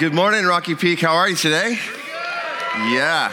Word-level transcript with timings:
Good 0.00 0.14
morning, 0.14 0.46
Rocky 0.46 0.74
Peak. 0.76 0.98
How 1.02 1.12
are 1.12 1.28
you 1.28 1.36
today? 1.36 1.78
Yeah. 2.88 3.30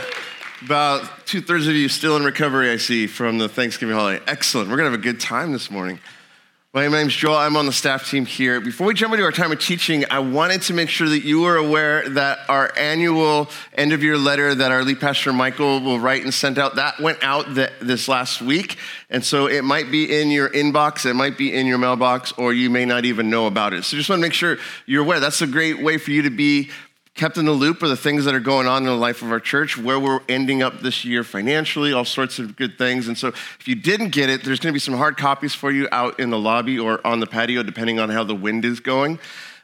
About 0.65 1.25
two 1.25 1.39
thirds 1.39 1.65
of 1.65 1.75
you 1.75 1.88
still 1.88 2.18
in 2.18 2.25
recovery, 2.25 2.70
I 2.70 2.75
see, 2.75 3.07
from 3.07 3.37
the 3.37 3.47
Thanksgiving 3.47 3.96
holiday. 3.96 4.21
Excellent. 4.28 4.69
We're 4.69 4.75
going 4.75 4.91
to 4.91 4.91
have 4.91 5.00
a 5.00 5.01
good 5.01 5.21
time 5.21 5.54
this 5.54 5.71
morning. 5.71 5.97
My 6.77 6.87
name's 6.87 7.15
Joel. 7.15 7.37
I'm 7.37 7.57
on 7.57 7.65
the 7.65 7.71
staff 7.71 8.07
team 8.07 8.27
here. 8.27 8.61
Before 8.61 8.85
we 8.85 8.93
jump 8.93 9.11
into 9.11 9.25
our 9.25 9.31
time 9.31 9.51
of 9.51 9.59
teaching, 9.59 10.05
I 10.11 10.19
wanted 10.19 10.61
to 10.61 10.75
make 10.75 10.89
sure 10.89 11.09
that 11.09 11.23
you 11.23 11.41
were 11.41 11.55
aware 11.55 12.07
that 12.09 12.47
our 12.49 12.71
annual 12.77 13.49
end 13.73 13.93
of 13.93 14.04
year 14.04 14.15
letter 14.15 14.54
that 14.54 14.71
our 14.71 14.83
lead 14.83 14.99
pastor 14.99 15.33
Michael 15.33 15.79
will 15.79 15.99
write 15.99 16.21
and 16.21 16.32
send 16.32 16.59
out, 16.59 16.75
that 16.75 16.99
went 16.99 17.23
out 17.23 17.55
this 17.55 18.07
last 18.07 18.43
week. 18.43 18.77
And 19.09 19.25
so 19.25 19.47
it 19.47 19.63
might 19.63 19.89
be 19.89 20.21
in 20.21 20.29
your 20.29 20.49
inbox, 20.49 21.07
it 21.07 21.15
might 21.15 21.35
be 21.35 21.51
in 21.51 21.65
your 21.65 21.79
mailbox, 21.79 22.32
or 22.33 22.54
you 22.54 22.69
may 22.69 22.85
not 22.85 23.05
even 23.05 23.32
know 23.32 23.47
about 23.47 23.73
it. 23.73 23.83
So 23.83 23.97
just 23.97 24.07
want 24.07 24.19
to 24.19 24.21
make 24.21 24.33
sure 24.33 24.59
you're 24.85 25.01
aware. 25.01 25.19
That's 25.19 25.41
a 25.41 25.47
great 25.47 25.82
way 25.82 25.97
for 25.97 26.11
you 26.11 26.21
to 26.21 26.29
be 26.29 26.69
kept 27.17 27.37
in 27.37 27.45
the 27.45 27.51
loop 27.51 27.81
of 27.81 27.89
the 27.89 27.97
things 27.97 28.25
that 28.25 28.33
are 28.33 28.39
going 28.39 28.67
on 28.67 28.83
in 28.83 28.87
the 28.87 28.95
life 28.95 29.21
of 29.21 29.31
our 29.31 29.39
church, 29.39 29.77
where 29.77 29.99
we're 29.99 30.21
ending 30.29 30.61
up 30.61 30.79
this 30.79 31.03
year 31.03 31.23
financially, 31.23 31.91
all 31.91 32.05
sorts 32.05 32.39
of 32.39 32.55
good 32.55 32.77
things. 32.77 33.07
And 33.07 33.17
so 33.17 33.30
if 33.30 33.67
you 33.67 33.75
didn't 33.75 34.09
get 34.09 34.30
it, 34.30 34.43
there's 34.43 34.59
going 34.59 34.71
to 34.71 34.75
be 34.75 34.80
some 34.80 34.93
hard 34.93 35.17
copies 35.17 35.53
for 35.53 35.71
you 35.71 35.89
out 35.91 36.19
in 36.19 36.29
the 36.29 36.39
lobby 36.39 36.79
or 36.79 37.05
on 37.05 37.19
the 37.19 37.27
patio, 37.27 37.63
depending 37.63 37.99
on 37.99 38.09
how 38.09 38.23
the 38.23 38.35
wind 38.35 38.63
is 38.63 38.79
going. 38.79 39.19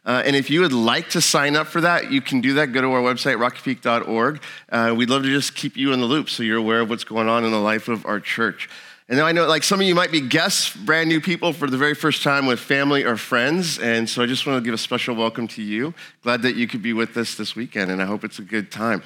Uh, 0.06 0.22
and 0.26 0.36
if 0.36 0.50
you 0.50 0.60
would 0.60 0.74
like 0.74 1.10
to 1.12 1.22
sign 1.22 1.56
up 1.56 1.68
for 1.68 1.80
that, 1.80 2.12
you 2.12 2.20
can 2.22 2.42
do 2.42 2.56
that. 2.56 2.68
Go 2.68 2.82
to 2.82 2.92
our 2.92 3.02
website, 3.02 3.38
rockypeak.org. 3.38 4.42
Uh, 4.70 4.94
we'd 4.98 5.10
love 5.10 5.24
to 5.24 5.30
just 5.30 5.56
keep 5.56 5.78
you 5.78 5.94
in 5.94 6.02
the 6.02 6.06
loop 6.06 6.30
so 6.30 6.44
you're 6.44 6.58
aware 6.58 6.82
of 6.82 6.90
what's 6.90 7.06
going 7.06 7.30
on 7.30 7.46
in 7.46 7.52
the 7.52 7.60
life 7.60 7.88
of 7.88 8.06
our 8.06 8.20
church. 8.20 8.70
And 9.10 9.20
I 9.20 9.34
know, 9.34 9.46
like, 9.48 9.64
some 9.64 9.82
of 9.82 9.86
you 9.86 9.96
might 9.96 10.12
be 10.12 10.22
guests, 10.22 10.74
brand 10.74 11.10
new 11.10 11.20
people 11.20 11.52
for 11.52 11.70
the 11.70 11.78
very 11.78 11.94
first 11.94 12.24
time 12.24 12.46
with 12.46 12.60
family 12.60 13.04
or 13.04 13.18
friends. 13.18 13.78
And 13.78 14.10
so 14.10 14.24
I 14.24 14.26
just 14.26 14.48
want 14.48 14.58
to 14.58 14.66
give 14.66 14.74
a 14.74 14.78
special 14.78 15.14
welcome 15.14 15.48
to 15.50 15.62
you. 15.62 15.94
Glad 16.24 16.42
that 16.44 16.56
you 16.56 16.68
could 16.68 16.82
be 16.82 16.94
with 16.94 17.18
us 17.18 17.36
this 17.36 17.54
weekend, 17.54 17.92
and 17.92 18.02
I 18.02 18.06
hope 18.06 18.24
it's 18.24 18.40
a 18.40 18.44
good 18.44 18.72
time. 18.72 19.04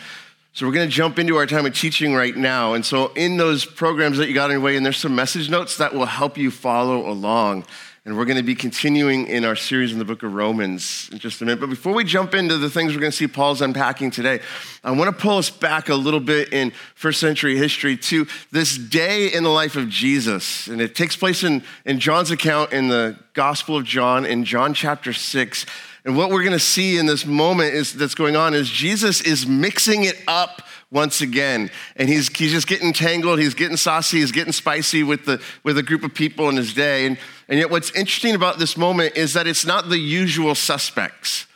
So 0.54 0.66
we're 0.68 0.74
going 0.74 0.88
to 0.88 0.96
jump 0.96 1.18
into 1.18 1.36
our 1.36 1.46
time 1.46 1.66
of 1.66 1.76
teaching 1.76 2.14
right 2.14 2.36
now. 2.36 2.74
And 2.74 2.86
so 2.86 3.12
in 3.14 3.38
those 3.38 3.66
programs 3.66 4.18
that 4.18 4.28
you 4.28 4.36
got 4.36 4.46
on 4.46 4.52
your 4.52 4.60
way, 4.60 4.76
and 4.76 4.86
there's 4.86 4.98
some 4.98 5.16
message 5.16 5.50
notes 5.50 5.78
that 5.78 5.94
will 5.94 6.06
help 6.06 6.38
you 6.38 6.52
follow 6.52 7.08
along. 7.10 7.66
And 8.08 8.16
we're 8.18 8.24
going 8.24 8.38
to 8.38 8.44
be 8.44 8.56
continuing 8.56 9.28
in 9.28 9.44
our 9.44 9.58
series 9.58 9.92
in 9.92 10.00
the 10.00 10.06
book 10.06 10.24
of 10.24 10.34
Romans 10.34 11.10
in 11.12 11.20
just 11.20 11.42
a 11.42 11.46
minute. 11.46 11.60
But 11.60 11.70
before 11.70 11.94
we 11.94 12.06
jump 12.06 12.34
into 12.34 12.58
the 12.58 12.70
things 12.70 12.94
we're 12.94 13.02
going 13.02 13.12
to 13.12 13.18
see 13.18 13.28
Paul's 13.28 13.62
unpacking 13.62 14.12
today, 14.12 14.40
I 14.82 14.92
want 14.92 15.14
to 15.14 15.22
pull 15.22 15.38
us 15.38 15.50
back 15.50 15.90
a 15.90 15.94
little 15.94 16.22
bit 16.22 16.54
in 16.54 16.72
first 16.96 17.20
century 17.20 17.58
history 17.58 17.98
to 17.98 18.26
this 18.50 18.78
day 18.78 19.34
in 19.34 19.44
the 19.44 19.50
life 19.50 19.76
of 19.76 19.90
Jesus. 19.90 20.68
And 20.68 20.80
it 20.80 20.96
takes 20.96 21.18
place 21.18 21.44
in, 21.44 21.66
in 21.84 22.00
John's 22.00 22.32
account 22.32 22.72
in 22.72 22.88
the 22.88 23.20
Gospel 23.34 23.76
of 23.76 23.84
John, 23.84 24.26
in 24.26 24.46
John 24.46 24.74
chapter 24.74 25.12
6. 25.12 25.66
And 26.06 26.16
what 26.16 26.30
we're 26.30 26.44
going 26.44 26.54
to 26.54 26.60
see 26.60 26.98
in 26.98 27.08
this 27.08 27.26
moment 27.26 27.74
is, 27.74 27.92
that's 27.92 28.16
going 28.16 28.38
on 28.38 28.54
is 28.54 28.70
Jesus 28.70 29.20
is 29.20 29.46
mixing 29.46 30.06
it 30.06 30.24
up 30.30 30.62
once 30.92 31.22
again. 31.22 31.70
And 31.96 32.08
he's, 32.08 32.30
he's 32.36 32.52
just 32.52 32.68
getting 32.68 32.94
tangled, 32.94 33.40
he's 33.40 33.54
getting 33.54 33.78
saucy, 33.78 34.20
he's 34.20 34.32
getting 34.32 34.54
spicy 34.54 35.04
with, 35.04 35.26
the, 35.26 35.42
with 35.64 35.78
a 35.78 35.84
group 35.84 36.04
of 36.04 36.14
people 36.14 36.50
in 36.50 36.56
his 36.56 36.74
day. 36.74 37.06
And, 37.06 37.18
and 37.48 37.60
yet, 37.60 37.70
what's 37.70 37.92
interesting 37.92 38.36
about 38.36 38.60
this 38.60 38.78
moment 38.78 39.18
is 39.18 39.34
that 39.34 39.48
it's 39.48 39.66
not 39.66 39.90
the 39.90 40.00
usual 40.00 40.56
suspects. 40.56 41.48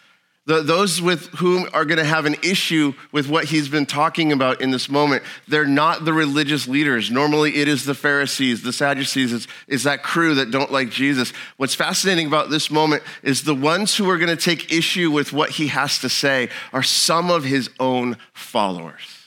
The, 0.48 0.64
those 0.64 1.00
with 1.00 1.28
whom 1.36 1.70
are 1.72 1.86
going 1.86 2.00
to 2.00 2.04
have 2.04 2.26
an 2.26 2.36
issue 2.44 2.94
with 3.12 3.30
what 3.30 3.46
he's 3.46 3.70
been 3.70 3.86
talking 3.86 4.32
about 4.32 4.60
in 4.60 4.72
this 4.72 4.90
moment, 4.90 5.22
they're 5.48 5.66
not 5.68 6.04
the 6.04 6.14
religious 6.14 6.68
leaders. 6.68 7.12
Normally, 7.12 7.58
it 7.58 7.68
is 7.68 7.86
the 7.86 7.94
Pharisees, 7.94 8.64
the 8.64 8.74
Sadducees, 8.74 9.32
it's, 9.32 9.48
it's 9.68 9.84
that 9.84 10.02
crew 10.02 10.34
that 10.36 10.50
don't 10.50 10.72
like 10.72 10.90
Jesus. 10.90 11.32
What's 11.58 11.76
fascinating 11.76 12.26
about 12.26 12.50
this 12.50 12.72
moment 12.72 13.04
is 13.22 13.44
the 13.44 13.54
ones 13.54 13.96
who 13.96 14.10
are 14.10 14.18
going 14.18 14.36
to 14.36 14.36
take 14.36 14.74
issue 14.74 15.12
with 15.12 15.32
what 15.32 15.52
he 15.52 15.68
has 15.68 16.00
to 16.00 16.10
say 16.10 16.50
are 16.74 16.84
some 16.84 17.30
of 17.30 17.44
his 17.44 17.70
own 17.80 18.18
followers. 18.34 19.21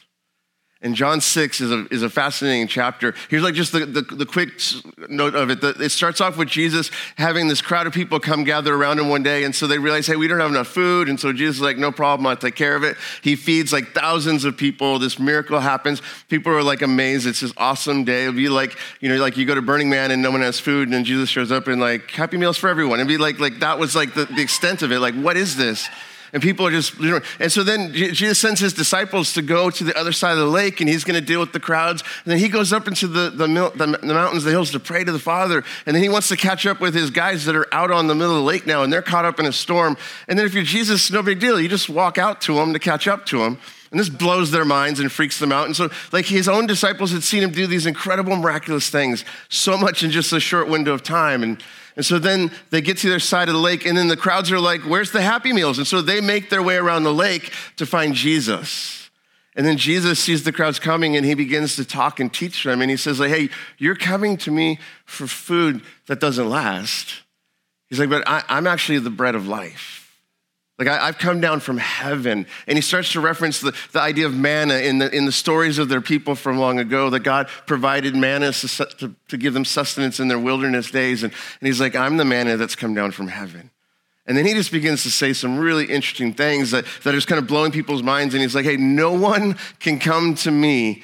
And 0.85 0.95
John 0.95 1.23
6 1.23 1.63
is 1.63 1.73
a, 1.73 1.87
is 1.91 2.03
a 2.03 2.11
fascinating 2.11 2.69
chapter. 2.69 3.15
Here's 3.31 3.43
like 3.43 3.55
just 3.55 3.73
the, 3.73 3.87
the, 3.87 4.03
the 4.03 4.27
quick 4.27 4.51
note 5.09 5.35
of 5.35 5.49
it. 5.49 5.65
It 5.81 5.89
starts 5.89 6.21
off 6.21 6.37
with 6.37 6.49
Jesus 6.49 6.91
having 7.17 7.49
this 7.49 7.63
crowd 7.63 7.87
of 7.87 7.95
people 7.95 8.21
come 8.21 8.45
gather 8.45 8.75
around 8.75 8.99
him 8.99 9.09
one 9.09 9.23
day. 9.23 9.45
And 9.45 9.55
so 9.55 9.67
they 9.67 9.79
realize, 9.79 10.07
hey, 10.07 10.17
we 10.17 10.29
don't 10.29 10.41
have 10.41 10.51
enough 10.51 10.69
food. 10.69 11.09
And 11.09 11.19
so 11.19 11.33
Jesus 11.33 11.57
is 11.57 11.63
like, 11.63 11.79
no 11.79 11.91
problem, 11.91 12.27
I'll 12.27 12.37
take 12.37 12.55
care 12.55 12.77
of 12.77 12.85
it. 12.85 12.99
He 13.23 13.35
feeds 13.35 13.73
like 13.73 13.95
thousands 13.95 14.45
of 14.45 14.59
people. 14.59 14.99
This 14.99 15.19
miracle 15.19 15.59
happens. 15.59 16.03
People 16.29 16.53
are 16.53 16.63
like 16.63 16.83
amazed. 16.83 17.27
It's 17.27 17.41
this 17.41 17.55
awesome 17.57 18.05
day. 18.05 18.25
It'll 18.25 18.35
be 18.35 18.51
like, 18.51 18.77
you 19.01 19.09
know, 19.09 19.17
like 19.17 19.39
you 19.39 19.47
go 19.47 19.55
to 19.55 19.63
Burning 19.63 19.89
Man 19.89 20.11
and 20.11 20.21
no 20.21 20.31
one 20.31 20.43
has 20.43 20.61
food. 20.61 20.89
And 20.89 20.93
then 20.93 21.05
Jesus 21.05 21.31
shows 21.31 21.51
up 21.51 21.67
and 21.67 21.81
like, 21.81 22.11
happy 22.11 22.37
meals 22.37 22.59
for 22.59 22.69
everyone. 22.69 23.01
It'd 23.01 23.09
be 23.09 23.17
like, 23.17 23.41
like 23.41 23.61
that 23.61 23.79
was 23.79 23.97
like 23.97 24.13
the, 24.13 24.27
the 24.27 24.43
extent 24.43 24.83
of 24.83 24.93
it. 24.93 24.99
Like, 25.01 25.15
what 25.15 25.39
is 25.39 25.57
this? 25.57 25.89
And 26.35 26.43
people 26.43 26.67
are 26.67 26.71
just, 26.73 26.99
you 26.99 27.13
know, 27.13 27.21
and 27.39 27.51
so 27.51 27.63
then 27.63 27.93
Jesus 27.93 28.41
sends 28.41 28.59
his 28.59 28.73
disciples 28.73 29.33
to 29.35 29.41
go 29.41 29.71
to 29.71 29.85
the 29.85 29.97
other 29.97 30.11
side 30.11 30.33
of 30.33 30.39
the 30.39 30.47
lake 30.47 30.81
and 30.81 30.89
he's 30.89 31.05
going 31.05 31.19
to 31.19 31.25
deal 31.25 31.39
with 31.39 31.53
the 31.53 31.61
crowds. 31.61 32.03
And 32.25 32.33
then 32.33 32.39
he 32.39 32.49
goes 32.49 32.73
up 32.73 32.89
into 32.89 33.07
the, 33.07 33.31
the, 33.31 33.47
the, 33.47 33.99
the 34.03 34.15
mountains, 34.15 34.43
the 34.43 34.51
hills 34.51 34.73
to 34.73 34.81
pray 34.81 35.05
to 35.05 35.13
the 35.13 35.21
Father. 35.21 35.63
And 35.87 35.95
then 35.95 36.03
he 36.03 36.09
wants 36.09 36.27
to 36.29 36.37
catch 36.37 36.67
up 36.67 36.81
with 36.81 36.93
his 36.93 37.11
guys 37.11 37.45
that 37.45 37.55
are 37.55 37.73
out 37.73 37.93
on 37.93 38.09
the 38.09 38.17
middle 38.17 38.33
of 38.33 38.39
the 38.39 38.45
lake 38.45 38.67
now 38.67 38.83
and 38.83 38.93
they're 38.93 39.01
caught 39.01 39.25
up 39.25 39.39
in 39.39 39.47
a 39.47 39.53
storm. 39.53 39.97
And 40.27 40.37
then 40.37 40.45
if 40.45 40.55
you're 40.55 40.65
Jesus, 40.65 41.09
no 41.13 41.23
big 41.23 41.39
deal. 41.39 41.61
You 41.61 41.69
just 41.69 41.89
walk 41.89 42.19
out 42.19 42.41
to 42.43 42.55
them 42.55 42.73
to 42.73 42.81
catch 42.81 43.07
up 43.07 43.25
to 43.27 43.39
them. 43.39 43.59
And 43.93 44.01
this 44.01 44.09
blows 44.09 44.51
their 44.51 44.65
minds 44.65 44.99
and 44.99 45.13
freaks 45.13 45.39
them 45.39 45.53
out. 45.53 45.67
And 45.67 45.77
so, 45.77 45.89
like, 46.11 46.27
his 46.27 46.49
own 46.49 46.67
disciples 46.67 47.13
had 47.13 47.23
seen 47.23 47.45
him 47.45 47.53
do 47.53 47.69
these 47.69 47.87
incredible, 47.87 48.35
miraculous 48.35 48.91
things 48.91 49.25
so 49.49 49.79
much 49.79 50.03
in 50.03 50.11
just 50.11 50.33
a 50.33 50.41
short 50.41 50.69
window 50.69 50.93
of 50.95 51.05
time. 51.05 51.45
And 51.45 51.63
and 51.97 52.05
so 52.05 52.19
then 52.19 52.51
they 52.71 52.81
get 52.81 52.99
to 52.99 53.09
their 53.09 53.21
side 53.21 53.49
of 53.49 53.55
the 53.55 53.61
lake, 53.61 53.87
and 53.87 53.97
then 53.97 54.09
the 54.09 54.17
crowds 54.17 54.51
are 54.51 54.59
like, 54.59 54.83
Where's 54.83 55.13
the 55.13 55.23
Happy 55.23 55.53
Meals? 55.53 55.79
And 55.79 55.87
so 55.87 56.03
they 56.03 56.21
make 56.21 56.51
their 56.51 56.63
way 56.63 56.77
around 56.77 57.05
the 57.05 57.15
lake 57.15 57.53
to 57.77 57.87
find 57.87 58.15
Jesus. 58.15 59.11
And 59.57 59.65
then 59.65 59.77
Jesus 59.77 60.19
sees 60.19 60.43
the 60.43 60.51
crowds 60.51 60.81
coming 60.81 61.17
and 61.17 61.25
he 61.25 61.35
begins 61.35 61.77
to 61.77 61.85
talk 61.85 62.19
and 62.19 62.33
teach 62.33 62.65
them. 62.65 62.83
And 62.83 62.91
he 62.91 62.97
says, 62.97 63.21
like, 63.21 63.31
Hey, 63.31 63.51
you're 63.79 63.95
coming 63.95 64.37
to 64.39 64.51
me 64.51 64.81
for 65.05 65.29
food 65.29 65.83
that 66.07 66.19
doesn't 66.19 66.51
last. 66.51 67.23
He's 67.89 68.01
like, 68.01 68.11
But 68.11 68.27
I, 68.27 68.43
I'm 68.49 68.67
actually 68.67 68.99
the 68.99 69.11
bread 69.11 69.37
of 69.37 69.47
life. 69.47 70.04
Like, 70.79 70.89
I, 70.89 71.07
have 71.07 71.19
come 71.19 71.41
down 71.41 71.61
from 71.61 71.79
heaven. 71.79 72.47
And 72.67 72.77
he 72.77 72.83
starts 72.83 73.13
to 73.13 73.21
reference 73.21 73.61
the, 73.61 73.77
the 73.93 74.01
idea 74.01 74.27
of 74.27 74.35
manna 74.35 74.75
in 74.79 74.99
the, 74.99 75.15
in 75.15 75.25
the 75.25 75.33
stories 75.33 75.79
of 75.79 75.89
their 75.89 76.01
people 76.01 76.35
from 76.35 76.59
long 76.59 76.81
ago, 76.81 77.11
that 77.11 77.21
God 77.21 77.49
provided 77.67 78.17
manna 78.17 78.53
to, 78.53 78.87
to, 78.87 79.15
to 79.29 79.37
give 79.37 79.55
them 79.55 79.65
sustenance 79.65 80.19
in 80.19 80.27
their 80.27 80.39
wilderness 80.39 80.91
days. 80.91 81.23
And, 81.23 81.33
and 81.61 81.67
he's 81.67 81.81
like, 81.81 81.95
I'm 81.95 82.17
the 82.17 82.25
manna 82.25 82.57
that's 82.57 82.75
come 82.75 82.93
down 82.93 83.13
from 83.13 83.29
heaven. 83.29 83.71
And 84.27 84.37
then 84.37 84.47
he 84.47 84.55
just 84.55 84.73
begins 84.73 85.03
to 85.03 85.11
say 85.11 85.33
some 85.33 85.59
really 85.59 85.85
interesting 85.85 86.33
things 86.33 86.71
that, 86.73 86.87
that 87.03 87.11
are 87.11 87.17
just 87.17 87.29
kind 87.29 87.39
of 87.39 87.47
blowing 87.47 87.71
people's 87.71 88.03
minds. 88.03 88.35
And 88.35 88.43
he's 88.43 88.55
like, 88.55 88.65
hey, 88.65 88.77
no 88.77 89.13
one 89.13 89.57
can 89.79 90.01
come 90.01 90.35
to 90.37 90.51
me 90.51 91.03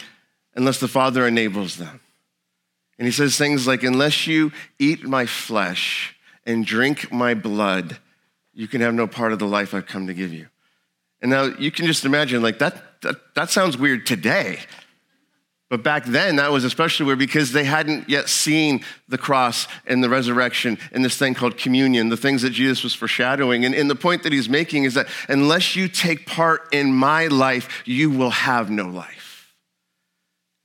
unless 0.56 0.80
the 0.80 0.88
Father 0.88 1.26
enables 1.26 1.76
them. 1.76 2.00
And 2.98 3.06
he 3.06 3.12
says 3.12 3.36
things 3.36 3.66
like, 3.66 3.82
unless 3.82 4.26
you 4.26 4.52
eat 4.78 5.04
my 5.04 5.26
flesh 5.26 6.16
and 6.44 6.66
drink 6.66 7.12
my 7.12 7.34
blood, 7.34 7.98
you 8.52 8.68
can 8.68 8.80
have 8.80 8.94
no 8.94 9.06
part 9.06 9.32
of 9.32 9.38
the 9.38 9.46
life 9.46 9.74
I've 9.74 9.86
come 9.86 10.06
to 10.06 10.14
give 10.14 10.32
you. 10.32 10.48
And 11.22 11.30
now 11.30 11.44
you 11.44 11.70
can 11.70 11.86
just 11.86 12.04
imagine, 12.04 12.42
like, 12.42 12.58
that, 12.58 13.00
that, 13.02 13.34
that 13.34 13.50
sounds 13.50 13.76
weird 13.76 14.06
today. 14.06 14.60
But 15.68 15.84
back 15.84 16.04
then, 16.04 16.36
that 16.36 16.50
was 16.50 16.64
especially 16.64 17.06
weird 17.06 17.20
because 17.20 17.52
they 17.52 17.62
hadn't 17.62 18.08
yet 18.08 18.28
seen 18.28 18.84
the 19.08 19.16
cross 19.16 19.68
and 19.86 20.02
the 20.02 20.08
resurrection 20.08 20.78
and 20.90 21.04
this 21.04 21.16
thing 21.16 21.32
called 21.32 21.56
communion, 21.56 22.08
the 22.08 22.16
things 22.16 22.42
that 22.42 22.50
Jesus 22.50 22.82
was 22.82 22.92
foreshadowing. 22.92 23.64
And, 23.64 23.72
and 23.72 23.88
the 23.88 23.94
point 23.94 24.24
that 24.24 24.32
he's 24.32 24.48
making 24.48 24.82
is 24.82 24.94
that 24.94 25.06
unless 25.28 25.76
you 25.76 25.86
take 25.86 26.26
part 26.26 26.62
in 26.72 26.92
my 26.92 27.28
life, 27.28 27.82
you 27.86 28.10
will 28.10 28.30
have 28.30 28.68
no 28.68 28.88
life. 28.88 29.54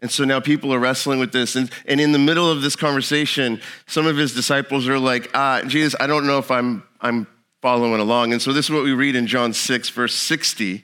And 0.01 0.11
so 0.11 0.23
now 0.23 0.39
people 0.39 0.73
are 0.73 0.79
wrestling 0.79 1.19
with 1.19 1.31
this. 1.31 1.55
And, 1.55 1.71
and 1.85 2.01
in 2.01 2.11
the 2.11 2.19
middle 2.19 2.49
of 2.49 2.63
this 2.63 2.75
conversation, 2.75 3.61
some 3.85 4.07
of 4.07 4.17
his 4.17 4.33
disciples 4.33 4.87
are 4.87 4.99
like, 4.99 5.29
ah, 5.35 5.61
Jesus, 5.67 5.95
I 5.99 6.07
don't 6.07 6.25
know 6.25 6.39
if 6.39 6.49
I'm, 6.49 6.83
I'm 6.99 7.27
following 7.65 7.99
along. 7.99 8.31
And 8.31 8.39
so 8.39 8.53
this 8.53 8.65
is 8.65 8.71
what 8.71 8.83
we 8.83 8.93
read 8.93 9.15
in 9.15 9.25
John 9.25 9.51
6, 9.51 9.89
verse 9.89 10.13
60. 10.13 10.83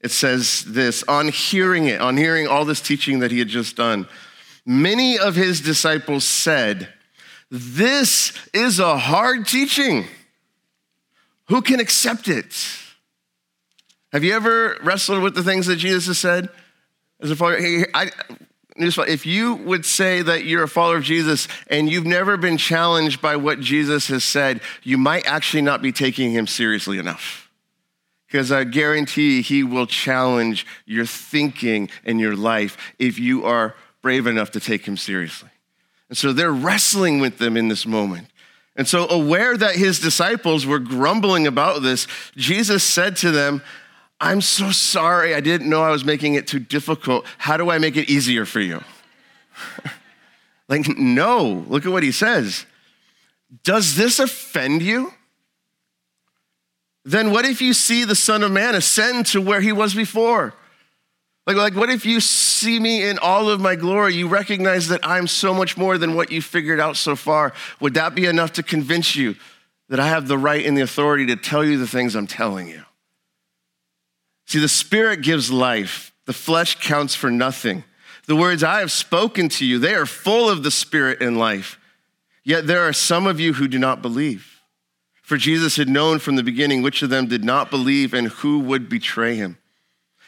It 0.00 0.12
says 0.12 0.64
this 0.64 1.02
on 1.08 1.26
hearing 1.26 1.86
it, 1.86 2.00
on 2.00 2.16
hearing 2.16 2.46
all 2.46 2.64
this 2.64 2.80
teaching 2.80 3.18
that 3.18 3.32
he 3.32 3.40
had 3.40 3.48
just 3.48 3.74
done, 3.74 4.06
many 4.64 5.18
of 5.18 5.34
his 5.34 5.60
disciples 5.60 6.22
said, 6.22 6.88
This 7.50 8.32
is 8.52 8.78
a 8.78 8.96
hard 8.96 9.48
teaching. 9.48 10.06
Who 11.48 11.60
can 11.60 11.80
accept 11.80 12.28
it? 12.28 12.54
Have 14.12 14.22
you 14.22 14.34
ever 14.34 14.78
wrestled 14.84 15.20
with 15.20 15.34
the 15.34 15.42
things 15.42 15.66
that 15.66 15.78
Jesus 15.78 16.06
has 16.06 16.18
said? 16.18 16.48
As 17.20 17.32
a 17.32 17.34
follower, 17.34 17.58
I, 17.92 18.12
if 18.76 19.24
you 19.24 19.54
would 19.54 19.84
say 19.84 20.22
that 20.22 20.44
you're 20.44 20.64
a 20.64 20.68
follower 20.68 20.96
of 20.96 21.04
Jesus 21.04 21.46
and 21.68 21.88
you've 21.88 22.06
never 22.06 22.36
been 22.36 22.56
challenged 22.56 23.20
by 23.20 23.36
what 23.36 23.60
Jesus 23.60 24.08
has 24.08 24.24
said, 24.24 24.60
you 24.82 24.98
might 24.98 25.26
actually 25.26 25.62
not 25.62 25.80
be 25.80 25.92
taking 25.92 26.32
him 26.32 26.46
seriously 26.46 26.98
enough. 26.98 27.48
Because 28.26 28.50
I 28.50 28.64
guarantee 28.64 29.42
he 29.42 29.62
will 29.62 29.86
challenge 29.86 30.66
your 30.86 31.06
thinking 31.06 31.88
and 32.04 32.18
your 32.18 32.34
life 32.34 32.76
if 32.98 33.18
you 33.18 33.44
are 33.44 33.76
brave 34.02 34.26
enough 34.26 34.50
to 34.52 34.60
take 34.60 34.86
him 34.86 34.96
seriously. 34.96 35.50
And 36.08 36.18
so 36.18 36.32
they're 36.32 36.52
wrestling 36.52 37.20
with 37.20 37.38
them 37.38 37.56
in 37.56 37.68
this 37.68 37.86
moment. 37.86 38.26
And 38.76 38.88
so, 38.88 39.08
aware 39.08 39.56
that 39.56 39.76
his 39.76 40.00
disciples 40.00 40.66
were 40.66 40.80
grumbling 40.80 41.46
about 41.46 41.82
this, 41.82 42.08
Jesus 42.34 42.82
said 42.82 43.14
to 43.18 43.30
them, 43.30 43.62
I'm 44.20 44.40
so 44.40 44.70
sorry. 44.70 45.34
I 45.34 45.40
didn't 45.40 45.68
know 45.68 45.82
I 45.82 45.90
was 45.90 46.04
making 46.04 46.34
it 46.34 46.46
too 46.46 46.58
difficult. 46.58 47.26
How 47.38 47.56
do 47.56 47.70
I 47.70 47.78
make 47.78 47.96
it 47.96 48.08
easier 48.08 48.44
for 48.46 48.60
you? 48.60 48.82
like, 50.68 50.86
no. 50.96 51.64
Look 51.68 51.84
at 51.84 51.92
what 51.92 52.02
he 52.02 52.12
says. 52.12 52.66
Does 53.62 53.96
this 53.96 54.18
offend 54.18 54.82
you? 54.82 55.12
Then 57.04 57.32
what 57.32 57.44
if 57.44 57.60
you 57.60 57.74
see 57.74 58.04
the 58.04 58.14
Son 58.14 58.42
of 58.42 58.50
Man 58.50 58.74
ascend 58.74 59.26
to 59.26 59.40
where 59.40 59.60
he 59.60 59.72
was 59.72 59.94
before? 59.94 60.54
Like, 61.46 61.56
like, 61.56 61.74
what 61.74 61.90
if 61.90 62.06
you 62.06 62.20
see 62.20 62.80
me 62.80 63.06
in 63.06 63.18
all 63.18 63.50
of 63.50 63.60
my 63.60 63.76
glory? 63.76 64.14
You 64.14 64.28
recognize 64.28 64.88
that 64.88 65.00
I'm 65.02 65.26
so 65.26 65.52
much 65.52 65.76
more 65.76 65.98
than 65.98 66.14
what 66.14 66.32
you 66.32 66.40
figured 66.40 66.80
out 66.80 66.96
so 66.96 67.14
far. 67.14 67.52
Would 67.80 67.94
that 67.94 68.14
be 68.14 68.24
enough 68.24 68.52
to 68.54 68.62
convince 68.62 69.14
you 69.14 69.36
that 69.90 70.00
I 70.00 70.08
have 70.08 70.26
the 70.26 70.38
right 70.38 70.64
and 70.64 70.76
the 70.76 70.80
authority 70.80 71.26
to 71.26 71.36
tell 71.36 71.62
you 71.62 71.76
the 71.76 71.86
things 71.86 72.14
I'm 72.14 72.26
telling 72.26 72.68
you? 72.68 72.82
See, 74.46 74.58
the 74.58 74.68
Spirit 74.68 75.22
gives 75.22 75.50
life, 75.50 76.12
the 76.26 76.32
flesh 76.32 76.80
counts 76.80 77.14
for 77.14 77.30
nothing. 77.30 77.84
The 78.26 78.36
words 78.36 78.62
I 78.62 78.80
have 78.80 78.92
spoken 78.92 79.48
to 79.50 79.66
you, 79.66 79.78
they 79.78 79.94
are 79.94 80.06
full 80.06 80.48
of 80.48 80.62
the 80.62 80.70
Spirit 80.70 81.20
and 81.20 81.38
life. 81.38 81.78
Yet 82.44 82.66
there 82.66 82.82
are 82.82 82.92
some 82.92 83.26
of 83.26 83.40
you 83.40 83.54
who 83.54 83.68
do 83.68 83.78
not 83.78 84.02
believe. 84.02 84.60
For 85.22 85.38
Jesus 85.38 85.76
had 85.76 85.88
known 85.88 86.18
from 86.18 86.36
the 86.36 86.42
beginning 86.42 86.82
which 86.82 87.02
of 87.02 87.08
them 87.08 87.26
did 87.26 87.44
not 87.44 87.70
believe 87.70 88.12
and 88.12 88.28
who 88.28 88.60
would 88.60 88.88
betray 88.90 89.36
him. 89.36 89.58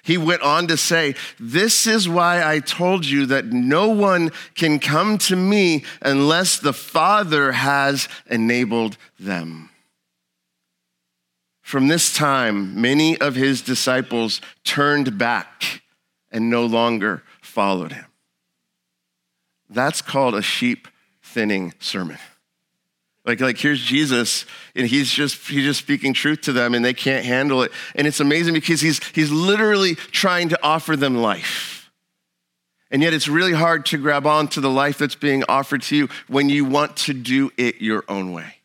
He 0.03 0.17
went 0.17 0.43
on 0.43 0.69
to 0.69 0.77
say, 0.77 1.17
This 1.39 1.87
is 1.87 2.09
why 2.09 2.43
I 2.43 2.61
told 2.61 3.05
you 3.05 3.27
that 3.27 3.47
no 3.47 3.89
one 3.89 4.31
can 4.55 4.79
come 4.79 5.19
to 5.19 5.37
me 5.37 5.85
unless 6.01 6.59
the 6.59 6.73
Father 6.73 7.53
has 7.53 8.09
enabled 8.27 8.97
them. 9.19 9.69
From 11.67 11.89
this 11.89 12.15
time, 12.15 12.81
many 12.81 13.21
of 13.21 13.35
his 13.35 13.61
disciples 13.61 14.41
turned 14.63 15.19
back 15.19 15.83
and 16.31 16.49
no 16.49 16.65
longer 16.65 17.25
followed 17.43 17.91
him. 17.91 18.05
That's 19.69 20.01
called 20.01 20.37
a 20.37 20.43
sheep 20.43 20.87
thinning 21.25 21.75
sermon. 21.81 22.19
Like, 23.25 23.41
like 23.41 23.59
here's 23.59 23.81
Jesus, 23.81 24.47
and 24.77 24.87
he's 24.87 25.11
just 25.11 25.49
he's 25.49 25.65
just 25.65 25.81
speaking 25.81 26.15
truth 26.15 26.43
to 26.43 26.53
them, 26.53 26.73
and 26.73 26.85
they 26.85 26.95
can't 26.95 27.25
handle 27.25 27.65
it. 27.65 27.73
And 27.97 28.07
it's 28.07 28.21
amazing 28.21 28.55
because 28.55 28.81
he's 28.81 29.05
he's 29.09 29.33
literally 29.33 29.97
trying 29.97 30.51
to 30.51 30.59
offer 30.63 30.95
them 30.95 31.17
life. 31.17 31.91
And 32.93 33.03
yet 33.03 33.13
it's 33.13 33.27
really 33.27 33.55
hard 33.55 33.87
to 33.87 33.99
grab 33.99 34.25
on 34.25 34.47
to 34.51 34.61
the 34.61 34.71
life 34.71 34.99
that's 34.99 35.17
being 35.17 35.43
offered 35.49 35.83
to 35.83 35.97
you 35.97 36.09
when 36.29 36.49
you 36.49 36.65
want 36.65 36.97
to 36.99 37.13
do 37.13 37.51
it 37.57 37.81
your 37.81 38.05
own 38.09 38.31
way. 38.31 38.56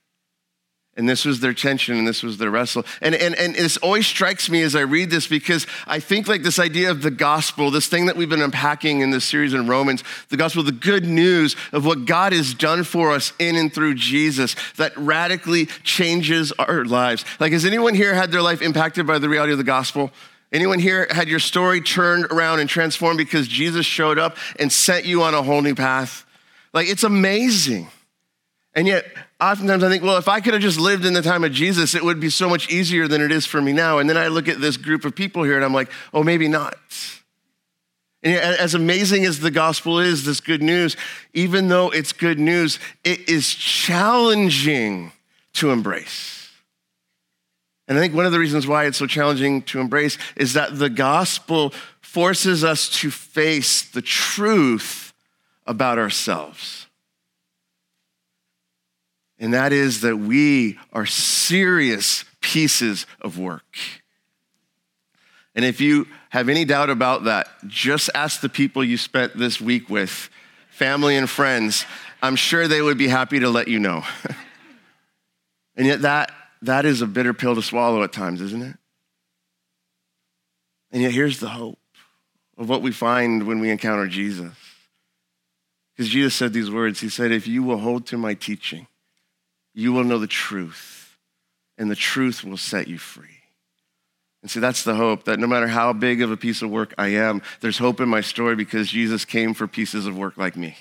And 0.98 1.08
this 1.08 1.24
was 1.24 1.40
their 1.40 1.54
tension 1.54 1.98
and 1.98 2.06
this 2.06 2.22
was 2.22 2.38
their 2.38 2.52
wrestle. 2.52 2.84
And, 3.02 3.16
and, 3.16 3.34
and 3.36 3.56
this 3.56 3.78
always 3.78 4.06
strikes 4.06 4.50
me 4.50 4.62
as 4.62 4.76
I 4.76 4.82
read 4.82 5.10
this 5.10 5.26
because 5.26 5.66
I 5.88 6.02
think 6.02 6.28
like 6.28 6.44
this 6.44 6.60
idea 6.60 6.92
of 6.92 7.02
the 7.02 7.12
gospel, 7.12 7.72
this 7.72 7.88
thing 7.88 8.08
that 8.08 8.18
we've 8.18 8.30
been 8.30 8.42
unpacking 8.42 9.00
in 9.00 9.10
this 9.10 9.24
series 9.24 9.54
in 9.54 9.68
Romans, 9.68 10.04
the 10.28 10.36
gospel, 10.36 10.64
the 10.64 10.74
good 10.74 11.06
news 11.06 11.56
of 11.72 11.86
what 11.86 12.06
God 12.06 12.34
has 12.34 12.54
done 12.54 12.84
for 12.84 13.12
us 13.12 13.32
in 13.40 13.56
and 13.56 13.74
through 13.74 13.96
Jesus 13.96 14.58
that 14.76 14.96
radically 14.98 15.68
changes 15.84 16.52
our 16.54 16.84
lives. 16.84 17.24
Like, 17.40 17.54
has 17.54 17.64
anyone 17.64 17.96
here 17.96 18.14
had 18.14 18.32
their 18.34 18.42
life 18.42 18.62
impacted 18.62 19.08
by 19.08 19.18
the 19.18 19.30
reality 19.30 19.54
of 19.54 19.60
the 19.60 19.64
gospel? 19.64 20.12
Anyone 20.52 20.80
here 20.80 21.08
had 21.10 21.30
your 21.30 21.40
story 21.40 21.80
turned 21.80 22.26
around 22.26 22.60
and 22.60 22.70
transformed 22.70 23.18
because 23.18 23.48
Jesus 23.48 23.86
showed 23.86 24.20
up 24.20 24.36
and 24.60 24.70
sent 24.70 25.06
you 25.06 25.24
on 25.24 25.34
a 25.34 25.42
whole 25.42 25.62
new 25.62 25.76
path? 25.76 26.26
Like, 26.74 26.90
it's 26.90 27.04
amazing. 27.04 27.88
And 28.74 28.88
yet, 28.88 29.06
oftentimes 29.42 29.84
I 29.84 29.90
think, 29.90 30.04
well, 30.04 30.18
if 30.18 30.28
I 30.28 30.40
could 30.40 30.54
have 30.54 30.62
just 30.62 30.80
lived 30.80 31.06
in 31.06 31.14
the 31.14 31.22
time 31.22 31.44
of 31.44 31.52
Jesus, 31.52 31.96
it 31.96 32.04
would 32.04 32.20
be 32.20 32.30
so 32.30 32.48
much 32.48 32.70
easier 32.70 33.08
than 33.08 33.22
it 33.22 33.32
is 33.32 33.46
for 33.46 33.62
me 33.62 33.74
now. 33.74 33.98
And 33.98 34.10
then 34.10 34.18
I 34.18 34.28
look 34.28 34.48
at 34.48 34.62
this 34.62 34.78
group 34.78 35.04
of 35.04 35.16
people 35.16 35.44
here 35.44 35.56
and 35.56 35.66
I'm 35.66 35.74
like, 35.74 35.92
oh, 36.14 36.24
maybe 36.24 36.48
not. 36.48 36.78
And 38.24 38.36
as 38.36 38.76
amazing 38.76 39.26
as 39.26 39.40
the 39.40 39.50
gospel 39.50 40.00
is, 40.00 40.26
this 40.26 40.40
good 40.40 40.62
news, 40.62 40.96
even 41.34 41.70
though 41.70 41.90
it's 41.90 42.14
good 42.14 42.40
news, 42.40 42.78
it 43.04 43.28
is 43.28 43.52
challenging 43.54 45.12
to 45.54 45.72
embrace. 45.72 46.50
And 47.88 47.98
I 47.98 48.02
think 48.02 48.14
one 48.14 48.28
of 48.28 48.32
the 48.32 48.40
reasons 48.40 48.68
why 48.68 48.86
it's 48.86 49.00
so 49.00 49.08
challenging 49.08 49.64
to 49.64 49.80
embrace 49.80 50.20
is 50.36 50.54
that 50.54 50.78
the 50.78 50.90
gospel 50.90 51.74
forces 52.00 52.64
us 52.64 52.88
to 53.00 53.10
face 53.10 53.82
the 53.82 54.04
truth 54.04 55.14
about 55.66 55.98
ourselves 55.98 56.81
and 59.42 59.56
that 59.56 59.74
is 59.74 60.02
that 60.02 60.18
we 60.18 60.78
are 60.94 61.08
serious 61.08 62.24
pieces 62.42 63.08
of 63.20 63.40
work. 63.40 63.78
And 65.56 65.66
if 65.66 65.82
you 65.82 66.08
have 66.30 66.48
any 66.48 66.64
doubt 66.64 66.92
about 66.92 67.24
that, 67.24 67.48
just 67.66 68.12
ask 68.14 68.40
the 68.40 68.50
people 68.50 68.84
you 68.84 68.98
spent 68.98 69.36
this 69.36 69.60
week 69.60 69.90
with, 69.90 70.30
family 70.70 71.18
and 71.18 71.28
friends. 71.28 71.86
I'm 72.22 72.36
sure 72.36 72.68
they 72.68 72.84
would 72.84 73.00
be 73.00 73.08
happy 73.08 73.40
to 73.40 73.50
let 73.50 73.68
you 73.68 73.80
know. 73.80 74.04
and 75.76 75.88
yet, 75.88 76.04
that, 76.04 76.32
that 76.62 76.86
is 76.86 77.02
a 77.02 77.08
bitter 77.08 77.34
pill 77.34 77.56
to 77.56 77.64
swallow 77.64 78.04
at 78.04 78.14
times, 78.14 78.42
isn't 78.42 78.62
it? 78.62 78.78
And 80.92 81.02
yet, 81.02 81.12
here's 81.12 81.40
the 81.40 81.50
hope 81.50 81.80
of 82.60 82.70
what 82.70 82.84
we 82.84 82.92
find 82.92 83.48
when 83.48 83.60
we 83.60 83.72
encounter 83.72 84.08
Jesus. 84.08 84.54
Because 85.96 86.10
Jesus 86.10 86.36
said 86.36 86.54
these 86.54 86.70
words 86.70 87.00
He 87.00 87.10
said, 87.10 87.32
If 87.32 87.48
you 87.48 87.64
will 87.64 87.80
hold 87.80 88.06
to 88.08 88.18
my 88.18 88.36
teaching, 88.36 88.88
you 89.74 89.94
will 89.94 90.04
know 90.04 90.20
the 90.20 90.28
truth, 90.28 91.18
and 91.78 91.90
the 91.90 91.96
truth 91.96 92.44
will 92.44 92.58
set 92.58 92.88
you 92.88 92.98
free. 92.98 93.28
And 94.42 94.50
see, 94.50 94.60
that's 94.60 94.84
the 94.84 94.96
hope 94.96 95.26
that 95.26 95.40
no 95.40 95.48
matter 95.48 95.68
how 95.68 95.94
big 95.94 96.22
of 96.22 96.32
a 96.32 96.38
piece 96.38 96.62
of 96.62 96.72
work 96.72 96.94
I 96.98 97.10
am, 97.10 97.42
there's 97.60 97.78
hope 97.78 98.00
in 98.00 98.10
my 98.10 98.22
story 98.22 98.56
because 98.56 98.90
Jesus 98.90 99.24
came 99.24 99.54
for 99.54 99.68
pieces 99.68 100.08
of 100.08 100.18
work 100.18 100.36
like 100.38 100.56
me 100.56 100.78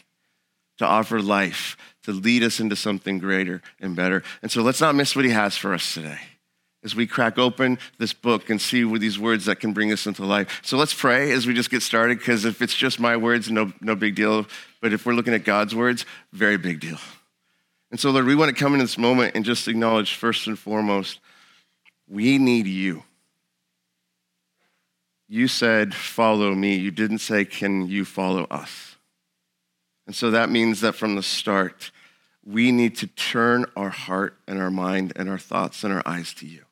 to 0.79 0.87
offer 0.87 1.21
life, 1.21 1.77
to 2.05 2.11
lead 2.11 2.43
us 2.43 2.59
into 2.59 2.75
something 2.75 3.19
greater 3.19 3.61
and 3.81 3.95
better. 3.95 4.23
And 4.41 4.51
so 4.51 4.63
let's 4.63 4.81
not 4.81 4.95
miss 4.95 5.15
what 5.15 5.27
he 5.27 5.31
has 5.31 5.55
for 5.55 5.75
us 5.75 5.93
today 5.93 6.19
as 6.83 6.97
we 6.97 7.07
crack 7.07 7.39
open 7.39 7.79
this 7.99 8.15
book 8.15 8.49
and 8.49 8.61
see 8.61 8.83
these 8.97 9.19
words 9.19 9.45
that 9.45 9.61
can 9.61 9.75
bring 9.75 9.93
us 9.93 10.07
into 10.07 10.25
life. 10.25 10.61
So 10.65 10.79
let's 10.79 10.95
pray 10.95 11.33
as 11.33 11.47
we 11.47 11.53
just 11.53 11.71
get 11.71 11.83
started 11.83 12.19
because 12.19 12.47
if 12.47 12.63
it's 12.63 12.75
just 12.75 12.99
my 12.99 13.17
words, 13.19 13.51
no, 13.51 13.73
no 13.83 13.95
big 13.95 14.15
deal. 14.15 14.47
But 14.81 14.95
if 14.95 15.05
we're 15.05 15.13
looking 15.13 15.35
at 15.35 15.45
God's 15.45 15.75
words, 15.75 16.07
very 16.33 16.57
big 16.57 16.81
deal. 16.81 16.99
And 17.91 17.99
so, 17.99 18.11
Lord, 18.11 18.27
we 18.27 18.37
want 18.37 18.55
to 18.55 18.61
come 18.61 18.73
in 18.75 18.81
this 18.81 18.99
moment 18.99 19.35
and 19.35 19.45
just 19.45 19.67
acknowledge 19.67 20.15
first 20.15 20.47
and 20.47 20.59
foremost, 20.59 21.21
we 22.09 22.39
need 22.39 22.67
you. 22.67 23.03
You 25.29 25.49
said, 25.49 25.95
follow 25.95 26.55
me. 26.55 26.77
You 26.77 26.91
didn't 26.91 27.19
say, 27.19 27.45
can 27.45 27.89
you 27.89 28.05
follow 28.05 28.45
us? 28.45 28.97
And 30.07 30.15
so 30.15 30.33
that 30.33 30.51
means 30.51 30.81
that 30.81 30.97
from 30.97 31.15
the 31.15 31.23
start, 31.23 31.93
we 32.45 32.73
need 32.73 32.97
to 32.97 33.07
turn 33.07 33.67
our 33.77 33.91
heart 33.91 34.37
and 34.49 34.59
our 34.59 34.71
mind 34.71 35.13
and 35.15 35.29
our 35.29 35.39
thoughts 35.39 35.85
and 35.85 35.93
our 35.93 36.03
eyes 36.05 36.35
to 36.35 36.47
you. 36.47 36.65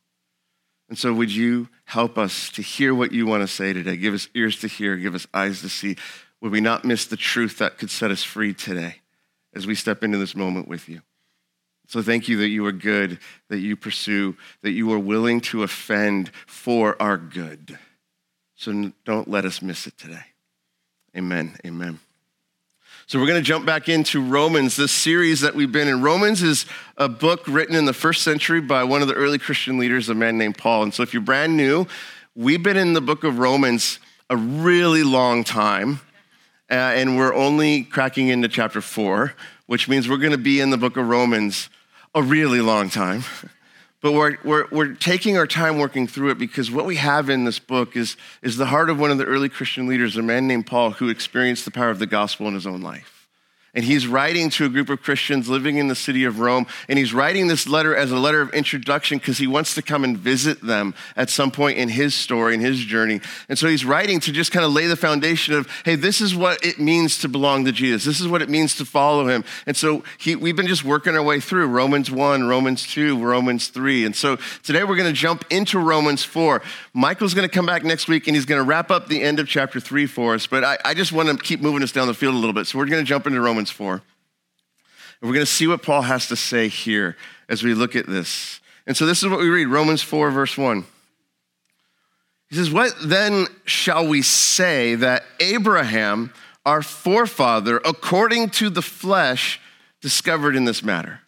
And 0.88 0.98
so, 0.98 1.12
would 1.12 1.30
you 1.30 1.68
help 1.84 2.16
us 2.16 2.50
to 2.50 2.62
hear 2.62 2.94
what 2.94 3.12
you 3.12 3.26
want 3.26 3.42
to 3.42 3.46
say 3.46 3.72
today? 3.72 3.96
Give 3.96 4.14
us 4.14 4.28
ears 4.34 4.58
to 4.60 4.68
hear, 4.68 4.96
give 4.96 5.14
us 5.14 5.26
eyes 5.34 5.60
to 5.60 5.68
see. 5.68 5.96
Would 6.40 6.50
we 6.50 6.60
not 6.60 6.84
miss 6.84 7.04
the 7.04 7.16
truth 7.16 7.58
that 7.58 7.78
could 7.78 7.90
set 7.90 8.10
us 8.10 8.24
free 8.24 8.54
today 8.54 8.96
as 9.54 9.66
we 9.66 9.74
step 9.74 10.02
into 10.02 10.18
this 10.18 10.34
moment 10.34 10.66
with 10.66 10.88
you? 10.88 11.02
So 11.88 12.02
thank 12.02 12.28
you 12.28 12.36
that 12.36 12.48
you 12.48 12.66
are 12.66 12.72
good, 12.72 13.18
that 13.48 13.58
you 13.58 13.74
pursue, 13.74 14.36
that 14.60 14.72
you 14.72 14.92
are 14.92 14.98
willing 14.98 15.40
to 15.40 15.62
offend 15.62 16.30
for 16.46 17.00
our 17.00 17.16
good. 17.16 17.78
So 18.56 18.92
don't 19.06 19.28
let 19.28 19.46
us 19.46 19.62
miss 19.62 19.86
it 19.86 19.96
today. 19.96 20.24
Amen. 21.16 21.56
Amen. 21.64 21.98
So 23.06 23.18
we're 23.18 23.26
going 23.26 23.40
to 23.40 23.46
jump 23.46 23.64
back 23.64 23.88
into 23.88 24.20
Romans, 24.20 24.76
this 24.76 24.92
series 24.92 25.40
that 25.40 25.54
we've 25.54 25.72
been 25.72 25.88
in. 25.88 26.02
Romans 26.02 26.42
is 26.42 26.66
a 26.98 27.08
book 27.08 27.48
written 27.48 27.74
in 27.74 27.86
the 27.86 27.94
first 27.94 28.22
century 28.22 28.60
by 28.60 28.84
one 28.84 29.00
of 29.00 29.08
the 29.08 29.14
early 29.14 29.38
Christian 29.38 29.78
leaders, 29.78 30.10
a 30.10 30.14
man 30.14 30.36
named 30.36 30.58
Paul. 30.58 30.82
And 30.82 30.92
so 30.92 31.02
if 31.02 31.14
you're 31.14 31.22
brand 31.22 31.56
new, 31.56 31.86
we've 32.36 32.62
been 32.62 32.76
in 32.76 32.92
the 32.92 33.00
book 33.00 33.24
of 33.24 33.38
Romans 33.38 33.98
a 34.28 34.36
really 34.36 35.04
long 35.04 35.42
time, 35.42 36.00
uh, 36.70 36.74
and 36.74 37.16
we're 37.16 37.32
only 37.32 37.82
cracking 37.84 38.28
into 38.28 38.46
chapter 38.46 38.82
four, 38.82 39.32
which 39.64 39.88
means 39.88 40.06
we're 40.06 40.18
going 40.18 40.32
to 40.32 40.36
be 40.36 40.60
in 40.60 40.68
the 40.68 40.76
book 40.76 40.98
of 40.98 41.08
Romans 41.08 41.70
a 42.18 42.22
really 42.22 42.60
long 42.60 42.90
time. 42.90 43.22
But 44.00 44.12
we're, 44.12 44.38
we're, 44.44 44.66
we're 44.70 44.94
taking 44.94 45.36
our 45.36 45.46
time 45.46 45.78
working 45.78 46.06
through 46.06 46.30
it 46.30 46.38
because 46.38 46.70
what 46.70 46.84
we 46.84 46.96
have 46.96 47.30
in 47.30 47.44
this 47.44 47.58
book 47.58 47.96
is, 47.96 48.16
is 48.42 48.56
the 48.56 48.66
heart 48.66 48.90
of 48.90 49.00
one 49.00 49.10
of 49.10 49.18
the 49.18 49.24
early 49.24 49.48
Christian 49.48 49.88
leaders, 49.88 50.16
a 50.16 50.22
man 50.22 50.46
named 50.46 50.66
Paul, 50.66 50.92
who 50.92 51.08
experienced 51.08 51.64
the 51.64 51.70
power 51.70 51.90
of 51.90 51.98
the 51.98 52.06
gospel 52.06 52.46
in 52.46 52.54
his 52.54 52.66
own 52.66 52.80
life. 52.80 53.17
And 53.74 53.84
he's 53.84 54.06
writing 54.06 54.48
to 54.50 54.64
a 54.64 54.68
group 54.68 54.88
of 54.88 55.02
Christians 55.02 55.48
living 55.48 55.76
in 55.76 55.88
the 55.88 55.94
city 55.94 56.24
of 56.24 56.40
Rome. 56.40 56.66
And 56.88 56.98
he's 56.98 57.12
writing 57.12 57.48
this 57.48 57.68
letter 57.68 57.94
as 57.94 58.10
a 58.10 58.16
letter 58.16 58.40
of 58.40 58.50
introduction 58.54 59.18
because 59.18 59.38
he 59.38 59.46
wants 59.46 59.74
to 59.74 59.82
come 59.82 60.04
and 60.04 60.16
visit 60.16 60.62
them 60.62 60.94
at 61.16 61.28
some 61.28 61.50
point 61.50 61.76
in 61.76 61.90
his 61.90 62.14
story, 62.14 62.54
in 62.54 62.60
his 62.60 62.80
journey. 62.80 63.20
And 63.48 63.58
so 63.58 63.68
he's 63.68 63.84
writing 63.84 64.20
to 64.20 64.32
just 64.32 64.52
kind 64.52 64.64
of 64.64 64.72
lay 64.72 64.86
the 64.86 64.96
foundation 64.96 65.54
of, 65.54 65.68
hey, 65.84 65.96
this 65.96 66.22
is 66.22 66.34
what 66.34 66.64
it 66.64 66.80
means 66.80 67.18
to 67.18 67.28
belong 67.28 67.66
to 67.66 67.72
Jesus. 67.72 68.04
This 68.04 68.20
is 68.20 68.26
what 68.26 68.40
it 68.40 68.48
means 68.48 68.74
to 68.76 68.86
follow 68.86 69.28
him. 69.28 69.44
And 69.66 69.76
so 69.76 70.02
he, 70.18 70.34
we've 70.34 70.56
been 70.56 70.66
just 70.66 70.84
working 70.84 71.14
our 71.14 71.22
way 71.22 71.38
through 71.38 71.66
Romans 71.66 72.10
1, 72.10 72.48
Romans 72.48 72.86
2, 72.86 73.22
Romans 73.22 73.68
3. 73.68 74.06
And 74.06 74.16
so 74.16 74.36
today 74.62 74.82
we're 74.82 74.96
going 74.96 75.12
to 75.12 75.20
jump 75.20 75.44
into 75.50 75.78
Romans 75.78 76.24
4. 76.24 76.62
Michael's 76.94 77.34
going 77.34 77.46
to 77.48 77.54
come 77.54 77.66
back 77.66 77.84
next 77.84 78.08
week 78.08 78.26
and 78.28 78.34
he's 78.34 78.46
going 78.46 78.60
to 78.60 78.66
wrap 78.66 78.90
up 78.90 79.08
the 79.08 79.22
end 79.22 79.40
of 79.40 79.46
chapter 79.46 79.78
3 79.78 80.06
for 80.06 80.34
us. 80.34 80.46
But 80.46 80.64
I, 80.64 80.78
I 80.86 80.94
just 80.94 81.12
want 81.12 81.28
to 81.28 81.36
keep 81.36 81.60
moving 81.60 81.82
us 81.82 81.92
down 81.92 82.06
the 82.06 82.14
field 82.14 82.34
a 82.34 82.38
little 82.38 82.54
bit. 82.54 82.66
So 82.66 82.78
we're 82.78 82.86
going 82.86 83.04
to 83.04 83.08
jump 83.08 83.26
into 83.26 83.40
Romans 83.42 83.57
Romans 83.58 83.70
4. 83.72 83.92
And 83.94 84.02
we're 85.22 85.34
going 85.34 85.44
to 85.44 85.46
see 85.46 85.66
what 85.66 85.82
Paul 85.82 86.02
has 86.02 86.28
to 86.28 86.36
say 86.36 86.68
here 86.68 87.16
as 87.48 87.64
we 87.64 87.74
look 87.74 87.96
at 87.96 88.06
this. 88.06 88.60
And 88.86 88.96
so 88.96 89.04
this 89.04 89.20
is 89.20 89.28
what 89.28 89.40
we 89.40 89.48
read 89.48 89.66
Romans 89.66 90.00
4, 90.00 90.30
verse 90.30 90.56
1. 90.56 90.84
He 92.50 92.54
says, 92.54 92.70
What 92.70 92.94
then 93.02 93.48
shall 93.64 94.06
we 94.06 94.22
say 94.22 94.94
that 94.94 95.24
Abraham, 95.40 96.32
our 96.64 96.82
forefather, 96.82 97.78
according 97.78 98.50
to 98.50 98.70
the 98.70 98.80
flesh, 98.80 99.60
discovered 100.00 100.54
in 100.54 100.64
this 100.64 100.84
matter? 100.84 101.22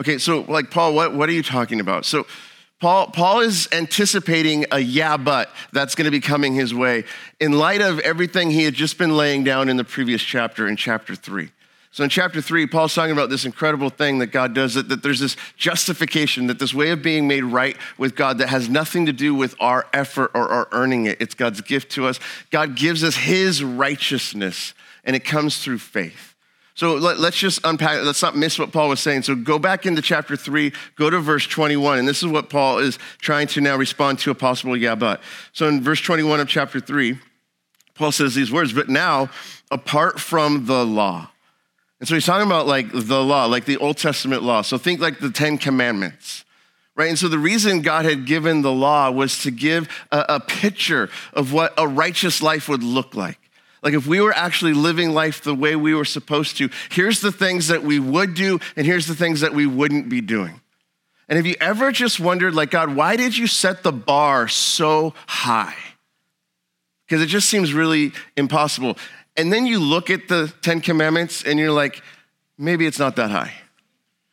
Okay, 0.00 0.18
so 0.18 0.40
like 0.48 0.72
Paul, 0.72 0.96
what, 0.96 1.14
what 1.14 1.28
are 1.28 1.32
you 1.32 1.44
talking 1.44 1.78
about? 1.78 2.04
So 2.04 2.26
Paul, 2.82 3.06
Paul 3.06 3.42
is 3.42 3.68
anticipating 3.70 4.66
a 4.72 4.80
yeah, 4.80 5.16
but 5.16 5.52
that's 5.72 5.94
going 5.94 6.06
to 6.06 6.10
be 6.10 6.18
coming 6.18 6.52
his 6.52 6.74
way 6.74 7.04
in 7.38 7.52
light 7.52 7.80
of 7.80 8.00
everything 8.00 8.50
he 8.50 8.64
had 8.64 8.74
just 8.74 8.98
been 8.98 9.16
laying 9.16 9.44
down 9.44 9.68
in 9.68 9.76
the 9.76 9.84
previous 9.84 10.20
chapter, 10.20 10.66
in 10.66 10.74
chapter 10.74 11.14
three. 11.14 11.52
So 11.92 12.02
in 12.02 12.10
chapter 12.10 12.40
three, 12.40 12.66
Paul's 12.66 12.92
talking 12.92 13.12
about 13.12 13.30
this 13.30 13.44
incredible 13.44 13.88
thing 13.88 14.18
that 14.18 14.32
God 14.32 14.52
does, 14.52 14.74
that, 14.74 14.88
that 14.88 15.04
there's 15.04 15.20
this 15.20 15.36
justification, 15.56 16.48
that 16.48 16.58
this 16.58 16.74
way 16.74 16.90
of 16.90 17.02
being 17.02 17.28
made 17.28 17.44
right 17.44 17.76
with 17.98 18.16
God 18.16 18.38
that 18.38 18.48
has 18.48 18.68
nothing 18.68 19.06
to 19.06 19.12
do 19.12 19.32
with 19.32 19.54
our 19.60 19.86
effort 19.92 20.32
or 20.34 20.48
our 20.48 20.66
earning 20.72 21.06
it. 21.06 21.18
It's 21.20 21.36
God's 21.36 21.60
gift 21.60 21.92
to 21.92 22.08
us. 22.08 22.18
God 22.50 22.74
gives 22.74 23.04
us 23.04 23.14
his 23.14 23.62
righteousness, 23.62 24.74
and 25.04 25.14
it 25.14 25.24
comes 25.24 25.62
through 25.62 25.78
faith. 25.78 26.31
So 26.74 26.94
let, 26.94 27.18
us 27.18 27.34
just 27.34 27.60
unpack, 27.64 28.02
let's 28.02 28.22
not 28.22 28.36
miss 28.36 28.58
what 28.58 28.72
Paul 28.72 28.88
was 28.88 29.00
saying. 29.00 29.22
So 29.22 29.34
go 29.34 29.58
back 29.58 29.84
into 29.84 30.00
chapter 30.00 30.36
3, 30.36 30.72
go 30.96 31.10
to 31.10 31.20
verse 31.20 31.46
21, 31.46 31.98
and 31.98 32.08
this 32.08 32.22
is 32.22 32.28
what 32.28 32.48
Paul 32.48 32.78
is 32.78 32.98
trying 33.18 33.46
to 33.48 33.60
now 33.60 33.76
respond 33.76 34.18
to 34.20 34.30
a 34.30 34.34
possible 34.34 34.76
yeah, 34.76 34.94
but. 34.94 35.20
So 35.52 35.68
in 35.68 35.82
verse 35.82 36.00
21 36.00 36.40
of 36.40 36.48
chapter 36.48 36.80
3, 36.80 37.18
Paul 37.94 38.12
says 38.12 38.34
these 38.34 38.50
words, 38.50 38.72
but 38.72 38.88
now, 38.88 39.28
apart 39.70 40.18
from 40.18 40.64
the 40.66 40.84
law. 40.84 41.28
And 42.00 42.08
so 42.08 42.14
he's 42.14 42.26
talking 42.26 42.46
about 42.46 42.66
like 42.66 42.90
the 42.92 43.22
law, 43.22 43.44
like 43.44 43.66
the 43.66 43.76
Old 43.76 43.98
Testament 43.98 44.42
law. 44.42 44.62
So 44.62 44.78
think 44.78 45.00
like 45.00 45.18
the 45.18 45.30
Ten 45.30 45.58
Commandments 45.58 46.44
right? 46.94 47.08
And 47.08 47.18
so 47.18 47.28
the 47.28 47.38
reason 47.38 47.82
God 47.82 48.04
had 48.04 48.26
given 48.26 48.62
the 48.62 48.72
law 48.72 49.10
was 49.10 49.42
to 49.42 49.50
give 49.50 49.88
a, 50.10 50.24
a, 50.28 50.40
picture 50.40 51.08
of 51.32 51.52
what 51.52 51.72
a 51.78 51.88
righteous 51.88 52.42
life 52.42 52.68
would 52.68 52.82
look 52.82 53.14
like. 53.14 53.38
Like 53.82 53.94
if 53.94 54.06
we 54.06 54.20
were 54.20 54.32
actually 54.32 54.74
living 54.74 55.10
life 55.12 55.42
the 55.42 55.54
way 55.54 55.74
we 55.74 55.94
were 55.94 56.04
supposed 56.04 56.56
to, 56.58 56.70
here's 56.90 57.20
the 57.20 57.32
things 57.32 57.68
that 57.68 57.82
we 57.82 57.98
would 57.98 58.34
do, 58.34 58.60
and 58.76 58.86
here's 58.86 59.06
the 59.06 59.16
things 59.16 59.40
that 59.40 59.54
we 59.54 59.66
wouldn't 59.66 60.08
be 60.08 60.20
doing. 60.20 60.60
And 61.28 61.36
have 61.36 61.46
you 61.46 61.56
ever 61.60 61.92
just 61.92 62.20
wondered, 62.20 62.54
like, 62.54 62.70
God, 62.70 62.94
why 62.94 63.16
did 63.16 63.36
you 63.36 63.46
set 63.46 63.82
the 63.82 63.92
bar 63.92 64.48
so 64.48 65.14
high? 65.26 65.74
Because 67.06 67.22
it 67.22 67.26
just 67.26 67.48
seems 67.48 67.72
really 67.72 68.12
impossible. 68.36 68.98
And 69.36 69.52
then 69.52 69.66
you 69.66 69.78
look 69.78 70.10
at 70.10 70.28
the 70.28 70.52
Ten 70.62 70.80
Commandments 70.80 71.42
and 71.42 71.58
you're 71.58 71.72
like, 71.72 72.02
maybe 72.58 72.86
it's 72.86 72.98
not 72.98 73.16
that 73.16 73.30
high. 73.30 73.54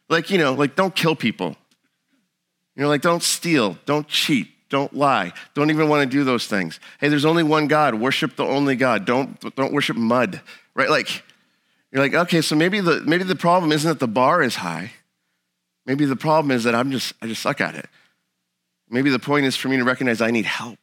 Like, 0.09 0.29
you 0.29 0.37
know, 0.37 0.53
like 0.53 0.75
don't 0.75 0.95
kill 0.95 1.15
people. 1.15 1.55
You're 2.75 2.87
like, 2.87 3.01
don't 3.01 3.23
steal, 3.23 3.77
don't 3.85 4.07
cheat, 4.07 4.49
don't 4.69 4.93
lie. 4.93 5.33
Don't 5.55 5.69
even 5.69 5.89
want 5.89 6.09
to 6.09 6.17
do 6.17 6.23
those 6.23 6.47
things. 6.47 6.79
Hey, 6.99 7.09
there's 7.09 7.25
only 7.25 7.43
one 7.43 7.67
God. 7.67 7.95
Worship 7.95 8.35
the 8.35 8.45
only 8.45 8.75
God. 8.75 9.05
Don't, 9.05 9.39
don't 9.55 9.73
worship 9.73 9.97
mud, 9.97 10.41
right? 10.75 10.89
Like, 10.89 11.23
you're 11.91 12.03
like, 12.03 12.13
okay, 12.13 12.41
so 12.41 12.55
maybe 12.55 12.79
the, 12.79 13.01
maybe 13.01 13.23
the 13.23 13.35
problem 13.35 13.71
isn't 13.71 13.89
that 13.89 13.99
the 13.99 14.07
bar 14.07 14.43
is 14.43 14.55
high. 14.55 14.91
Maybe 15.85 16.05
the 16.05 16.15
problem 16.15 16.51
is 16.51 16.63
that 16.65 16.75
I'm 16.75 16.91
just, 16.91 17.13
I 17.21 17.27
just 17.27 17.41
suck 17.41 17.61
at 17.61 17.75
it. 17.75 17.87
Maybe 18.89 19.09
the 19.09 19.19
point 19.19 19.45
is 19.45 19.55
for 19.55 19.69
me 19.69 19.77
to 19.77 19.83
recognize 19.83 20.21
I 20.21 20.31
need 20.31 20.45
help. 20.45 20.79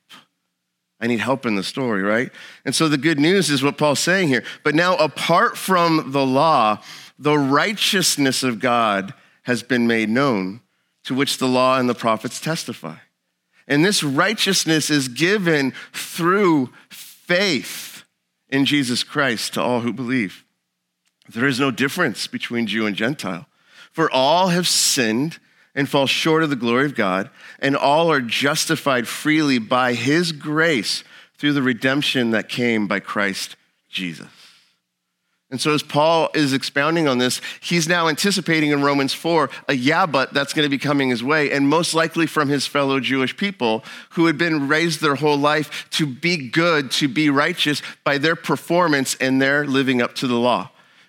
I 1.00 1.06
need 1.06 1.20
help 1.20 1.44
in 1.44 1.56
the 1.56 1.62
story, 1.62 2.02
right? 2.02 2.30
And 2.64 2.74
so 2.74 2.88
the 2.88 2.96
good 2.96 3.20
news 3.20 3.50
is 3.50 3.62
what 3.62 3.76
Paul's 3.76 4.00
saying 4.00 4.28
here. 4.28 4.42
But 4.64 4.74
now, 4.74 4.96
apart 4.96 5.56
from 5.58 6.12
the 6.12 6.24
law, 6.24 6.80
the 7.18 7.36
righteousness 7.36 8.42
of 8.42 8.60
God 8.60 9.12
has 9.42 9.62
been 9.62 9.86
made 9.86 10.08
known, 10.08 10.60
to 11.04 11.14
which 11.14 11.38
the 11.38 11.46
law 11.46 11.78
and 11.78 11.88
the 11.88 11.94
prophets 11.94 12.40
testify. 12.40 12.96
And 13.68 13.84
this 13.84 14.02
righteousness 14.02 14.90
is 14.90 15.08
given 15.08 15.72
through 15.92 16.70
faith 16.88 18.04
in 18.48 18.64
Jesus 18.64 19.02
Christ 19.02 19.54
to 19.54 19.62
all 19.62 19.80
who 19.80 19.92
believe. 19.92 20.44
There 21.28 21.46
is 21.46 21.58
no 21.58 21.70
difference 21.70 22.26
between 22.26 22.66
Jew 22.66 22.86
and 22.86 22.94
Gentile, 22.94 23.46
for 23.90 24.10
all 24.10 24.48
have 24.48 24.68
sinned 24.68 25.38
and 25.74 25.88
fall 25.88 26.06
short 26.06 26.42
of 26.42 26.50
the 26.50 26.56
glory 26.56 26.86
of 26.86 26.94
God, 26.94 27.28
and 27.58 27.76
all 27.76 28.10
are 28.10 28.20
justified 28.20 29.08
freely 29.08 29.58
by 29.58 29.94
his 29.94 30.32
grace 30.32 31.02
through 31.36 31.52
the 31.52 31.62
redemption 31.62 32.30
that 32.30 32.48
came 32.48 32.86
by 32.86 33.00
Christ 33.00 33.56
Jesus. 33.90 34.45
And 35.56 35.60
so, 35.62 35.72
as 35.72 35.82
Paul 35.82 36.28
is 36.34 36.52
expounding 36.52 37.08
on 37.08 37.16
this, 37.16 37.40
he's 37.60 37.88
now 37.88 38.08
anticipating 38.08 38.72
in 38.72 38.82
Romans 38.82 39.14
4 39.14 39.48
a 39.68 39.72
yeah, 39.72 40.04
but 40.04 40.34
that's 40.34 40.52
going 40.52 40.66
to 40.66 40.68
be 40.68 40.76
coming 40.76 41.08
his 41.08 41.24
way, 41.24 41.50
and 41.50 41.66
most 41.66 41.94
likely 41.94 42.26
from 42.26 42.50
his 42.50 42.66
fellow 42.66 43.00
Jewish 43.00 43.34
people 43.34 43.82
who 44.10 44.26
had 44.26 44.36
been 44.36 44.68
raised 44.68 45.00
their 45.00 45.14
whole 45.14 45.38
life 45.38 45.88
to 45.92 46.04
be 46.06 46.50
good, 46.50 46.90
to 46.90 47.08
be 47.08 47.30
righteous 47.30 47.80
by 48.04 48.18
their 48.18 48.36
performance 48.36 49.14
and 49.18 49.40
their 49.40 49.64
living 49.64 50.02
up 50.02 50.14
to 50.16 50.26
the 50.26 50.34
law. 50.34 50.68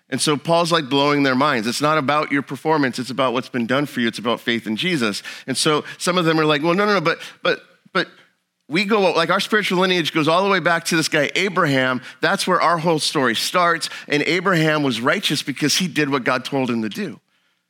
And 0.10 0.22
so, 0.22 0.38
Paul's 0.38 0.72
like 0.72 0.88
blowing 0.88 1.24
their 1.24 1.36
minds. 1.36 1.68
It's 1.68 1.82
not 1.82 1.98
about 1.98 2.32
your 2.32 2.42
performance, 2.42 3.00
it's 3.00 3.10
about 3.10 3.34
what's 3.34 3.50
been 3.50 3.68
done 3.68 3.86
for 3.86 4.00
you, 4.00 4.08
it's 4.08 4.18
about 4.18 4.39
faith 4.39 4.66
in 4.66 4.77
Jesus. 4.77 5.24
And 5.46 5.58
so, 5.58 5.84
some 5.98 6.18
of 6.18 6.24
them 6.24 6.39
are 6.39 6.46
like, 6.46 6.63
well, 6.63 6.74
no, 6.74 6.86
no, 6.86 6.94
no, 6.94 7.01
but, 7.01 7.20
but, 7.44 7.60
but, 7.60 7.67
we 8.70 8.84
go, 8.84 9.00
like 9.14 9.30
our 9.30 9.40
spiritual 9.40 9.80
lineage 9.80 10.12
goes 10.12 10.28
all 10.28 10.44
the 10.44 10.50
way 10.50 10.60
back 10.60 10.84
to 10.86 10.98
this 10.98 11.08
guy, 11.08 11.32
Abraham. 11.36 12.02
That's 12.20 12.46
where 12.46 12.60
our 12.60 12.78
whole 12.78 13.00
story 13.00 13.36
starts. 13.36 13.90
And 14.08 14.22
Abraham 14.24 14.84
was 14.84 15.00
righteous 15.00 15.42
because 15.42 15.78
he 15.78 15.88
did 15.88 16.10
what 16.10 16.26
God 16.26 16.44
told 16.44 16.70
him 16.70 16.82
to 16.82 16.90
do. 16.90 17.20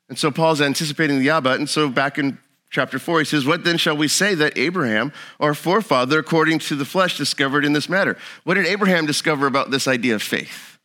And 0.09 0.17
so 0.17 0.31
Paul's 0.31 0.61
anticipating 0.61 1.19
the 1.19 1.39
but. 1.41 1.59
And 1.59 1.69
so 1.69 1.89
back 1.89 2.17
in 2.17 2.39
chapter 2.71 2.97
4, 2.97 3.19
he 3.19 3.25
says, 3.25 3.45
What 3.45 3.63
then 3.63 3.77
shall 3.77 3.95
we 3.95 4.07
say 4.07 4.33
that 4.35 4.57
Abraham, 4.57 5.13
our 5.39 5.53
forefather, 5.53 6.17
according 6.17 6.59
to 6.59 6.75
the 6.75 6.85
flesh, 6.85 7.17
discovered 7.17 7.63
in 7.63 7.73
this 7.73 7.89
matter? 7.89 8.17
What 8.43 8.55
did 8.55 8.65
Abraham 8.65 9.05
discover 9.05 9.45
about 9.45 9.69
this 9.69 9.87
idea 9.87 10.15
of 10.15 10.23
faith? 10.23 10.79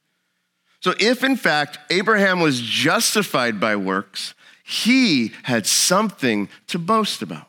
So 0.80 0.94
if 0.98 1.22
in 1.24 1.36
fact 1.36 1.78
Abraham 1.90 2.40
was 2.40 2.60
justified 2.60 3.60
by 3.60 3.76
works, 3.76 4.34
he 4.64 5.32
had 5.44 5.66
something 5.66 6.48
to 6.66 6.78
boast 6.78 7.22
about 7.22 7.46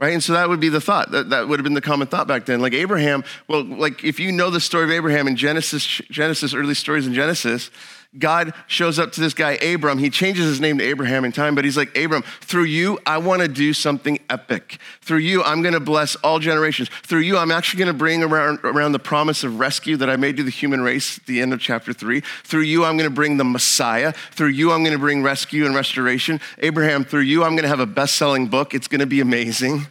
right? 0.00 0.12
And 0.12 0.22
so 0.22 0.32
that 0.32 0.48
would 0.48 0.60
be 0.60 0.68
the 0.68 0.80
thought. 0.80 1.10
That, 1.10 1.30
that 1.30 1.48
would 1.48 1.58
have 1.58 1.64
been 1.64 1.74
the 1.74 1.80
common 1.80 2.06
thought 2.06 2.26
back 2.26 2.46
then. 2.46 2.60
Like 2.60 2.74
Abraham, 2.74 3.24
well, 3.48 3.64
like 3.64 4.04
if 4.04 4.18
you 4.18 4.32
know 4.32 4.50
the 4.50 4.60
story 4.60 4.84
of 4.84 4.90
Abraham 4.90 5.26
in 5.28 5.36
Genesis, 5.36 5.86
Genesis, 6.10 6.54
early 6.54 6.74
stories 6.74 7.06
in 7.06 7.14
Genesis, 7.14 7.70
God 8.18 8.54
shows 8.66 8.98
up 8.98 9.12
to 9.12 9.20
this 9.20 9.34
guy, 9.34 9.52
Abram. 9.52 9.98
He 9.98 10.10
changes 10.10 10.46
his 10.46 10.60
name 10.60 10.78
to 10.78 10.84
Abraham 10.84 11.24
in 11.24 11.32
time, 11.32 11.54
but 11.54 11.64
he's 11.64 11.76
like, 11.76 11.96
Abram, 11.96 12.22
through 12.40 12.64
you, 12.64 12.98
I 13.06 13.18
want 13.18 13.42
to 13.42 13.48
do 13.48 13.72
something 13.72 14.20
epic. 14.30 14.78
Through 15.00 15.18
you, 15.18 15.42
I'm 15.42 15.62
going 15.62 15.74
to 15.74 15.80
bless 15.80 16.14
all 16.16 16.38
generations. 16.38 16.88
Through 17.02 17.20
you, 17.20 17.36
I'm 17.36 17.50
actually 17.50 17.78
going 17.78 17.92
to 17.92 17.98
bring 17.98 18.22
around, 18.22 18.60
around 18.62 18.92
the 18.92 18.98
promise 18.98 19.42
of 19.42 19.58
rescue 19.58 19.96
that 19.96 20.08
I 20.08 20.16
made 20.16 20.36
to 20.36 20.42
the 20.42 20.50
human 20.50 20.80
race 20.80 21.18
at 21.18 21.26
the 21.26 21.40
end 21.40 21.52
of 21.52 21.60
chapter 21.60 21.92
three. 21.92 22.20
Through 22.44 22.62
you, 22.62 22.84
I'm 22.84 22.96
going 22.96 23.08
to 23.08 23.14
bring 23.14 23.36
the 23.36 23.44
Messiah. 23.44 24.12
Through 24.32 24.48
you, 24.48 24.72
I'm 24.72 24.82
going 24.82 24.94
to 24.94 24.98
bring 24.98 25.22
rescue 25.22 25.66
and 25.66 25.74
restoration. 25.74 26.40
Abraham, 26.58 27.04
through 27.04 27.22
you, 27.22 27.42
I'm 27.42 27.52
going 27.52 27.62
to 27.64 27.68
have 27.68 27.80
a 27.80 27.86
best 27.86 28.16
selling 28.16 28.46
book. 28.46 28.74
It's 28.74 28.88
going 28.88 29.00
to 29.00 29.06
be 29.06 29.20
amazing. 29.20 29.86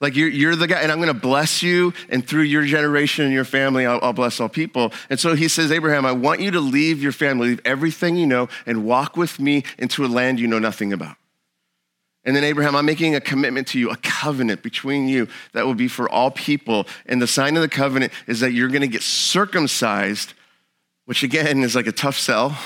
Like 0.00 0.16
you're, 0.16 0.28
you're 0.28 0.56
the 0.56 0.66
guy, 0.66 0.80
and 0.80 0.90
I'm 0.90 0.98
going 0.98 1.12
to 1.12 1.20
bless 1.20 1.62
you, 1.62 1.92
and 2.08 2.26
through 2.26 2.42
your 2.42 2.64
generation 2.64 3.26
and 3.26 3.34
your 3.34 3.44
family, 3.44 3.84
I'll, 3.84 4.00
I'll, 4.02 4.14
bless 4.14 4.40
all 4.40 4.48
people. 4.48 4.92
And 5.10 5.20
so 5.20 5.34
he 5.34 5.46
says, 5.46 5.70
Abraham, 5.70 6.06
I 6.06 6.12
want 6.12 6.40
you 6.40 6.50
to 6.52 6.60
leave 6.60 7.02
your 7.02 7.12
family, 7.12 7.48
leave 7.48 7.60
everything 7.66 8.16
you 8.16 8.26
know, 8.26 8.48
and 8.64 8.86
walk 8.86 9.16
with 9.16 9.38
me 9.38 9.62
into 9.78 10.04
a 10.04 10.08
land 10.08 10.40
you 10.40 10.46
know 10.46 10.58
nothing 10.58 10.92
about. 10.94 11.16
And 12.24 12.34
then, 12.34 12.44
Abraham, 12.44 12.76
I'm 12.76 12.86
making 12.86 13.14
a 13.14 13.20
commitment 13.20 13.66
to 13.68 13.78
you, 13.78 13.90
a 13.90 13.96
covenant 13.96 14.62
between 14.62 15.08
you 15.08 15.28
that 15.52 15.66
will 15.66 15.74
be 15.74 15.88
for 15.88 16.08
all 16.08 16.30
people. 16.30 16.86
And 17.06 17.20
the 17.20 17.26
sign 17.26 17.56
of 17.56 17.62
the 17.62 17.68
covenant 17.68 18.12
is 18.26 18.40
that 18.40 18.52
you're 18.52 18.68
going 18.68 18.82
to 18.82 18.88
get 18.88 19.02
circumcised, 19.02 20.34
which 21.04 21.22
again 21.22 21.62
is 21.62 21.74
like 21.74 21.86
a 21.86 21.92
tough 21.92 22.18
sell. 22.18 22.58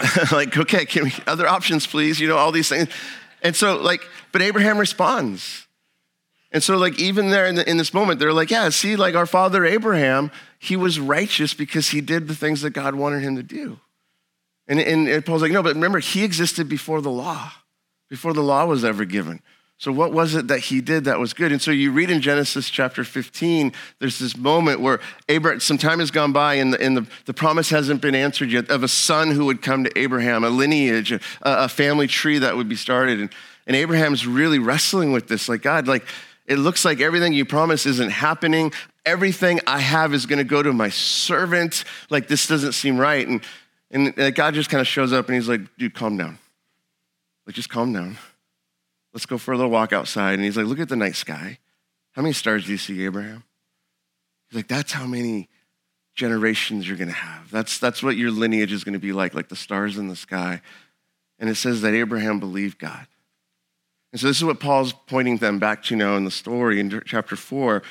like, 0.32 0.56
okay, 0.56 0.84
can 0.84 1.04
we, 1.04 1.14
other 1.26 1.46
options, 1.46 1.86
please? 1.86 2.20
You 2.20 2.26
know, 2.26 2.36
all 2.36 2.50
these 2.50 2.68
things. 2.68 2.88
And 3.44 3.54
so, 3.54 3.76
like, 3.76 4.02
but 4.32 4.42
Abraham 4.42 4.78
responds. 4.78 5.68
And 6.50 6.62
so, 6.62 6.78
like, 6.78 6.98
even 6.98 7.28
there 7.28 7.46
in, 7.46 7.56
the, 7.56 7.68
in, 7.68 7.76
this 7.76 7.92
moment, 7.92 8.18
they're 8.18 8.32
like, 8.32 8.50
yeah, 8.50 8.68
see, 8.70 8.96
like 8.96 9.14
our 9.14 9.26
father 9.26 9.66
Abraham, 9.66 10.30
he 10.58 10.76
was 10.76 10.98
righteous 10.98 11.52
because 11.52 11.88
he 11.88 12.00
did 12.00 12.26
the 12.26 12.34
things 12.34 12.62
that 12.62 12.70
God 12.70 12.94
wanted 12.94 13.22
him 13.22 13.36
to 13.36 13.42
do. 13.42 13.78
And, 14.66 14.80
and, 14.80 15.26
Paul's 15.26 15.42
like, 15.42 15.52
no, 15.52 15.62
but 15.62 15.74
remember, 15.74 15.98
he 15.98 16.24
existed 16.24 16.68
before 16.68 17.02
the 17.02 17.10
law, 17.10 17.52
before 18.08 18.32
the 18.32 18.42
law 18.42 18.64
was 18.64 18.82
ever 18.82 19.04
given. 19.04 19.42
So, 19.84 19.92
what 19.92 20.12
was 20.12 20.34
it 20.34 20.48
that 20.48 20.60
he 20.60 20.80
did 20.80 21.04
that 21.04 21.18
was 21.18 21.34
good? 21.34 21.52
And 21.52 21.60
so, 21.60 21.70
you 21.70 21.92
read 21.92 22.08
in 22.08 22.22
Genesis 22.22 22.70
chapter 22.70 23.04
15, 23.04 23.70
there's 23.98 24.18
this 24.18 24.34
moment 24.34 24.80
where 24.80 24.98
Abraham, 25.28 25.60
some 25.60 25.76
time 25.76 25.98
has 25.98 26.10
gone 26.10 26.32
by 26.32 26.54
and, 26.54 26.72
the, 26.72 26.80
and 26.80 26.96
the, 26.96 27.06
the 27.26 27.34
promise 27.34 27.68
hasn't 27.68 28.00
been 28.00 28.14
answered 28.14 28.50
yet 28.50 28.70
of 28.70 28.82
a 28.82 28.88
son 28.88 29.30
who 29.30 29.44
would 29.44 29.60
come 29.60 29.84
to 29.84 29.98
Abraham, 29.98 30.42
a 30.42 30.48
lineage, 30.48 31.12
a, 31.12 31.20
a 31.42 31.68
family 31.68 32.06
tree 32.06 32.38
that 32.38 32.56
would 32.56 32.66
be 32.66 32.76
started. 32.76 33.20
And, 33.20 33.30
and 33.66 33.76
Abraham's 33.76 34.26
really 34.26 34.58
wrestling 34.58 35.12
with 35.12 35.28
this 35.28 35.50
like, 35.50 35.60
God, 35.60 35.86
like, 35.86 36.06
it 36.46 36.56
looks 36.56 36.86
like 36.86 37.02
everything 37.02 37.34
you 37.34 37.44
promise 37.44 37.84
isn't 37.84 38.10
happening. 38.10 38.72
Everything 39.04 39.60
I 39.66 39.80
have 39.80 40.14
is 40.14 40.24
going 40.24 40.38
to 40.38 40.44
go 40.44 40.62
to 40.62 40.72
my 40.72 40.88
servant. 40.88 41.84
Like, 42.08 42.26
this 42.26 42.46
doesn't 42.46 42.72
seem 42.72 42.96
right. 42.96 43.28
And, 43.28 43.42
and 43.90 44.34
God 44.34 44.54
just 44.54 44.70
kind 44.70 44.80
of 44.80 44.86
shows 44.86 45.12
up 45.12 45.26
and 45.28 45.34
he's 45.34 45.46
like, 45.50 45.60
dude, 45.76 45.92
calm 45.92 46.16
down. 46.16 46.38
Like, 47.46 47.54
just 47.54 47.68
calm 47.68 47.92
down. 47.92 48.16
Let's 49.14 49.26
go 49.26 49.38
for 49.38 49.52
a 49.52 49.56
little 49.56 49.70
walk 49.70 49.92
outside. 49.92 50.34
And 50.34 50.44
he's 50.44 50.56
like, 50.56 50.66
look 50.66 50.80
at 50.80 50.88
the 50.88 50.96
night 50.96 51.14
sky. 51.14 51.58
How 52.12 52.22
many 52.22 52.34
stars 52.34 52.66
do 52.66 52.72
you 52.72 52.78
see, 52.78 53.04
Abraham? 53.04 53.44
He's 54.48 54.56
like, 54.56 54.68
that's 54.68 54.92
how 54.92 55.06
many 55.06 55.48
generations 56.14 56.86
you're 56.86 56.96
going 56.96 57.08
to 57.08 57.14
have. 57.14 57.50
That's, 57.50 57.78
that's 57.78 58.02
what 58.02 58.16
your 58.16 58.30
lineage 58.30 58.72
is 58.72 58.84
going 58.84 58.92
to 58.92 58.98
be 58.98 59.12
like, 59.12 59.32
like 59.34 59.48
the 59.48 59.56
stars 59.56 59.96
in 59.98 60.08
the 60.08 60.16
sky. 60.16 60.60
And 61.38 61.48
it 61.48 61.54
says 61.56 61.80
that 61.82 61.94
Abraham 61.94 62.40
believed 62.40 62.78
God. 62.78 63.06
And 64.12 64.20
so 64.20 64.28
this 64.28 64.36
is 64.36 64.44
what 64.44 64.60
Paul's 64.60 64.92
pointing 64.92 65.38
them 65.38 65.58
back 65.58 65.82
to 65.84 65.96
now 65.96 66.16
in 66.16 66.24
the 66.24 66.30
story 66.30 66.78
in 66.78 67.02
chapter 67.04 67.34
4. 67.34 67.82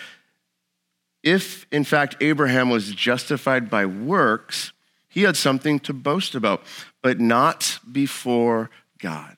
If, 1.21 1.65
in 1.71 1.83
fact, 1.83 2.17
Abraham 2.21 2.69
was 2.69 2.91
justified 2.91 3.69
by 3.69 3.85
works, 3.85 4.71
he 5.09 5.23
had 5.23 5.37
something 5.37 5.79
to 5.81 5.93
boast 5.93 6.33
about, 6.33 6.63
but 7.01 7.19
not 7.19 7.79
before 7.91 8.69
God. 8.99 9.35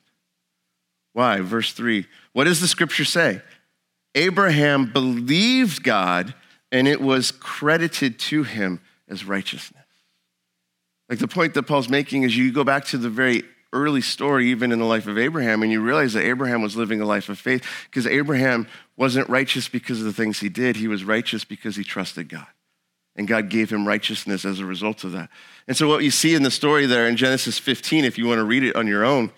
Why? 1.16 1.40
Verse 1.40 1.72
3. 1.72 2.06
What 2.34 2.44
does 2.44 2.60
the 2.60 2.68
scripture 2.68 3.06
say? 3.06 3.42
Abraham 4.16 4.92
believed 4.92 5.82
God, 5.82 6.34
and 6.74 6.90
it 6.90 7.00
was 7.00 7.32
credited 7.32 8.20
to 8.20 8.44
him 8.44 8.82
as 9.08 9.24
righteousness. 9.24 9.86
Like 11.08 11.20
the 11.20 11.30
point 11.30 11.54
that 11.54 11.64
Paul's 11.64 11.88
making 11.88 12.24
is 12.24 12.36
you 12.36 12.52
go 12.52 12.66
back 12.66 12.84
to 12.88 12.98
the 12.98 13.10
very 13.10 13.44
early 13.72 14.02
story, 14.02 14.50
even 14.50 14.74
in 14.74 14.80
the 14.80 14.86
life 14.86 15.08
of 15.08 15.18
Abraham, 15.18 15.64
and 15.64 15.72
you 15.72 15.80
realize 15.80 16.12
that 16.14 16.26
Abraham 16.26 16.62
was 16.62 16.76
living 16.76 17.00
a 17.00 17.06
life 17.06 17.30
of 17.30 17.40
faith 17.40 17.66
because 17.90 18.06
Abraham 18.06 18.68
wasn't 18.98 19.30
righteous 19.30 19.70
because 19.70 20.00
of 20.00 20.06
the 20.06 20.14
things 20.14 20.42
he 20.42 20.50
did. 20.50 20.76
He 20.76 20.90
was 20.90 21.06
righteous 21.06 21.46
because 21.46 21.78
he 21.78 21.86
trusted 21.86 22.28
God. 22.28 22.48
And 23.16 23.26
God 23.26 23.48
gave 23.48 23.70
him 23.70 23.88
righteousness 23.88 24.44
as 24.44 24.60
a 24.60 24.66
result 24.66 25.06
of 25.06 25.14
that. 25.14 25.30
And 25.66 25.78
so, 25.78 25.88
what 25.88 26.04
you 26.04 26.12
see 26.12 26.36
in 26.36 26.44
the 26.44 26.52
story 26.52 26.86
there 26.86 27.08
in 27.08 27.16
Genesis 27.16 27.58
15, 27.58 28.04
if 28.04 28.18
you 28.18 28.28
want 28.28 28.40
to 28.40 28.44
read 28.44 28.64
it 28.66 28.76
on 28.76 28.88
your 28.88 29.06
own, 29.06 29.32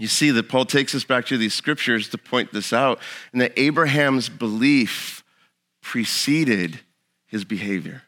you 0.00 0.08
see 0.08 0.30
that 0.32 0.48
Paul 0.48 0.64
takes 0.64 0.94
us 0.94 1.04
back 1.04 1.26
to 1.26 1.38
these 1.38 1.54
scriptures 1.54 2.08
to 2.08 2.18
point 2.18 2.52
this 2.52 2.72
out, 2.72 2.98
and 3.32 3.40
that 3.40 3.52
Abraham's 3.56 4.28
belief 4.28 5.22
preceded 5.82 6.80
his 7.26 7.44
behavior. 7.44 8.02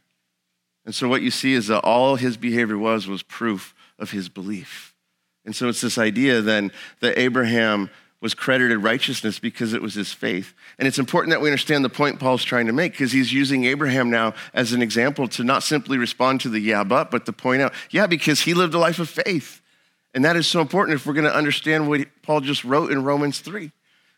And 0.85 0.95
so, 0.95 1.09
what 1.09 1.23
you 1.23 1.31
see 1.31 1.53
is 1.53 1.69
that 1.69 1.81
all 1.81 2.17
his 2.17 2.37
behavior 2.37 2.77
was 2.79 3.07
was 3.07 3.23
proof 3.23 3.75
of 3.99 4.11
his 4.11 4.29
belief. 4.29 4.93
And 5.45 5.55
so 5.55 5.69
it's 5.69 5.81
this 5.81 5.99
idea 5.99 6.41
then 6.41 6.71
that 7.01 7.19
Abraham 7.19 7.91
was 8.21 8.35
credited 8.35 8.79
righteousness 8.83 9.41
because 9.41 9.73
it 9.73 9.83
was 9.83 9.95
his 9.95 10.13
faith. 10.13 10.55
And 10.79 10.87
it's 10.87 10.99
important 10.99 11.33
that 11.33 11.41
we 11.41 11.49
understand 11.49 11.85
the 11.85 11.89
point 11.89 12.21
Paul's 12.21 12.45
trying 12.45 12.67
to 12.67 12.73
make 12.73 12.93
because 12.93 13.11
he's 13.11 13.33
using 13.33 13.65
Abraham 13.65 14.11
now 14.11 14.35
as 14.55 14.73
an 14.73 14.81
example 14.81 15.27
to 15.29 15.43
not 15.43 15.65
simply 15.65 15.99
respond 15.99 16.41
to 16.43 16.49
the 16.49 16.61
yeah, 16.61 16.85
but, 16.85 17.11
but 17.11 17.27
to 17.27 17.33
point 17.33 17.63
out, 17.63 17.73
yeah, 17.91 18.07
because 18.07 18.43
he 18.43 18.55
lived 18.55 18.75
a 18.75 18.79
life 18.79 19.01
of 19.01 19.09
faith. 19.09 19.61
And 20.15 20.25
that 20.25 20.37
is 20.37 20.47
so 20.47 20.61
important 20.61 20.95
if 20.95 21.07
we're 21.07 21.15
going 21.15 21.25
to 21.25 21.35
understand 21.35 21.89
what 21.89 22.07
Paul 22.23 22.41
just 22.41 22.65
wrote 22.65 22.93
in 22.93 23.05
Romans 23.05 23.41
3. 23.41 23.73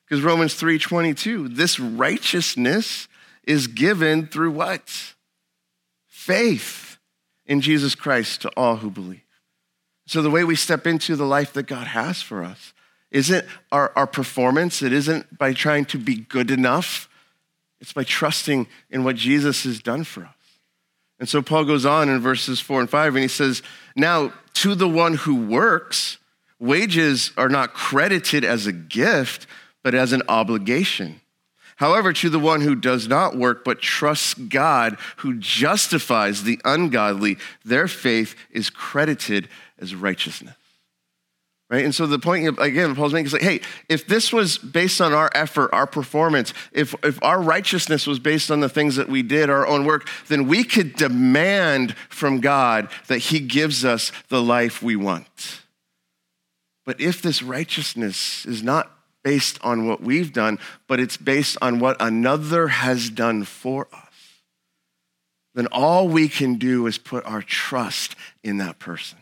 Because 0.04 0.22
Romans 0.22 0.54
3:22, 0.54 1.48
this 1.48 1.80
righteousness 1.80 3.08
is 3.44 3.66
given 3.66 4.26
through 4.26 4.50
what? 4.50 5.14
Faith 6.06 6.98
in 7.46 7.60
Jesus 7.60 7.94
Christ 7.94 8.42
to 8.42 8.50
all 8.56 8.76
who 8.76 8.90
believe. 8.90 9.20
So, 10.06 10.20
the 10.20 10.30
way 10.30 10.44
we 10.44 10.56
step 10.56 10.86
into 10.86 11.16
the 11.16 11.24
life 11.24 11.52
that 11.54 11.66
God 11.66 11.86
has 11.88 12.20
for 12.20 12.44
us 12.44 12.74
isn't 13.10 13.46
our, 13.72 13.92
our 13.96 14.06
performance, 14.06 14.82
it 14.82 14.92
isn't 14.92 15.38
by 15.38 15.52
trying 15.52 15.84
to 15.86 15.98
be 15.98 16.16
good 16.16 16.50
enough, 16.50 17.08
it's 17.80 17.92
by 17.92 18.04
trusting 18.04 18.66
in 18.90 19.04
what 19.04 19.16
Jesus 19.16 19.64
has 19.64 19.80
done 19.80 20.04
for 20.04 20.24
us. 20.24 20.43
And 21.18 21.28
so, 21.28 21.42
Paul 21.42 21.64
goes 21.64 21.86
on 21.86 22.08
in 22.08 22.20
verses 22.20 22.60
four 22.60 22.80
and 22.80 22.90
five, 22.90 23.14
and 23.14 23.22
he 23.22 23.28
says, 23.28 23.62
Now, 23.94 24.32
to 24.54 24.74
the 24.74 24.88
one 24.88 25.14
who 25.14 25.46
works, 25.46 26.18
wages 26.58 27.32
are 27.36 27.48
not 27.48 27.74
credited 27.74 28.44
as 28.44 28.66
a 28.66 28.72
gift, 28.72 29.46
but 29.82 29.94
as 29.94 30.12
an 30.12 30.22
obligation. 30.28 31.20
However, 31.76 32.12
to 32.12 32.30
the 32.30 32.38
one 32.38 32.60
who 32.60 32.74
does 32.74 33.08
not 33.08 33.36
work 33.36 33.64
but 33.64 33.80
trusts 33.80 34.34
God, 34.34 34.96
who 35.18 35.38
justifies 35.38 36.44
the 36.44 36.60
ungodly, 36.64 37.36
their 37.64 37.88
faith 37.88 38.36
is 38.50 38.70
credited 38.70 39.48
as 39.78 39.94
righteousness. 39.94 40.54
Right? 41.70 41.84
And 41.84 41.94
so 41.94 42.06
the 42.06 42.18
point, 42.18 42.58
again, 42.60 42.94
Paul's 42.94 43.14
making 43.14 43.26
is 43.26 43.32
like, 43.32 43.42
hey, 43.42 43.60
if 43.88 44.06
this 44.06 44.32
was 44.32 44.58
based 44.58 45.00
on 45.00 45.14
our 45.14 45.30
effort, 45.34 45.70
our 45.72 45.86
performance, 45.86 46.52
if, 46.72 46.94
if 47.02 47.20
our 47.22 47.40
righteousness 47.40 48.06
was 48.06 48.18
based 48.18 48.50
on 48.50 48.60
the 48.60 48.68
things 48.68 48.96
that 48.96 49.08
we 49.08 49.22
did, 49.22 49.48
our 49.48 49.66
own 49.66 49.86
work, 49.86 50.08
then 50.28 50.46
we 50.46 50.62
could 50.62 50.94
demand 50.94 51.96
from 52.10 52.40
God 52.40 52.90
that 53.08 53.18
He 53.18 53.40
gives 53.40 53.84
us 53.84 54.12
the 54.28 54.42
life 54.42 54.82
we 54.82 54.94
want. 54.94 55.62
But 56.84 57.00
if 57.00 57.22
this 57.22 57.42
righteousness 57.42 58.44
is 58.44 58.62
not 58.62 58.90
based 59.22 59.58
on 59.62 59.88
what 59.88 60.02
we've 60.02 60.34
done, 60.34 60.58
but 60.86 61.00
it's 61.00 61.16
based 61.16 61.56
on 61.62 61.80
what 61.80 61.96
another 61.98 62.68
has 62.68 63.08
done 63.08 63.42
for 63.44 63.88
us, 63.90 64.00
then 65.54 65.66
all 65.68 66.08
we 66.08 66.28
can 66.28 66.56
do 66.56 66.86
is 66.86 66.98
put 66.98 67.24
our 67.24 67.40
trust 67.40 68.16
in 68.42 68.58
that 68.58 68.78
person 68.78 69.18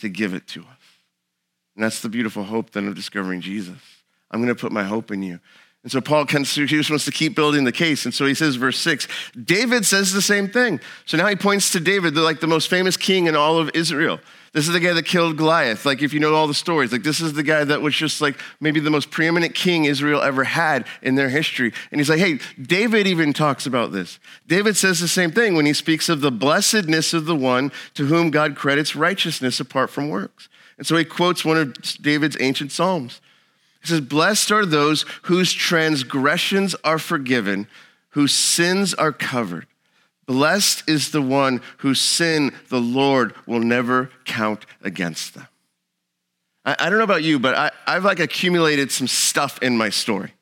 to 0.00 0.10
give 0.10 0.34
it 0.34 0.46
to 0.48 0.60
us. 0.60 0.73
And 1.74 1.84
that's 1.84 2.00
the 2.00 2.08
beautiful 2.08 2.44
hope 2.44 2.70
then 2.70 2.86
of 2.86 2.94
discovering 2.94 3.40
Jesus. 3.40 3.78
I'm 4.30 4.42
going 4.42 4.54
to 4.54 4.60
put 4.60 4.72
my 4.72 4.84
hope 4.84 5.10
in 5.10 5.22
you. 5.22 5.40
And 5.82 5.92
so 5.92 6.00
Paul 6.00 6.24
he 6.26 6.64
just 6.64 6.88
wants 6.88 7.04
to 7.04 7.10
keep 7.10 7.36
building 7.36 7.64
the 7.64 7.72
case. 7.72 8.06
And 8.06 8.14
so 8.14 8.24
he 8.24 8.32
says, 8.32 8.56
verse 8.56 8.78
six, 8.78 9.06
David 9.32 9.84
says 9.84 10.12
the 10.12 10.22
same 10.22 10.48
thing. 10.48 10.80
So 11.04 11.18
now 11.18 11.26
he 11.26 11.36
points 11.36 11.72
to 11.72 11.80
David, 11.80 12.16
like 12.16 12.40
the 12.40 12.46
most 12.46 12.70
famous 12.70 12.96
king 12.96 13.26
in 13.26 13.36
all 13.36 13.58
of 13.58 13.70
Israel. 13.74 14.18
This 14.54 14.66
is 14.66 14.72
the 14.72 14.80
guy 14.80 14.94
that 14.94 15.04
killed 15.04 15.36
Goliath. 15.36 15.84
Like, 15.84 16.00
if 16.00 16.14
you 16.14 16.20
know 16.20 16.34
all 16.34 16.46
the 16.46 16.54
stories, 16.54 16.90
like, 16.90 17.02
this 17.02 17.20
is 17.20 17.34
the 17.34 17.42
guy 17.42 17.64
that 17.64 17.82
was 17.82 17.94
just 17.94 18.22
like 18.22 18.40
maybe 18.60 18.80
the 18.80 18.88
most 18.88 19.10
preeminent 19.10 19.54
king 19.54 19.84
Israel 19.84 20.22
ever 20.22 20.44
had 20.44 20.86
in 21.02 21.16
their 21.16 21.28
history. 21.28 21.72
And 21.90 22.00
he's 22.00 22.08
like, 22.08 22.20
hey, 22.20 22.38
David 22.62 23.06
even 23.06 23.34
talks 23.34 23.66
about 23.66 23.92
this. 23.92 24.20
David 24.46 24.76
says 24.76 25.00
the 25.00 25.08
same 25.08 25.32
thing 25.32 25.54
when 25.54 25.66
he 25.66 25.74
speaks 25.74 26.08
of 26.08 26.22
the 26.22 26.32
blessedness 26.32 27.12
of 27.12 27.26
the 27.26 27.36
one 27.36 27.72
to 27.92 28.06
whom 28.06 28.30
God 28.30 28.56
credits 28.56 28.96
righteousness 28.96 29.60
apart 29.60 29.90
from 29.90 30.08
works. 30.08 30.48
And 30.76 30.86
so 30.86 30.96
he 30.96 31.04
quotes 31.04 31.44
one 31.44 31.56
of 31.56 31.74
David's 32.02 32.36
ancient 32.40 32.72
Psalms. 32.72 33.20
He 33.80 33.88
says, 33.88 34.00
Blessed 34.00 34.50
are 34.50 34.66
those 34.66 35.04
whose 35.22 35.52
transgressions 35.52 36.74
are 36.84 36.98
forgiven, 36.98 37.68
whose 38.10 38.32
sins 38.32 38.94
are 38.94 39.12
covered. 39.12 39.66
Blessed 40.26 40.88
is 40.88 41.10
the 41.10 41.22
one 41.22 41.60
whose 41.78 42.00
sin 42.00 42.52
the 42.70 42.80
Lord 42.80 43.34
will 43.46 43.60
never 43.60 44.10
count 44.24 44.64
against 44.82 45.34
them. 45.34 45.46
I, 46.64 46.76
I 46.78 46.88
don't 46.88 46.98
know 46.98 47.04
about 47.04 47.22
you, 47.22 47.38
but 47.38 47.54
I, 47.54 47.70
I've 47.86 48.04
like 48.04 48.20
accumulated 48.20 48.90
some 48.90 49.06
stuff 49.06 49.62
in 49.62 49.76
my 49.76 49.90
story. 49.90 50.32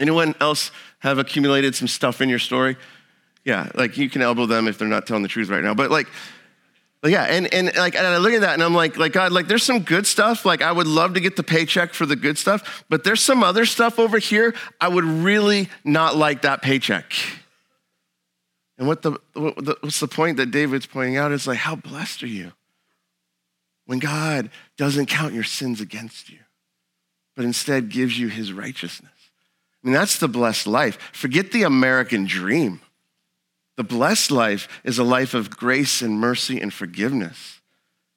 Anyone 0.00 0.34
else 0.40 0.72
have 0.98 1.18
accumulated 1.18 1.74
some 1.74 1.86
stuff 1.86 2.20
in 2.20 2.28
your 2.28 2.40
story? 2.40 2.76
Yeah, 3.44 3.70
like 3.74 3.96
you 3.96 4.10
can 4.10 4.22
elbow 4.22 4.46
them 4.46 4.66
if 4.66 4.78
they're 4.78 4.88
not 4.88 5.06
telling 5.06 5.22
the 5.22 5.28
truth 5.28 5.48
right 5.48 5.62
now. 5.62 5.74
But 5.74 5.90
like, 5.90 6.08
yeah, 7.10 7.24
and, 7.24 7.52
and 7.52 7.74
like 7.76 7.96
and 7.96 8.06
I 8.06 8.18
look 8.18 8.32
at 8.32 8.42
that 8.42 8.54
and 8.54 8.62
I'm 8.62 8.74
like, 8.74 8.96
like 8.96 9.12
God, 9.12 9.32
like 9.32 9.48
there's 9.48 9.64
some 9.64 9.80
good 9.80 10.06
stuff. 10.06 10.44
Like 10.44 10.62
I 10.62 10.70
would 10.70 10.86
love 10.86 11.14
to 11.14 11.20
get 11.20 11.34
the 11.34 11.42
paycheck 11.42 11.94
for 11.94 12.06
the 12.06 12.14
good 12.14 12.38
stuff, 12.38 12.84
but 12.88 13.02
there's 13.02 13.20
some 13.20 13.42
other 13.42 13.66
stuff 13.66 13.98
over 13.98 14.18
here 14.18 14.54
I 14.80 14.88
would 14.88 15.04
really 15.04 15.68
not 15.84 16.16
like 16.16 16.42
that 16.42 16.62
paycheck. 16.62 17.12
And 18.78 18.88
what 18.88 19.02
the, 19.02 19.16
what's 19.34 20.00
the 20.00 20.08
point 20.08 20.38
that 20.38 20.50
David's 20.50 20.86
pointing 20.86 21.16
out 21.16 21.30
is 21.30 21.46
like, 21.46 21.58
how 21.58 21.76
blessed 21.76 22.22
are 22.24 22.28
you 22.28 22.52
when 23.86 24.00
God 24.00 24.50
doesn't 24.76 25.06
count 25.06 25.34
your 25.34 25.44
sins 25.44 25.80
against 25.80 26.30
you, 26.30 26.38
but 27.36 27.44
instead 27.44 27.90
gives 27.90 28.18
you 28.18 28.28
his 28.28 28.52
righteousness? 28.52 29.10
I 29.82 29.86
mean, 29.86 29.92
that's 29.92 30.18
the 30.18 30.28
blessed 30.28 30.66
life. 30.66 30.98
Forget 31.12 31.52
the 31.52 31.64
American 31.64 32.26
dream. 32.26 32.80
The 33.76 33.84
blessed 33.84 34.30
life 34.30 34.68
is 34.84 34.98
a 34.98 35.04
life 35.04 35.34
of 35.34 35.50
grace 35.50 36.02
and 36.02 36.18
mercy 36.18 36.60
and 36.60 36.72
forgiveness. 36.72 37.60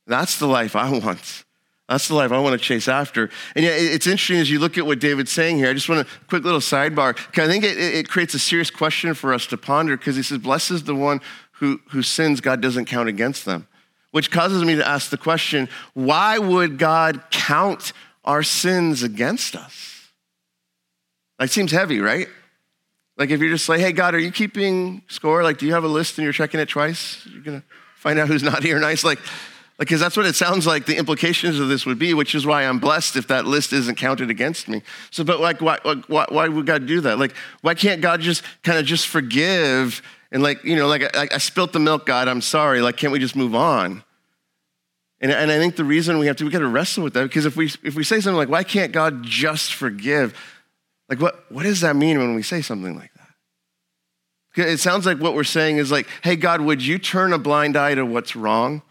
That's 0.07 0.37
the 0.37 0.47
life 0.47 0.75
I 0.75 0.91
want. 0.91 1.45
That's 1.87 2.07
the 2.07 2.15
life 2.15 2.31
I 2.31 2.39
want 2.39 2.59
to 2.59 2.63
chase 2.63 2.87
after. 2.87 3.29
And 3.55 3.63
yeah, 3.63 3.71
it's 3.71 4.07
interesting 4.07 4.37
as 4.37 4.49
you 4.49 4.59
look 4.59 4.77
at 4.77 4.85
what 4.85 4.99
David's 4.99 5.31
saying 5.31 5.57
here. 5.57 5.69
I 5.69 5.73
just 5.73 5.87
want 5.87 6.07
a 6.07 6.11
quick 6.27 6.43
little 6.43 6.59
sidebar. 6.59 7.15
I 7.39 7.47
think 7.47 7.63
it, 7.63 7.77
it 7.77 8.09
creates 8.09 8.33
a 8.33 8.39
serious 8.39 8.71
question 8.71 9.13
for 9.13 9.33
us 9.33 9.45
to 9.47 9.57
ponder 9.57 9.95
because 9.95 10.15
he 10.15 10.23
says, 10.23 10.39
Blessed 10.39 10.71
is 10.71 10.83
the 10.83 10.95
one 10.95 11.21
who, 11.53 11.79
who 11.89 12.01
sins 12.01 12.41
God 12.41 12.59
doesn't 12.59 12.85
count 12.85 13.07
against 13.07 13.45
them, 13.45 13.67
which 14.11 14.31
causes 14.31 14.63
me 14.63 14.75
to 14.75 14.87
ask 14.87 15.11
the 15.11 15.17
question 15.17 15.69
why 15.93 16.39
would 16.39 16.79
God 16.79 17.21
count 17.29 17.93
our 18.23 18.41
sins 18.41 19.03
against 19.03 19.55
us? 19.55 20.09
That 21.37 21.51
seems 21.51 21.71
heavy, 21.71 21.99
right? 21.99 22.27
Like 23.17 23.29
if 23.29 23.39
you're 23.39 23.49
just 23.49 23.69
like, 23.69 23.79
hey, 23.79 23.91
God, 23.91 24.13
are 24.13 24.19
you 24.19 24.31
keeping 24.31 25.01
score? 25.07 25.43
Like, 25.43 25.57
do 25.57 25.65
you 25.65 25.73
have 25.73 25.83
a 25.83 25.89
list 25.89 26.17
and 26.17 26.23
you're 26.23 26.33
checking 26.33 26.59
it 26.59 26.69
twice? 26.69 27.25
You're 27.31 27.41
going 27.41 27.61
to 27.61 27.67
find 27.95 28.19
out 28.19 28.27
who's 28.27 28.43
naughty 28.43 28.71
or 28.73 28.79
nice? 28.79 29.03
Like, 29.03 29.19
because 29.77 29.99
that's 29.99 30.15
what 30.15 30.25
it 30.25 30.35
sounds 30.35 30.65
like 30.65 30.85
the 30.85 30.95
implications 30.95 31.59
of 31.59 31.67
this 31.67 31.85
would 31.85 31.99
be, 31.99 32.13
which 32.13 32.33
is 32.33 32.45
why 32.45 32.63
I'm 32.63 32.79
blessed 32.79 33.17
if 33.17 33.27
that 33.27 33.45
list 33.45 33.73
isn't 33.73 33.95
counted 33.95 34.29
against 34.29 34.67
me. 34.67 34.81
So, 35.11 35.23
but 35.23 35.39
like, 35.39 35.59
why, 35.59 35.79
why, 36.07 36.25
why 36.29 36.47
would 36.47 36.65
God 36.65 36.85
do 36.85 37.01
that? 37.01 37.19
Like, 37.19 37.33
why 37.61 37.73
can't 37.73 38.01
God 38.01 38.21
just 38.21 38.43
kind 38.63 38.79
of 38.79 38.85
just 38.85 39.07
forgive 39.07 40.01
and 40.31 40.43
like, 40.43 40.63
you 40.63 40.75
know, 40.75 40.87
like 40.87 41.15
I, 41.15 41.27
I 41.31 41.37
spilt 41.37 41.71
the 41.71 41.79
milk, 41.79 42.05
God, 42.05 42.27
I'm 42.27 42.41
sorry. 42.41 42.81
Like, 42.81 42.97
can't 42.97 43.13
we 43.13 43.19
just 43.19 43.35
move 43.35 43.55
on? 43.55 44.03
And, 45.21 45.31
and 45.31 45.51
I 45.51 45.57
think 45.57 45.75
the 45.75 45.85
reason 45.85 46.19
we 46.19 46.27
have 46.27 46.35
to, 46.37 46.45
we 46.45 46.51
got 46.51 46.59
to 46.59 46.67
wrestle 46.67 47.03
with 47.03 47.13
that 47.13 47.23
because 47.23 47.45
if 47.45 47.55
we, 47.55 47.71
if 47.83 47.95
we 47.95 48.03
say 48.03 48.19
something 48.19 48.37
like, 48.37 48.49
why 48.49 48.63
can't 48.63 48.91
God 48.91 49.23
just 49.23 49.73
forgive? 49.73 50.37
Like, 51.09 51.21
what, 51.21 51.49
what 51.51 51.63
does 51.63 51.81
that 51.81 51.95
mean 51.95 52.17
when 52.17 52.35
we 52.35 52.41
say 52.41 52.61
something 52.61 52.95
like 52.95 53.11
that? 53.13 54.69
It 54.69 54.79
sounds 54.79 55.05
like 55.05 55.19
what 55.19 55.35
we're 55.35 55.43
saying 55.43 55.77
is 55.77 55.91
like, 55.91 56.07
hey, 56.23 56.35
God, 56.35 56.61
would 56.61 56.81
you 56.81 56.97
turn 56.97 57.33
a 57.33 57.37
blind 57.37 57.75
eye 57.75 57.93
to 57.93 58.05
what's 58.05 58.35
wrong? 58.35 58.81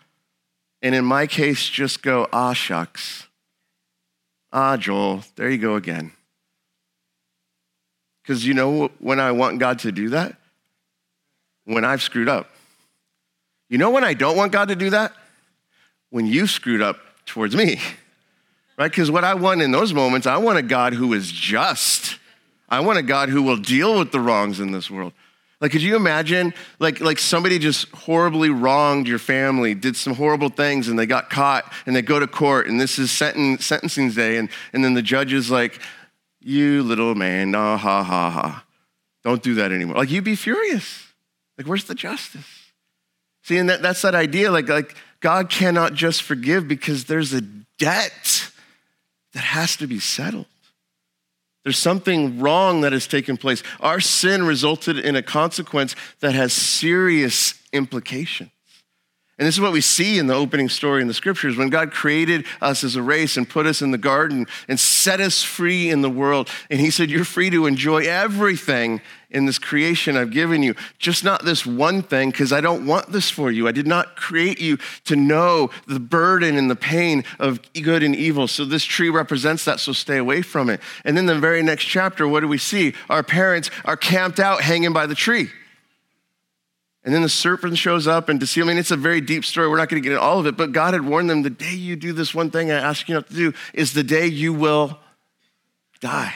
And 0.83 0.95
in 0.95 1.05
my 1.05 1.27
case, 1.27 1.69
just 1.69 2.03
go, 2.03 2.29
ah, 2.33 2.53
shucks. 2.53 3.27
Ah, 4.53 4.77
Joel, 4.77 5.25
there 5.37 5.49
you 5.49 5.59
go 5.59 5.75
again. 5.75 6.13
Because 8.23 8.47
you 8.47 8.55
know 8.55 8.89
when 8.99 9.21
I 9.21 9.33
want 9.33 9.59
God 9.59 9.81
to 9.81 9.93
do 9.93 10.11
that? 10.11 10.37
When 11.65 11.85
I've 11.85 12.03
screwed 12.03 12.29
up. 12.29 12.51
You 13.71 13.79
know 13.79 13.91
when 13.91 14.05
I 14.05 14.15
don't 14.15 14.37
want 14.37 14.53
God 14.53 14.69
to 14.69 14.77
do 14.77 14.91
that? 14.91 15.13
When 16.11 16.27
you 16.27 16.47
screwed 16.47 16.83
up 16.83 16.99
towards 17.27 17.57
me. 17.57 17.81
Right? 18.77 18.91
Because 18.91 19.11
what 19.11 19.25
I 19.25 19.35
want 19.35 19.63
in 19.63 19.71
those 19.71 19.95
moments, 19.95 20.27
I 20.27 20.37
want 20.37 20.59
a 20.59 20.63
God 20.63 20.95
who 20.95 21.13
is 21.13 21.31
just. 21.31 22.19
I 22.69 22.81
want 22.81 22.99
a 22.99 23.03
God 23.03 23.29
who 23.29 23.43
will 23.43 23.57
deal 23.57 23.99
with 23.99 24.11
the 24.11 24.21
wrongs 24.21 24.59
in 24.59 24.73
this 24.73 24.91
world. 24.91 25.13
Like, 25.61 25.71
could 25.71 25.83
you 25.83 25.97
imagine, 25.97 26.53
like, 26.79 27.01
like 27.01 27.19
somebody 27.19 27.59
just 27.59 27.89
horribly 27.91 28.51
wronged 28.51 29.07
your 29.07 29.21
family, 29.21 29.75
did 29.75 29.97
some 29.97 30.15
horrible 30.15 30.49
things, 30.49 30.89
and 30.89 30.99
they 30.99 31.07
got 31.07 31.31
caught, 31.31 31.73
and 31.87 31.95
they 31.95 32.03
go 32.03 32.19
to 32.19 32.27
court, 32.27 32.67
and 32.67 32.81
this 32.81 32.99
is 32.99 33.11
senten- 33.11 33.63
sentencing 33.63 34.11
day, 34.11 34.37
and, 34.37 34.51
and 34.73 34.85
then 34.85 34.95
the 34.95 35.03
judge 35.03 35.33
is 35.33 35.51
like, 35.51 35.81
you 36.41 36.83
little 36.83 37.15
man, 37.15 37.53
nah, 37.53 37.77
ha, 37.77 38.03
ha, 38.03 38.31
ha. 38.31 38.65
Don't 39.23 39.43
do 39.43 39.55
that 39.55 39.73
anymore. 39.73 39.97
Like, 39.97 40.11
you'd 40.11 40.25
be 40.25 40.37
furious. 40.37 41.07
Like, 41.57 41.67
where's 41.67 41.85
the 41.85 41.95
justice? 41.95 42.73
See, 43.45 43.57
and 43.57 43.69
that, 43.71 43.81
that's 43.81 44.03
that 44.03 44.15
idea, 44.15 44.51
like, 44.51 44.69
like 44.69 44.97
God 45.21 45.49
cannot 45.49 45.95
just 45.95 46.23
forgive 46.23 46.67
because 46.67 47.05
there's 47.05 47.33
a 47.33 47.41
debt 47.41 48.34
that 49.35 49.45
has 49.45 49.77
to 49.77 49.87
be 49.87 49.99
settled. 49.99 50.47
There's 51.65 51.79
something 51.79 52.41
wrong 52.41 52.83
that 52.83 52.93
has 52.93 53.07
taken 53.07 53.37
place. 53.37 53.63
Our 53.81 54.01
sin 54.01 54.45
resulted 54.45 54.99
in 54.99 55.17
a 55.17 55.23
consequence 55.23 55.97
that 56.21 56.35
has 56.35 56.53
serious 56.53 57.55
implications. 57.73 58.51
And 59.37 59.49
this 59.49 59.57
is 59.57 59.61
what 59.61 59.73
we 59.73 59.81
see 59.81 60.19
in 60.19 60.29
the 60.29 60.35
opening 60.35 60.69
story 60.69 61.03
in 61.03 61.09
the 61.09 61.15
scriptures. 61.15 61.57
When 61.57 61.69
God 61.69 61.91
created 61.91 62.47
us 62.61 62.85
as 62.85 62.95
a 62.95 63.03
race 63.03 63.37
and 63.37 63.49
put 63.49 63.67
us 63.67 63.83
in 63.83 63.91
the 63.91 63.99
garden 63.99 64.47
and 64.69 64.79
set 64.79 65.21
us 65.21 65.43
free 65.43 65.91
in 65.91 66.03
the 66.03 66.11
world, 66.11 66.49
and 66.71 66.79
He 66.79 66.91
said, 66.91 67.11
You're 67.11 67.25
free 67.25 67.51
to 67.51 67.67
enjoy 67.67 68.05
everything 68.05 69.01
in 69.31 69.47
this 69.47 69.59
creation 69.59 70.17
I've 70.17 70.31
given 70.31 70.63
you, 70.63 70.77
just 71.01 71.25
not 71.25 71.45
this 71.45 71.67
one 71.67 72.03
thing, 72.03 72.31
because 72.31 72.53
I 72.53 72.61
don't 72.61 72.87
want 72.87 73.11
this 73.11 73.29
for 73.29 73.51
you. 73.51 73.67
I 73.67 73.73
did 73.73 73.89
not 73.89 74.15
create 74.15 74.61
you 74.61 74.79
to 75.07 75.17
know 75.17 75.71
the 75.89 75.99
burden 75.99 76.57
and 76.57 76.71
the 76.71 76.77
pain 76.77 77.25
of 77.41 77.61
good 77.73 78.05
and 78.05 78.15
evil. 78.15 78.47
So 78.47 78.65
this 78.65 78.85
tree 78.85 79.11
represents 79.11 79.65
that, 79.65 79.81
so 79.81 79.93
stay 79.93 80.19
away 80.19 80.43
from 80.43 80.71
it. 80.71 80.81
And 81.05 81.17
then 81.17 81.27
the 81.27 81.37
very 81.37 81.65
next 81.65 81.87
chapter, 81.87 82.29
what 82.29 82.41
do 82.41 82.49
we 82.49 82.59
see? 82.59 82.95
Our 83.11 83.25
parents 83.25 83.73
are 83.85 83.97
camped 83.97 84.39
out 84.39 84.61
hanging 84.61 84.93
by 84.93 85.07
the 85.07 85.17
tree. 85.17 85.51
And 87.05 87.15
then 87.15 87.21
the 87.21 87.29
serpent 87.29 87.77
shows 87.77 88.07
up 88.07 88.31
and 88.31 88.41
deceives. 88.41 88.67
I 88.67 88.69
mean, 88.69 88.79
it's 88.79 88.91
a 88.91 88.97
very 88.97 89.21
deep 89.21 89.45
story. 89.45 89.69
We're 89.69 89.77
not 89.77 89.91
going 89.91 90.03
to 90.03 90.09
get 90.09 90.15
into 90.15 90.25
all 90.25 90.39
of 90.39 90.47
it, 90.47 90.57
but 90.57 90.73
God 90.73 90.95
had 90.95 91.07
warned 91.07 91.29
them 91.29 91.43
the 91.43 91.51
day 91.51 91.75
you 91.75 91.97
do 91.97 92.15
this 92.15 92.35
one 92.35 92.51
thing 92.51 92.71
I 92.71 92.77
ask 92.77 93.09
you 93.09 93.15
not 93.15 93.29
to 93.29 93.35
do 93.35 93.53
is 93.75 93.93
the 93.93 94.03
day 94.03 94.27
you 94.27 94.55
will 94.55 94.99
die. 96.01 96.35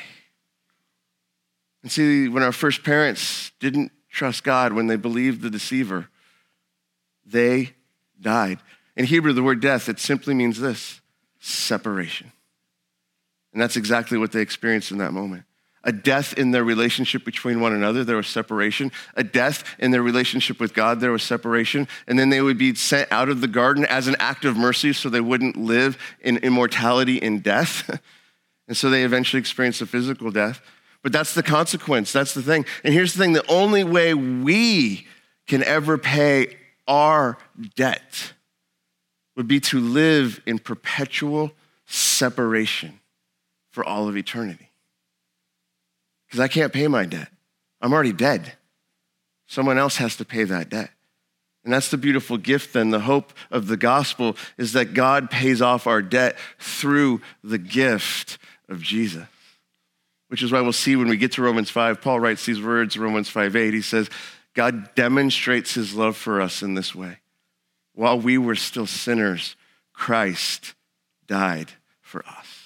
And 1.83 1.91
see, 1.91 2.29
when 2.29 2.43
our 2.43 2.53
first 2.53 2.85
parents 2.85 3.51
didn't 3.61 3.93
trust 4.11 4.45
God, 4.45 4.75
when 4.75 4.89
they 4.89 4.97
believed 4.97 5.41
the 5.41 5.49
deceiver, 5.49 6.09
they 7.25 7.73
died. 8.21 8.59
In 8.95 9.07
Hebrew, 9.07 9.33
the 9.33 9.43
word 9.43 9.61
death, 9.61 9.89
it 9.89 9.99
simply 9.99 10.35
means 10.35 10.61
this 10.61 11.01
separation. 11.41 12.33
And 13.55 13.63
that's 13.63 13.77
exactly 13.77 14.19
what 14.19 14.33
they 14.33 14.41
experienced 14.43 14.91
in 14.91 14.99
that 14.99 15.13
moment 15.13 15.45
a 15.85 15.93
death 15.93 16.35
in 16.35 16.51
their 16.51 16.65
relationship 16.65 17.25
between 17.25 17.61
one 17.61 17.73
another, 17.73 18.03
there 18.03 18.17
was 18.17 18.27
separation. 18.27 18.91
A 19.15 19.23
death 19.23 19.65
in 19.79 19.91
their 19.91 20.03
relationship 20.03 20.59
with 20.59 20.75
God, 20.75 21.01
there 21.01 21.13
was 21.13 21.23
separation. 21.23 21.87
And 22.07 22.19
then 22.19 22.31
they 22.31 22.41
would 22.41 22.59
be 22.59 22.75
sent 22.75 23.11
out 23.13 23.29
of 23.29 23.41
the 23.41 23.49
garden 23.49 23.85
as 23.85 24.09
an 24.09 24.17
act 24.19 24.45
of 24.45 24.57
mercy 24.57 24.93
so 24.93 25.09
they 25.09 25.21
wouldn't 25.21 25.57
live 25.57 25.97
in 26.21 26.39
immortality 26.39 27.17
in 27.17 27.41
death. 27.41 27.89
and 28.69 28.77
so 28.77 28.91
they 28.91 29.05
eventually 29.05 29.39
experienced 29.39 29.81
a 29.81 29.87
physical 29.87 30.31
death. 30.31 30.61
But 31.03 31.13
that's 31.13 31.35
the 31.35 31.45
consequence. 31.45 32.13
That's 32.13 32.35
the 32.35 32.43
thing. 32.43 32.67
And 32.83 32.93
here's 32.93 33.15
the 33.15 33.21
thing 33.21 33.33
the 33.33 33.49
only 33.51 33.85
way 33.85 34.15
we 34.15 35.07
can 35.47 35.63
ever 35.63 35.97
pay 35.97 36.57
our 36.89 37.39
debt 37.77 38.33
would 39.37 39.47
be 39.47 39.61
to 39.61 39.79
live 39.79 40.41
in 40.45 40.59
perpetual 40.59 41.53
separation 41.87 42.99
for 43.71 43.85
all 43.85 44.09
of 44.09 44.17
eternity 44.17 44.68
because 46.29 46.41
I 46.41 46.49
can't 46.49 46.73
pay 46.73 46.89
my 46.89 47.07
debt. 47.07 47.29
I'm 47.81 47.93
already 47.93 48.13
dead. 48.13 48.53
Someone 49.47 49.79
else 49.79 49.97
has 49.97 50.17
to 50.17 50.25
pay 50.25 50.45
that 50.45 50.69
debt. 50.69 50.91
And 51.65 51.73
that's 51.73 51.91
the 51.91 51.97
beautiful 51.97 52.37
gift, 52.37 52.73
then. 52.73 52.91
The 52.91 53.01
hope 53.01 53.33
of 53.51 53.67
the 53.67 53.77
gospel 53.77 54.37
is 54.57 54.75
that 54.75 54.95
God 54.95 55.31
pays 55.31 55.61
off 55.61 55.87
our 55.87 56.03
debt 56.03 56.37
through 56.59 57.21
the 57.43 57.59
gift 57.59 58.39
of 58.69 58.83
Jesus. 58.83 59.27
Which 60.29 60.43
is 60.43 60.53
why 60.53 60.61
we'll 60.61 60.73
see 60.73 60.97
when 60.97 61.09
we 61.09 61.17
get 61.17 61.33
to 61.33 61.43
Romans 61.43 61.71
5, 61.71 62.03
Paul 62.03 62.21
writes 62.21 62.45
these 62.45 62.61
words, 62.61 62.99
Romans 62.99 63.29
5 63.31 63.57
8. 63.57 63.75
He 63.75 63.81
says, 63.81 64.11
God 64.55 64.95
demonstrates 64.95 65.75
his 65.75 65.95
love 65.95 66.17
for 66.17 66.41
us 66.41 66.63
in 66.63 66.75
this 66.75 66.95
way. 66.95 67.19
While 67.95 68.21
we 68.21 68.39
were 68.39 68.55
still 68.55 68.87
sinners, 68.87 69.57
Christ 69.93 70.75
died 71.27 71.73
for 72.01 72.25
us. 72.27 72.58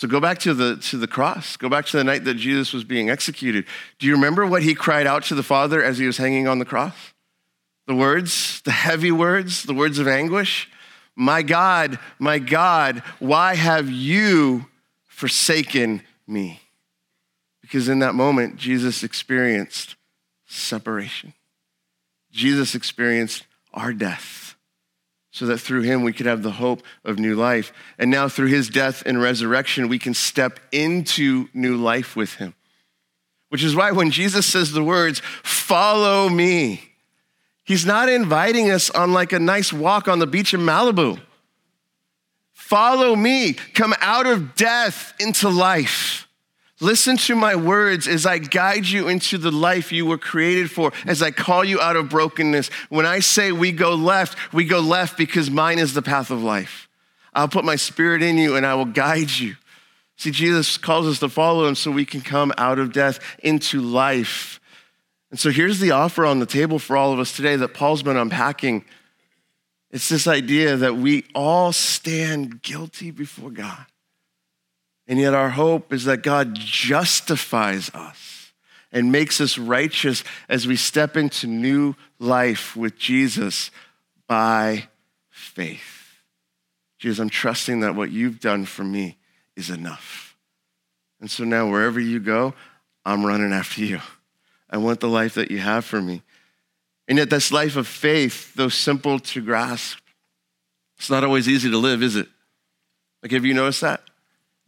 So 0.00 0.08
go 0.08 0.18
back 0.18 0.38
to 0.38 0.54
the, 0.54 0.76
to 0.76 0.96
the 0.96 1.06
cross. 1.06 1.58
Go 1.58 1.68
back 1.68 1.84
to 1.84 1.98
the 1.98 2.04
night 2.04 2.24
that 2.24 2.38
Jesus 2.38 2.72
was 2.72 2.84
being 2.84 3.10
executed. 3.10 3.66
Do 3.98 4.06
you 4.06 4.14
remember 4.14 4.46
what 4.46 4.62
he 4.62 4.74
cried 4.74 5.06
out 5.06 5.24
to 5.24 5.34
the 5.34 5.42
Father 5.42 5.84
as 5.84 5.98
he 5.98 6.06
was 6.06 6.16
hanging 6.16 6.48
on 6.48 6.58
the 6.58 6.64
cross? 6.64 7.12
The 7.86 7.94
words, 7.94 8.62
the 8.62 8.70
heavy 8.70 9.12
words, 9.12 9.64
the 9.64 9.74
words 9.74 9.98
of 9.98 10.08
anguish. 10.08 10.70
My 11.16 11.42
God, 11.42 11.98
my 12.18 12.38
God, 12.38 13.02
why 13.18 13.56
have 13.56 13.90
you 13.90 14.64
forsaken 15.04 16.00
me? 16.26 16.62
Because 17.60 17.86
in 17.86 17.98
that 17.98 18.14
moment, 18.14 18.56
Jesus 18.56 19.02
experienced 19.02 19.96
separation. 20.46 21.34
Jesus 22.32 22.74
experienced 22.74 23.44
our 23.74 23.92
death 23.92 24.49
so 25.30 25.46
that 25.46 25.58
through 25.58 25.82
him 25.82 26.02
we 26.02 26.12
could 26.12 26.26
have 26.26 26.42
the 26.42 26.50
hope 26.52 26.82
of 27.04 27.18
new 27.18 27.36
life. 27.36 27.72
And 27.98 28.10
now 28.10 28.28
through 28.28 28.48
his 28.48 28.68
death 28.68 29.02
and 29.06 29.20
resurrection, 29.20 29.88
we 29.88 29.98
can 29.98 30.14
step 30.14 30.58
into 30.72 31.48
new 31.54 31.76
life 31.76 32.16
with 32.16 32.34
him. 32.34 32.54
Which 33.48 33.62
is 33.62 33.74
why 33.74 33.92
when 33.92 34.10
Jesus 34.10 34.46
says 34.46 34.72
the 34.72 34.84
words, 34.84 35.20
follow 35.42 36.28
me, 36.28 36.82
he's 37.64 37.86
not 37.86 38.08
inviting 38.08 38.70
us 38.70 38.90
on 38.90 39.12
like 39.12 39.32
a 39.32 39.40
nice 39.40 39.72
walk 39.72 40.08
on 40.08 40.18
the 40.18 40.26
beach 40.26 40.54
in 40.54 40.60
Malibu. 40.60 41.20
Follow 42.52 43.16
me, 43.16 43.54
come 43.74 43.94
out 44.00 44.26
of 44.26 44.54
death 44.54 45.14
into 45.18 45.48
life. 45.48 46.28
Listen 46.80 47.18
to 47.18 47.34
my 47.34 47.54
words 47.54 48.08
as 48.08 48.24
I 48.24 48.38
guide 48.38 48.86
you 48.86 49.08
into 49.08 49.36
the 49.36 49.50
life 49.50 49.92
you 49.92 50.06
were 50.06 50.16
created 50.16 50.70
for, 50.70 50.92
as 51.06 51.20
I 51.20 51.30
call 51.30 51.62
you 51.62 51.78
out 51.78 51.96
of 51.96 52.08
brokenness. 52.08 52.68
When 52.88 53.04
I 53.04 53.20
say 53.20 53.52
we 53.52 53.70
go 53.70 53.94
left, 53.94 54.38
we 54.52 54.64
go 54.64 54.80
left 54.80 55.18
because 55.18 55.50
mine 55.50 55.78
is 55.78 55.92
the 55.92 56.02
path 56.02 56.30
of 56.30 56.42
life. 56.42 56.88
I'll 57.34 57.48
put 57.48 57.66
my 57.66 57.76
spirit 57.76 58.22
in 58.22 58.38
you 58.38 58.56
and 58.56 58.64
I 58.64 58.74
will 58.74 58.86
guide 58.86 59.30
you. 59.30 59.56
See, 60.16 60.30
Jesus 60.30 60.78
calls 60.78 61.06
us 61.06 61.18
to 61.20 61.28
follow 61.28 61.66
him 61.66 61.74
so 61.74 61.90
we 61.90 62.04
can 62.06 62.22
come 62.22 62.52
out 62.56 62.78
of 62.78 62.92
death 62.92 63.20
into 63.42 63.80
life. 63.80 64.58
And 65.30 65.38
so 65.38 65.50
here's 65.50 65.80
the 65.80 65.92
offer 65.92 66.24
on 66.24 66.40
the 66.40 66.46
table 66.46 66.78
for 66.78 66.96
all 66.96 67.12
of 67.12 67.18
us 67.18 67.36
today 67.36 67.56
that 67.56 67.74
Paul's 67.74 68.02
been 68.02 68.16
unpacking. 68.16 68.84
It's 69.90 70.08
this 70.08 70.26
idea 70.26 70.76
that 70.76 70.96
we 70.96 71.24
all 71.34 71.72
stand 71.72 72.62
guilty 72.62 73.10
before 73.10 73.50
God. 73.50 73.86
And 75.10 75.18
yet, 75.18 75.34
our 75.34 75.50
hope 75.50 75.92
is 75.92 76.04
that 76.04 76.22
God 76.22 76.54
justifies 76.54 77.90
us 77.92 78.52
and 78.92 79.10
makes 79.10 79.40
us 79.40 79.58
righteous 79.58 80.22
as 80.48 80.68
we 80.68 80.76
step 80.76 81.16
into 81.16 81.48
new 81.48 81.96
life 82.20 82.76
with 82.76 82.96
Jesus 82.96 83.72
by 84.28 84.86
faith. 85.28 86.20
Jesus, 87.00 87.18
I'm 87.18 87.28
trusting 87.28 87.80
that 87.80 87.96
what 87.96 88.12
you've 88.12 88.38
done 88.38 88.64
for 88.64 88.84
me 88.84 89.18
is 89.56 89.68
enough. 89.68 90.36
And 91.20 91.28
so 91.28 91.42
now, 91.42 91.68
wherever 91.68 91.98
you 91.98 92.20
go, 92.20 92.54
I'm 93.04 93.26
running 93.26 93.52
after 93.52 93.84
you. 93.84 93.98
I 94.70 94.76
want 94.76 95.00
the 95.00 95.08
life 95.08 95.34
that 95.34 95.50
you 95.50 95.58
have 95.58 95.84
for 95.84 96.00
me. 96.00 96.22
And 97.08 97.18
yet, 97.18 97.30
this 97.30 97.50
life 97.50 97.74
of 97.74 97.88
faith, 97.88 98.54
though 98.54 98.68
simple 98.68 99.18
to 99.18 99.42
grasp, 99.42 99.98
it's 100.98 101.10
not 101.10 101.24
always 101.24 101.48
easy 101.48 101.68
to 101.68 101.78
live, 101.78 102.00
is 102.00 102.14
it? 102.14 102.28
Like, 103.24 103.32
have 103.32 103.44
you 103.44 103.54
noticed 103.54 103.80
that? 103.80 104.04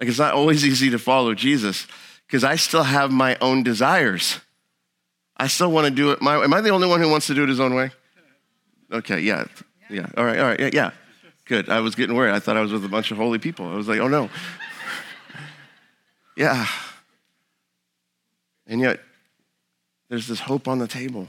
Like, 0.02 0.08
it's 0.08 0.18
not 0.18 0.34
always 0.34 0.66
easy 0.66 0.90
to 0.90 0.98
follow 0.98 1.32
Jesus 1.32 1.86
because 2.26 2.42
I 2.42 2.56
still 2.56 2.82
have 2.82 3.12
my 3.12 3.36
own 3.40 3.62
desires. 3.62 4.40
I 5.36 5.46
still 5.46 5.70
want 5.70 5.84
to 5.84 5.92
do 5.92 6.10
it 6.10 6.20
my 6.20 6.38
way. 6.38 6.42
Am 6.42 6.52
I 6.52 6.60
the 6.60 6.70
only 6.70 6.88
one 6.88 7.00
who 7.00 7.08
wants 7.08 7.28
to 7.28 7.34
do 7.34 7.44
it 7.44 7.48
his 7.48 7.60
own 7.60 7.72
way? 7.72 7.92
Okay, 8.90 9.20
yeah. 9.20 9.44
Yeah. 9.88 10.08
All 10.16 10.24
right, 10.24 10.40
all 10.40 10.46
right. 10.46 10.58
Yeah, 10.58 10.70
yeah. 10.72 10.90
Good. 11.44 11.68
I 11.68 11.78
was 11.78 11.94
getting 11.94 12.16
worried. 12.16 12.32
I 12.32 12.40
thought 12.40 12.56
I 12.56 12.62
was 12.62 12.72
with 12.72 12.84
a 12.84 12.88
bunch 12.88 13.12
of 13.12 13.16
holy 13.16 13.38
people. 13.38 13.68
I 13.68 13.76
was 13.76 13.86
like, 13.86 14.00
oh 14.00 14.08
no. 14.08 14.28
yeah. 16.36 16.66
And 18.66 18.80
yet, 18.80 18.98
there's 20.08 20.26
this 20.26 20.40
hope 20.40 20.66
on 20.66 20.80
the 20.80 20.88
table 20.88 21.28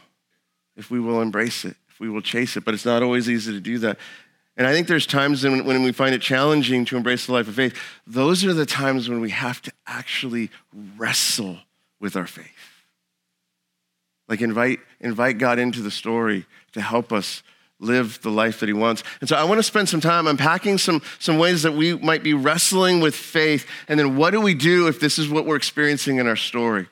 if 0.75 0.89
we 0.89 0.99
will 0.99 1.21
embrace 1.21 1.63
it, 1.63 1.75
if 1.89 1.99
we 1.99 2.09
will 2.09 2.21
chase 2.21 2.57
it. 2.57 2.65
But 2.65 2.73
it's 2.73 2.85
not 2.85 3.03
always 3.03 3.29
easy 3.29 3.51
to 3.51 3.59
do 3.59 3.77
that. 3.77 3.99
And 4.55 4.67
I 4.67 4.73
think 4.73 4.87
there's 4.87 5.07
times 5.07 5.43
when, 5.43 5.65
when 5.65 5.83
we 5.83 5.91
find 5.91 6.13
it 6.13 6.21
challenging 6.21 6.85
to 6.85 6.97
embrace 6.97 7.25
the 7.25 7.33
life 7.33 7.47
of 7.47 7.55
faith. 7.55 7.75
Those 8.05 8.45
are 8.45 8.53
the 8.53 8.65
times 8.65 9.09
when 9.09 9.19
we 9.19 9.31
have 9.31 9.61
to 9.63 9.71
actually 9.87 10.51
wrestle 10.97 11.57
with 11.99 12.15
our 12.15 12.27
faith. 12.27 12.45
Like 14.27 14.41
invite, 14.41 14.79
invite 14.99 15.37
God 15.37 15.59
into 15.59 15.81
the 15.81 15.91
story 15.91 16.45
to 16.73 16.81
help 16.81 17.11
us 17.11 17.43
live 17.79 18.21
the 18.21 18.29
life 18.29 18.59
that 18.59 18.69
he 18.69 18.73
wants. 18.73 19.03
And 19.19 19.27
so 19.27 19.35
I 19.35 19.43
want 19.43 19.59
to 19.59 19.63
spend 19.63 19.89
some 19.89 19.99
time 19.99 20.27
unpacking 20.27 20.77
some, 20.77 21.01
some 21.19 21.37
ways 21.37 21.63
that 21.63 21.73
we 21.73 21.97
might 21.97 22.23
be 22.23 22.33
wrestling 22.33 23.01
with 23.01 23.15
faith. 23.15 23.67
And 23.87 23.99
then 23.99 24.15
what 24.15 24.31
do 24.31 24.39
we 24.39 24.53
do 24.53 24.87
if 24.87 24.99
this 24.99 25.19
is 25.19 25.29
what 25.29 25.45
we're 25.45 25.55
experiencing 25.55 26.17
in 26.17 26.27
our 26.27 26.35
story? 26.35 26.87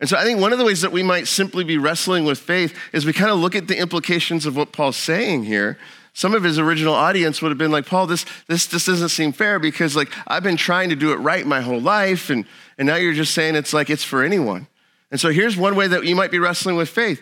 And 0.00 0.08
so 0.08 0.16
I 0.16 0.24
think 0.24 0.40
one 0.40 0.52
of 0.52 0.58
the 0.58 0.64
ways 0.64 0.82
that 0.82 0.92
we 0.92 1.02
might 1.02 1.26
simply 1.26 1.64
be 1.64 1.78
wrestling 1.78 2.24
with 2.24 2.38
faith 2.38 2.76
is 2.92 3.06
we 3.06 3.12
kind 3.12 3.30
of 3.30 3.38
look 3.38 3.54
at 3.54 3.68
the 3.68 3.78
implications 3.78 4.44
of 4.44 4.56
what 4.56 4.72
Paul's 4.72 4.96
saying 4.96 5.44
here. 5.44 5.78
Some 6.16 6.34
of 6.34 6.42
his 6.42 6.58
original 6.58 6.94
audience 6.94 7.42
would 7.42 7.50
have 7.50 7.58
been 7.58 7.70
like, 7.70 7.84
Paul, 7.84 8.06
this, 8.06 8.24
this, 8.46 8.64
this 8.64 8.86
doesn't 8.86 9.10
seem 9.10 9.32
fair 9.32 9.58
because 9.58 9.94
like 9.94 10.10
I've 10.26 10.42
been 10.42 10.56
trying 10.56 10.88
to 10.88 10.96
do 10.96 11.12
it 11.12 11.16
right 11.16 11.46
my 11.46 11.60
whole 11.60 11.78
life, 11.78 12.30
and, 12.30 12.46
and 12.78 12.86
now 12.86 12.96
you're 12.96 13.12
just 13.12 13.34
saying 13.34 13.54
it's 13.54 13.74
like 13.74 13.90
it's 13.90 14.02
for 14.02 14.22
anyone. 14.22 14.66
And 15.10 15.20
so 15.20 15.28
here's 15.28 15.58
one 15.58 15.76
way 15.76 15.88
that 15.88 16.06
you 16.06 16.16
might 16.16 16.30
be 16.30 16.38
wrestling 16.38 16.76
with 16.76 16.88
faith. 16.88 17.20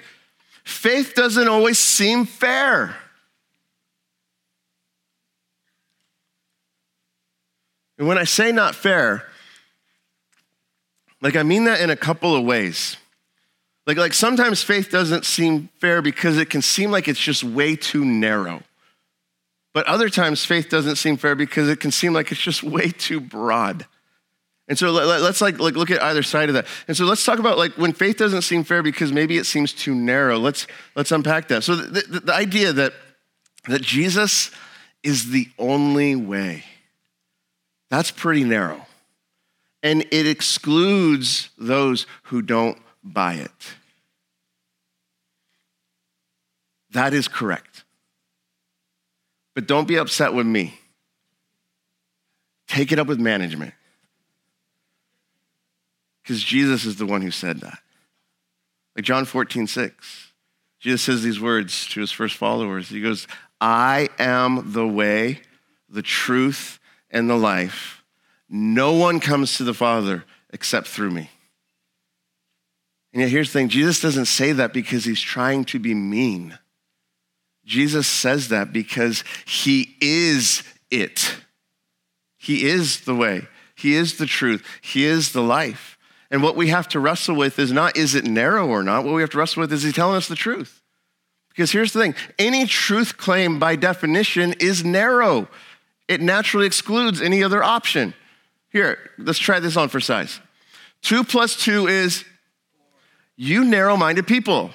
Faith 0.63 1.15
doesn't 1.17 1.49
always 1.49 1.77
seem 1.77 2.25
fair. 2.25 2.95
And 7.99 8.07
when 8.07 8.17
I 8.17 8.25
say 8.25 8.53
not 8.53 8.77
fair, 8.77 9.25
like, 11.21 11.35
I 11.35 11.43
mean 11.43 11.65
that 11.65 11.81
in 11.81 11.91
a 11.91 11.97
couple 11.97 12.37
of 12.37 12.45
ways. 12.45 12.97
Like, 13.89 13.97
like 13.97 14.13
sometimes 14.13 14.63
faith 14.63 14.89
doesn't 14.93 15.25
seem 15.25 15.71
fair 15.81 16.01
because 16.01 16.39
it 16.39 16.49
can 16.49 16.63
seem 16.63 16.93
like 16.93 17.09
it's 17.09 17.19
just 17.19 17.43
way 17.43 17.75
too 17.75 18.05
narrow. 18.05 18.63
But 19.75 19.87
other 19.87 20.09
times 20.09 20.45
faith 20.45 20.71
doesn't 20.71 20.97
seem 20.97 21.19
fair 21.19 21.35
because 21.35 21.69
it 21.69 21.81
can 21.81 21.91
seem 21.91 22.15
like 22.15 22.33
it's 22.33 22.41
just 22.41 22.63
way 22.63 22.91
too 22.91 23.21
broad. 23.21 23.87
And 24.67 24.79
so 24.79 24.91
let, 24.93 25.21
us 25.21 25.43
like, 25.43 25.59
like 25.59 25.75
look 25.75 25.91
at 25.91 26.03
either 26.03 26.23
side 26.23 26.49
of 26.49 26.55
that. 26.55 26.67
And 26.89 26.97
so 26.97 27.05
let's 27.05 27.23
talk 27.23 27.39
about 27.39 27.59
like 27.59 27.73
when 27.73 27.93
faith 27.93 28.17
doesn't 28.17 28.43
seem 28.43 28.65
fair 28.65 28.83
because 28.83 29.13
maybe 29.13 29.37
it 29.37 29.45
seems 29.45 29.75
too 29.75 29.95
narrow. 29.95 30.39
Let's 30.39 30.67
let's 30.95 31.13
unpack 31.13 31.49
that. 31.49 31.65
So 31.65 31.77
the, 31.77 32.01
the, 32.01 32.21
the 32.21 32.35
idea 32.35 32.73
that 32.73 32.95
that 33.69 33.83
Jesus 33.83 34.51
is 35.03 35.31
the 35.31 35.49
only 35.59 36.17
way. 36.17 36.65
That's 37.91 38.11
pretty 38.11 38.45
narrow 38.45 38.87
and 39.85 40.03
it 40.11 40.27
excludes 40.27 41.51
those 41.59 42.07
who 42.25 42.41
don't 42.41 42.79
buy 43.05 43.35
it. 43.35 43.75
That 46.93 47.13
is 47.13 47.29
correct. 47.29 47.74
But 49.55 49.67
don't 49.67 49.89
be 49.89 49.97
upset 49.97 50.35
with 50.35 50.47
me. 50.47 50.79
Take 52.67 52.93
it 52.93 52.99
up 52.99 53.07
with 53.07 53.21
management. 53.21 53.75
Because 56.23 56.43
Jesus 56.43 56.85
is 56.85 56.97
the 56.97 57.07
one 57.07 57.23
who 57.23 57.31
said 57.31 57.61
that. 57.61 57.79
Like 58.97 59.05
John 59.05 59.25
14, 59.25 59.67
6. 59.67 60.33
Jesus 60.81 61.03
says 61.03 61.23
these 61.23 61.41
words 61.41 61.87
to 61.89 62.01
his 62.01 62.11
first 62.11 62.37
followers. 62.37 62.89
He 62.89 63.01
goes, 63.01 63.27
I 63.61 64.09
am 64.19 64.73
the 64.73 64.87
way, 64.87 65.41
the 65.89 66.03
truth, 66.03 66.79
and 67.11 67.29
the 67.31 67.37
life. 67.37 68.03
No 68.49 68.93
one 68.93 69.21
comes 69.21 69.57
to 69.57 69.65
the 69.65 69.75
Father 69.75 70.25
except 70.53 70.87
through 70.87 71.11
me. 71.11 71.31
And 73.13 73.23
yet, 73.23 73.31
here's 73.31 73.53
the 73.53 73.61
thing 73.61 73.69
Jesus 73.69 74.01
doesn't 74.01 74.27
say 74.27 74.53
that 74.53 74.73
because 74.73 75.05
he's 75.05 75.21
trying 75.21 75.65
to 75.67 75.79
be 75.79 75.95
mean. 75.95 76.59
Jesus 77.65 78.07
says 78.07 78.49
that 78.49 78.73
because 78.73 79.25
he 79.47 79.97
is 80.01 80.63
it. 80.91 81.37
He 82.37 82.67
is 82.67 83.01
the 83.01 83.15
way, 83.15 83.49
he 83.75 83.95
is 83.95 84.19
the 84.19 84.27
truth, 84.27 84.65
he 84.83 85.05
is 85.05 85.33
the 85.33 85.43
life. 85.43 85.99
And 86.31 86.43
what 86.43 86.57
we 86.57 86.69
have 86.69 86.89
to 86.89 87.01
wrestle 87.01 87.37
with 87.37 87.59
is 87.59 87.73
not 87.73 87.97
is 87.97 88.15
it 88.15 88.25
narrow 88.25 88.67
or 88.69 88.83
not. 88.83 89.05
What 89.05 89.15
we 89.15 89.21
have 89.23 89.31
to 89.31 89.39
wrestle 89.39 89.61
with 89.61 89.73
is 89.73 89.83
he 89.83 89.93
telling 89.93 90.17
us 90.17 90.29
the 90.29 90.35
truth. 90.35 90.83
Because 91.51 91.71
here's 91.71 91.93
the 91.93 92.01
thing 92.01 92.15
any 92.39 92.67
truth 92.67 93.17
claim 93.17 93.59
by 93.59 93.77
definition 93.77 94.55
is 94.55 94.85
narrow, 94.85 95.49
it 96.09 96.21
naturally 96.21 96.67
excludes 96.67 97.23
any 97.23 97.43
other 97.43 97.63
option. 97.63 98.15
Here, 98.71 98.99
let's 99.19 99.39
try 99.39 99.61
this 99.61 99.77
on 99.77 99.89
for 99.89 100.01
size. 100.01 100.41
Two 101.01 101.23
plus 101.23 101.57
two 101.57 101.87
is 101.87 102.25
you 103.37 103.65
narrow 103.65 103.97
minded 103.97 104.27
people. 104.27 104.71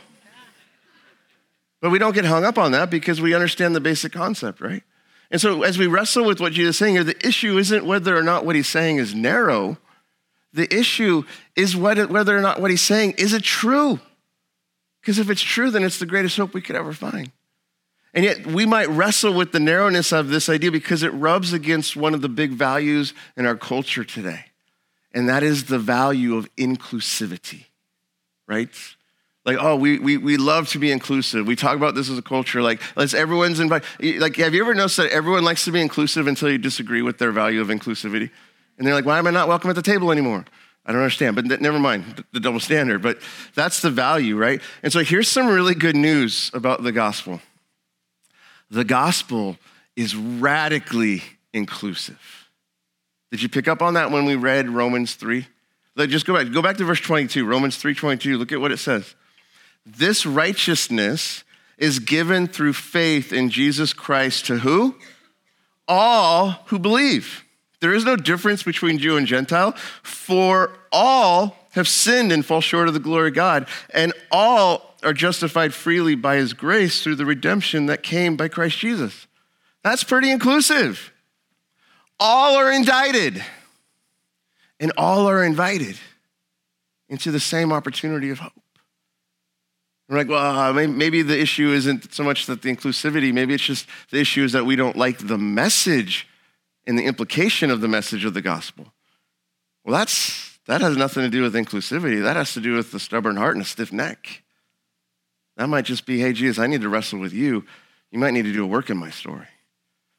But 1.82 1.92
we 1.92 2.00
don't 2.00 2.14
get 2.14 2.26
hung 2.26 2.44
up 2.44 2.58
on 2.58 2.72
that 2.74 2.90
because 2.90 3.22
we 3.22 3.34
understand 3.34 3.76
the 3.76 3.80
basic 3.80 4.12
concept, 4.12 4.60
right? 4.60 4.84
And 5.32 5.40
so 5.40 5.64
as 5.64 5.78
we 5.78 5.88
wrestle 5.88 6.26
with 6.26 6.40
what 6.40 6.54
Jesus 6.54 6.76
is 6.76 6.78
saying 6.78 6.96
here, 6.96 7.04
the 7.04 7.28
issue 7.28 7.58
isn't 7.58 7.86
whether 7.86 8.18
or 8.18 8.24
not 8.24 8.46
what 8.46 8.56
he's 8.56 8.68
saying 8.68 8.98
is 8.98 9.14
narrow. 9.14 9.78
The 10.54 10.74
issue 10.74 11.24
is 11.56 11.76
whether 11.76 12.38
or 12.38 12.42
not 12.42 12.60
what 12.60 12.72
he's 12.72 12.82
saying 12.82 13.16
is 13.18 13.34
it 13.34 13.44
true. 13.44 14.00
Because 15.02 15.20
if 15.20 15.30
it's 15.30 15.42
true, 15.42 15.72
then 15.72 15.84
it's 15.84 16.00
the 16.00 16.06
greatest 16.06 16.36
hope 16.38 16.54
we 16.54 16.62
could 16.62 16.76
ever 16.76 16.94
find. 16.94 17.32
And 18.14 18.26
yet, 18.26 18.48
we 18.48 18.66
might 18.66 18.90
wrestle 18.90 19.34
with 19.34 19.52
the 19.52 19.60
narrowness 19.60 20.12
of 20.12 20.30
this 20.30 20.50
idea 20.50 20.72
because 20.72 21.04
it 21.04 21.10
rubs 21.10 21.54
against 21.54 21.96
one 21.96 22.16
of 22.16 22.22
the 22.22 22.30
big 22.30 22.52
values 22.52 23.14
in 23.38 23.46
our 23.46 23.56
culture 23.56 24.04
today. 24.04 24.46
And 25.14 25.30
that 25.30 25.44
is 25.44 25.66
the 25.66 25.78
value 25.78 26.36
of 26.36 26.54
inclusivity, 26.56 27.66
right? 28.48 28.70
Like, 29.46 29.58
oh, 29.60 29.76
we, 29.76 30.00
we, 30.00 30.18
we 30.18 30.38
love 30.38 30.68
to 30.70 30.80
be 30.80 30.92
inclusive. 30.92 31.48
We 31.48 31.56
talk 31.56 31.76
about 31.76 31.96
this 31.96 32.10
as 32.10 32.18
a 32.18 32.22
culture. 32.22 32.62
Like, 32.62 32.82
let's 32.96 33.14
everyone's 33.14 33.60
invited. 33.60 34.20
Like, 34.20 34.36
have 34.36 34.54
you 34.54 34.62
ever 34.62 34.76
noticed 34.76 34.98
that 34.98 35.12
everyone 35.12 35.44
likes 35.44 35.66
to 35.66 35.72
be 35.72 35.82
inclusive 35.82 36.28
until 36.28 36.50
you 36.50 36.58
disagree 36.58 37.02
with 37.02 37.18
their 37.18 37.32
value 37.32 37.62
of 37.62 37.70
inclusivity? 37.70 38.30
And 38.78 38.86
they're 38.86 38.94
like, 38.94 39.06
why 39.06 39.18
am 39.18 39.28
I 39.28 39.32
not 39.32 39.48
welcome 39.48 39.70
at 39.70 39.76
the 39.76 39.82
table 39.82 40.12
anymore? 40.12 40.46
I 40.86 40.92
don't 40.92 41.02
understand, 41.02 41.36
but 41.36 41.62
never 41.62 41.80
mind 41.80 42.24
the 42.32 42.40
double 42.40 42.60
standard. 42.60 43.02
But 43.02 43.20
that's 43.54 43.82
the 43.82 43.92
value, 43.92 44.36
right? 44.38 44.62
And 44.82 44.92
so 44.92 45.04
here's 45.04 45.28
some 45.28 45.48
really 45.48 45.76
good 45.76 45.96
news 45.96 46.52
about 46.54 46.84
the 46.84 46.92
gospel 46.92 47.42
the 48.72 48.84
gospel 48.84 49.58
is 49.96 50.16
radically 50.16 51.24
inclusive. 51.54 52.50
Did 53.32 53.42
you 53.42 53.50
pick 53.50 53.68
up 53.68 53.82
on 53.82 53.96
that 53.96 54.12
when 54.12 54.26
we 54.26 54.36
read 54.36 54.70
Romans 54.70 55.16
3? 55.16 55.46
Like, 55.96 56.10
just 56.10 56.26
go 56.26 56.36
back. 56.36 56.52
Go 56.54 56.62
back 56.62 56.78
to 56.78 56.86
verse 56.86 57.02
22, 57.02 57.46
Romans 57.46 57.78
3 57.78 57.94
22. 57.94 58.38
Look 58.38 58.52
at 58.52 58.62
what 58.62 58.72
it 58.72 58.78
says. 58.78 59.16
This 59.86 60.26
righteousness 60.26 61.44
is 61.78 62.00
given 62.00 62.48
through 62.48 62.74
faith 62.74 63.32
in 63.32 63.50
Jesus 63.50 63.94
Christ 63.94 64.46
to 64.48 64.60
who? 64.60 64.96
All 65.88 66.52
who 66.66 66.78
believe. 66.78 67.46
There 67.80 67.94
is 67.94 68.04
no 68.04 68.16
difference 68.16 68.64
between 68.64 68.98
Jew 68.98 69.16
and 69.18 69.26
Gentile, 69.26 69.72
for 70.04 70.78
all 70.92 71.56
have 71.72 71.88
sinned 71.88 72.32
and 72.32 72.46
fall 72.46 72.62
short 72.62 72.88
of 72.88 72.94
the 72.94 73.00
glory 73.00 73.30
of 73.30 73.36
God, 73.36 73.68
and 73.94 74.12
all 74.32 74.96
are 75.02 75.14
justified 75.14 75.74
freely 75.74 76.16
by 76.16 76.36
his 76.36 76.54
grace 76.54 77.02
through 77.02 77.16
the 77.16 77.26
redemption 77.26 77.86
that 77.86 78.04
came 78.04 78.36
by 78.36 78.50
Christ 78.50 78.78
Jesus. 78.78 79.28
That's 79.84 80.04
pretty 80.04 80.30
inclusive. 80.30 81.14
All 82.20 82.58
are 82.58 82.72
indicted, 82.72 83.42
and 84.80 84.92
all 84.98 85.28
are 85.28 85.44
invited 85.44 85.98
into 87.08 87.32
the 87.32 87.40
same 87.40 87.72
opportunity 87.72 88.30
of 88.30 88.40
hope. 88.40 88.52
We're 90.10 90.18
like, 90.18 90.28
well, 90.28 90.74
maybe 90.74 91.22
the 91.22 91.40
issue 91.40 91.70
isn't 91.70 92.16
so 92.16 92.24
much 92.24 92.48
that 92.48 92.64
the 92.64 92.76
inclusivity, 92.76 93.32
maybe 93.32 93.54
it's 93.54 93.64
just 93.64 93.86
the 94.10 94.20
issue 94.20 94.44
is 94.44 94.54
that 94.54 94.66
we 94.66 94.76
don't 94.76 94.96
like 94.96 95.28
the 95.28 95.38
message 95.38 96.28
and 96.88 96.98
the 96.98 97.06
implication 97.06 97.70
of 97.70 97.80
the 97.82 97.88
message 97.88 98.26
of 98.26 98.34
the 98.34 98.42
gospel. 98.42 98.92
Well, 99.86 99.96
that's, 99.96 100.58
that 100.66 100.82
has 100.82 100.98
nothing 100.98 101.22
to 101.22 101.30
do 101.30 101.44
with 101.44 101.54
inclusivity. 101.54 102.24
That 102.24 102.38
has 102.38 102.56
to 102.56 102.60
do 102.60 102.74
with 102.74 102.92
the 102.92 103.00
stubborn 103.00 103.38
heart 103.38 103.56
and 103.56 103.64
a 103.64 103.68
stiff 103.68 103.94
neck. 103.94 104.42
That 105.58 105.70
might 105.70 105.86
just 105.86 106.08
be, 106.08 106.20
hey, 106.20 106.34
Jesus, 106.34 106.58
I 106.58 106.66
need 106.66 106.82
to 106.82 106.90
wrestle 106.90 107.20
with 107.20 107.34
you. 107.34 107.66
You 108.10 108.18
might 108.18 108.32
need 108.32 108.46
to 108.46 108.54
do 108.54 108.64
a 108.64 108.68
work 108.68 108.90
in 108.90 108.98
my 108.98 109.12
story. 109.12 109.48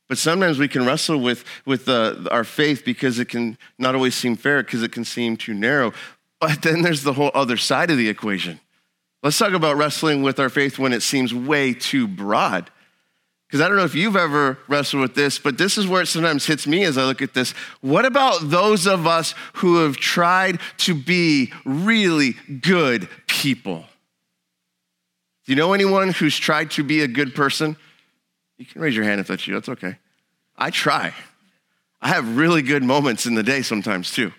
But 0.09 0.19
sometimes 0.19 0.61
we 0.61 0.69
can 0.69 0.87
wrestle 0.87 1.19
with, 1.19 1.45
with 1.67 1.89
uh, 1.89 2.29
our 2.31 2.45
faith 2.45 2.85
because 2.85 3.19
it 3.19 3.29
can 3.29 3.59
not 3.77 3.97
always 3.97 4.15
seem 4.15 4.37
fair, 4.37 4.63
because 4.63 4.85
it 4.85 4.93
can 4.93 5.05
seem 5.05 5.37
too 5.37 5.55
narrow. 5.55 5.93
But 6.41 6.63
then 6.63 6.83
there's 6.83 7.03
the 7.03 7.15
whole 7.15 7.33
other 7.35 7.57
side 7.57 7.91
of 7.91 7.97
the 7.97 8.09
equation. 8.09 8.61
Let's 9.23 9.37
talk 9.37 9.53
about 9.53 9.77
wrestling 9.77 10.23
with 10.23 10.41
our 10.41 10.49
faith 10.49 10.79
when 10.79 10.93
it 10.93 11.03
seems 11.03 11.35
way 11.35 11.75
too 11.75 12.09
broad. 12.09 12.71
Because 13.47 13.61
I 13.61 13.69
don't 13.69 13.77
know 13.77 13.85
if 13.85 13.97
you've 13.97 14.17
ever 14.17 14.59
wrestled 14.69 15.03
with 15.03 15.15
this, 15.15 15.39
but 15.39 15.59
this 15.59 15.77
is 15.77 15.87
where 15.87 16.03
it 16.03 16.07
sometimes 16.07 16.47
hits 16.47 16.67
me 16.69 16.85
as 16.85 16.97
I 16.97 17.05
look 17.05 17.21
at 17.21 17.35
this. 17.35 17.51
What 17.81 18.05
about 18.05 18.49
those 18.49 18.87
of 18.87 19.09
us 19.09 19.35
who 19.55 19.79
have 19.79 19.97
tried 19.97 20.61
to 20.79 20.95
be 20.95 21.53
really 21.65 22.37
good 22.61 23.09
people? 23.27 23.85
Do 25.45 25.53
you 25.53 25.57
know 25.57 25.73
anyone 25.73 26.13
who's 26.13 26.39
tried 26.39 26.71
to 26.73 26.85
be 26.85 27.03
a 27.03 27.09
good 27.09 27.35
person? 27.35 27.77
You 28.57 28.67
can 28.67 28.81
raise 28.81 28.95
your 28.95 29.05
hand 29.05 29.21
if 29.21 29.27
that's 29.27 29.47
you, 29.49 29.55
that's 29.55 29.69
okay. 29.69 29.97
I 30.57 30.71
try. 30.71 31.13
I 32.01 32.09
have 32.09 32.37
really 32.37 32.63
good 32.63 32.85
moments 32.85 33.27
in 33.27 33.35
the 33.35 33.43
day 33.43 33.63
sometimes 33.63 34.13
too. 34.13 34.33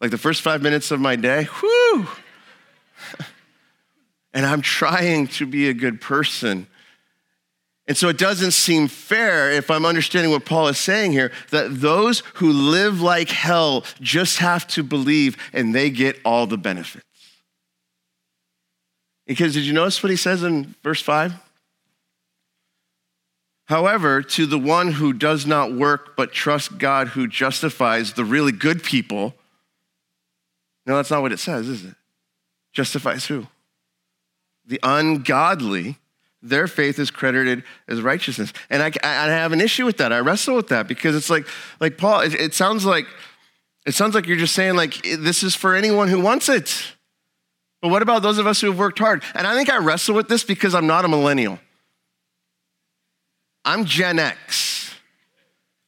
Like 0.00 0.12
the 0.12 0.18
first 0.18 0.42
five 0.42 0.62
minutes 0.62 0.90
of 0.92 1.00
my 1.00 1.16
day, 1.16 1.48
whoo! 1.60 2.06
And 4.34 4.44
I'm 4.44 4.60
trying 4.60 5.28
to 5.28 5.46
be 5.46 5.68
a 5.68 5.74
good 5.74 6.00
person. 6.00 6.66
And 7.86 7.96
so 7.96 8.08
it 8.08 8.18
doesn't 8.18 8.50
seem 8.50 8.88
fair, 8.88 9.52
if 9.52 9.70
I'm 9.70 9.86
understanding 9.86 10.32
what 10.32 10.44
Paul 10.44 10.68
is 10.68 10.78
saying 10.78 11.12
here, 11.12 11.30
that 11.50 11.80
those 11.80 12.20
who 12.34 12.50
live 12.50 13.00
like 13.00 13.28
hell 13.28 13.84
just 14.00 14.38
have 14.38 14.66
to 14.68 14.82
believe 14.82 15.36
and 15.52 15.74
they 15.74 15.90
get 15.90 16.18
all 16.24 16.46
the 16.46 16.58
benefits. 16.58 17.04
Because 19.26 19.54
did 19.54 19.64
you 19.64 19.72
notice 19.72 20.02
what 20.02 20.10
he 20.10 20.16
says 20.16 20.42
in 20.42 20.74
verse 20.82 21.00
5? 21.00 21.34
However, 23.66 24.22
to 24.22 24.44
the 24.44 24.58
one 24.58 24.92
who 24.92 25.12
does 25.12 25.46
not 25.46 25.72
work 25.72 26.16
but 26.16 26.32
trusts 26.32 26.68
God 26.68 27.08
who 27.08 27.26
justifies 27.26 28.12
the 28.12 28.24
really 28.24 28.52
good 28.52 28.82
people, 28.82 29.34
no, 30.86 30.96
that's 30.96 31.10
not 31.10 31.22
what 31.22 31.32
it 31.32 31.38
says, 31.38 31.68
is 31.68 31.84
it? 31.84 31.94
Justifies 32.74 33.26
who? 33.26 33.46
The 34.66 34.80
ungodly 34.82 35.98
their 36.44 36.68
faith 36.68 36.98
is 36.98 37.10
credited 37.10 37.64
as 37.88 38.02
righteousness. 38.02 38.52
And 38.68 38.82
I, 38.82 38.92
I, 39.02 39.28
have 39.30 39.52
an 39.52 39.62
issue 39.62 39.86
with 39.86 39.96
that. 39.96 40.12
I 40.12 40.18
wrestle 40.18 40.54
with 40.54 40.68
that 40.68 40.86
because 40.86 41.16
it's 41.16 41.30
like, 41.30 41.46
like 41.80 41.96
Paul, 41.96 42.20
it, 42.20 42.34
it 42.34 42.54
sounds 42.54 42.84
like, 42.84 43.06
it 43.86 43.94
sounds 43.94 44.14
like 44.14 44.26
you're 44.26 44.36
just 44.36 44.54
saying 44.54 44.76
like, 44.76 45.02
this 45.02 45.42
is 45.42 45.54
for 45.54 45.74
anyone 45.74 46.08
who 46.08 46.20
wants 46.20 46.50
it. 46.50 46.92
But 47.80 47.88
what 47.88 48.02
about 48.02 48.22
those 48.22 48.38
of 48.38 48.46
us 48.46 48.60
who 48.60 48.68
have 48.68 48.78
worked 48.78 48.98
hard? 48.98 49.22
And 49.34 49.46
I 49.46 49.54
think 49.54 49.70
I 49.70 49.78
wrestle 49.78 50.14
with 50.14 50.28
this 50.28 50.44
because 50.44 50.74
I'm 50.74 50.86
not 50.86 51.04
a 51.04 51.08
millennial. 51.08 51.58
I'm 53.64 53.86
Gen 53.86 54.18
X. 54.18 54.94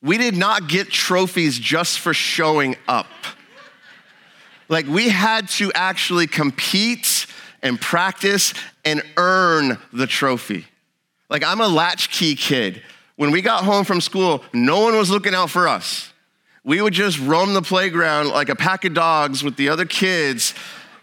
We 0.02 0.18
did 0.18 0.36
not 0.36 0.68
get 0.68 0.90
trophies 0.90 1.58
just 1.58 2.00
for 2.00 2.14
showing 2.14 2.76
up. 2.88 3.06
Like, 4.68 4.86
we 4.86 5.08
had 5.08 5.48
to 5.50 5.70
actually 5.74 6.26
compete 6.26 7.15
and 7.62 7.80
practice 7.80 8.54
and 8.84 9.02
earn 9.16 9.78
the 9.92 10.06
trophy. 10.06 10.66
Like, 11.28 11.42
I'm 11.42 11.60
a 11.60 11.68
latchkey 11.68 12.36
kid. 12.36 12.82
When 13.16 13.30
we 13.30 13.42
got 13.42 13.64
home 13.64 13.84
from 13.84 14.00
school, 14.00 14.44
no 14.52 14.80
one 14.80 14.96
was 14.96 15.10
looking 15.10 15.34
out 15.34 15.50
for 15.50 15.66
us. 15.66 16.12
We 16.64 16.82
would 16.82 16.92
just 16.92 17.18
roam 17.18 17.54
the 17.54 17.62
playground 17.62 18.28
like 18.28 18.48
a 18.48 18.56
pack 18.56 18.84
of 18.84 18.92
dogs 18.92 19.42
with 19.42 19.56
the 19.56 19.68
other 19.68 19.84
kids. 19.84 20.54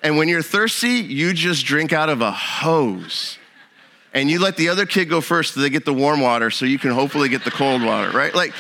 And 0.02 0.18
when 0.18 0.28
you're 0.28 0.42
thirsty, 0.44 1.00
you 1.00 1.34
just 1.34 1.66
drink 1.66 1.94
out 1.94 2.10
of 2.10 2.22
a 2.22 2.32
hose. 2.32 3.38
And 4.14 4.30
you 4.30 4.40
let 4.40 4.58
the 4.58 4.70
other 4.70 4.86
kid 4.86 5.06
go 5.06 5.22
first 5.22 5.56
so 5.56 5.62
they 5.62 5.70
get 5.70 5.86
the 5.86 5.94
warm 5.94 6.22
water 6.22 6.52
so 6.52 6.66
you 6.66 6.78
can 6.78 6.92
hopefully 6.92 7.30
get 7.30 7.44
the 7.44 7.52
cold 7.52 7.82
water, 7.82 8.12
right? 8.12 8.36
Like, 8.36 8.54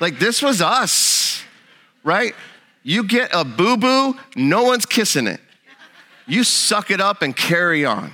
like 0.00 0.18
this 0.18 0.42
was 0.42 0.60
us, 0.60 1.42
right? 2.04 2.34
You 2.82 3.04
get 3.04 3.30
a 3.32 3.44
boo 3.44 3.76
boo, 3.76 4.16
no 4.36 4.64
one's 4.64 4.84
kissing 4.84 5.26
it. 5.26 5.40
You 6.26 6.44
suck 6.44 6.90
it 6.90 7.00
up 7.00 7.22
and 7.22 7.36
carry 7.36 7.84
on. 7.84 8.12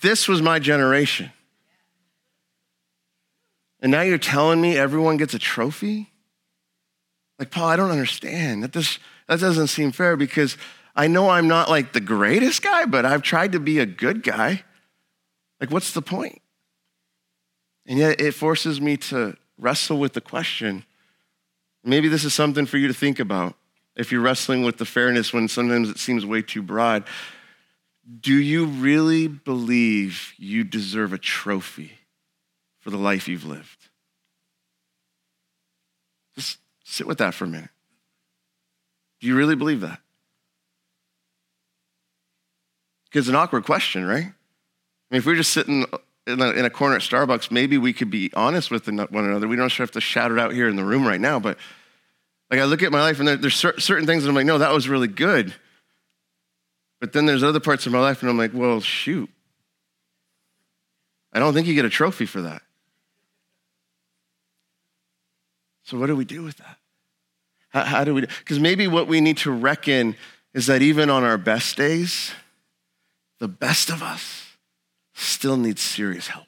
This 0.00 0.28
was 0.28 0.40
my 0.40 0.58
generation. 0.58 1.30
And 3.80 3.90
now 3.90 4.02
you're 4.02 4.18
telling 4.18 4.60
me 4.60 4.76
everyone 4.76 5.16
gets 5.16 5.34
a 5.34 5.38
trophy? 5.38 6.12
Like, 7.38 7.50
Paul, 7.50 7.68
I 7.68 7.76
don't 7.76 7.90
understand. 7.90 8.62
That, 8.62 8.72
this, 8.72 8.98
that 9.26 9.40
doesn't 9.40 9.66
seem 9.66 9.90
fair 9.90 10.16
because 10.16 10.56
I 10.94 11.08
know 11.08 11.30
I'm 11.30 11.48
not 11.48 11.68
like 11.68 11.92
the 11.92 12.00
greatest 12.00 12.62
guy, 12.62 12.84
but 12.84 13.04
I've 13.04 13.22
tried 13.22 13.52
to 13.52 13.60
be 13.60 13.80
a 13.80 13.86
good 13.86 14.22
guy. 14.22 14.62
Like, 15.60 15.70
what's 15.70 15.92
the 15.92 16.02
point? 16.02 16.40
And 17.86 17.98
yet 17.98 18.20
it 18.20 18.32
forces 18.32 18.80
me 18.80 18.96
to 18.98 19.36
wrestle 19.58 19.98
with 19.98 20.12
the 20.12 20.20
question. 20.20 20.84
Maybe 21.82 22.08
this 22.08 22.24
is 22.24 22.32
something 22.32 22.66
for 22.66 22.78
you 22.78 22.86
to 22.86 22.94
think 22.94 23.18
about 23.18 23.56
if 23.96 24.10
you're 24.10 24.20
wrestling 24.20 24.62
with 24.62 24.78
the 24.78 24.84
fairness 24.84 25.32
when 25.32 25.48
sometimes 25.48 25.88
it 25.88 25.98
seems 25.98 26.24
way 26.24 26.42
too 26.42 26.62
broad, 26.62 27.04
do 28.20 28.34
you 28.34 28.66
really 28.66 29.28
believe 29.28 30.32
you 30.36 30.64
deserve 30.64 31.12
a 31.12 31.18
trophy 31.18 31.92
for 32.80 32.90
the 32.90 32.96
life 32.96 33.28
you've 33.28 33.44
lived? 33.44 33.88
Just 36.34 36.58
sit 36.84 37.06
with 37.06 37.18
that 37.18 37.34
for 37.34 37.44
a 37.44 37.48
minute. 37.48 37.70
Do 39.20 39.28
you 39.28 39.36
really 39.36 39.54
believe 39.54 39.82
that? 39.82 40.00
Because 43.04 43.26
it's 43.26 43.28
an 43.28 43.36
awkward 43.36 43.64
question, 43.64 44.04
right? 44.06 44.24
I 44.24 45.14
mean, 45.14 45.18
if 45.18 45.26
we're 45.26 45.36
just 45.36 45.52
sitting 45.52 45.84
in 46.26 46.40
a, 46.40 46.50
in 46.50 46.64
a 46.64 46.70
corner 46.70 46.96
at 46.96 47.02
Starbucks, 47.02 47.50
maybe 47.50 47.76
we 47.76 47.92
could 47.92 48.10
be 48.10 48.30
honest 48.34 48.70
with 48.70 48.86
one 48.88 49.24
another. 49.24 49.46
We 49.46 49.56
don't 49.56 49.70
have 49.70 49.90
to 49.92 50.00
shout 50.00 50.32
it 50.32 50.38
out 50.38 50.52
here 50.52 50.68
in 50.68 50.76
the 50.76 50.84
room 50.84 51.06
right 51.06 51.20
now, 51.20 51.38
but 51.38 51.58
like 52.52 52.60
I 52.60 52.64
look 52.64 52.82
at 52.82 52.92
my 52.92 53.00
life 53.00 53.18
and 53.18 53.26
there, 53.26 53.36
there's 53.38 53.54
certain 53.56 54.04
things 54.04 54.22
that 54.22 54.28
I'm 54.28 54.34
like, 54.34 54.44
no, 54.44 54.58
that 54.58 54.74
was 54.74 54.86
really 54.86 55.08
good. 55.08 55.54
But 57.00 57.14
then 57.14 57.24
there's 57.24 57.42
other 57.42 57.60
parts 57.60 57.86
of 57.86 57.92
my 57.92 57.98
life 57.98 58.20
and 58.20 58.28
I'm 58.28 58.36
like, 58.36 58.52
well, 58.52 58.78
shoot. 58.82 59.30
I 61.32 61.38
don't 61.38 61.54
think 61.54 61.66
you 61.66 61.72
get 61.72 61.86
a 61.86 61.90
trophy 61.90 62.26
for 62.26 62.42
that. 62.42 62.60
So 65.84 65.98
what 65.98 66.08
do 66.08 66.14
we 66.14 66.26
do 66.26 66.42
with 66.42 66.58
that? 66.58 66.76
How, 67.70 67.84
how 67.84 68.04
do 68.04 68.12
we? 68.12 68.20
Because 68.20 68.60
maybe 68.60 68.86
what 68.86 69.08
we 69.08 69.22
need 69.22 69.38
to 69.38 69.50
reckon 69.50 70.14
is 70.52 70.66
that 70.66 70.82
even 70.82 71.08
on 71.08 71.24
our 71.24 71.38
best 71.38 71.78
days, 71.78 72.32
the 73.40 73.48
best 73.48 73.88
of 73.88 74.02
us 74.02 74.56
still 75.14 75.56
needs 75.56 75.80
serious 75.80 76.28
help. 76.28 76.46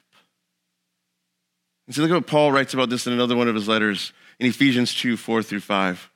And 1.87 1.95
so 1.95 2.03
look 2.03 2.11
at 2.11 2.13
what 2.13 2.27
Paul 2.27 2.51
writes 2.51 2.75
about 2.75 2.91
this 2.91 3.07
in 3.07 3.13
another 3.13 3.35
one 3.35 3.47
of 3.47 3.55
his 3.55 3.67
letters 3.67 4.13
in 4.39 4.47
Ephesians 4.47 4.93
2 4.93 5.17
4 5.17 5.43
through 5.43 5.59
5. 5.61 6.09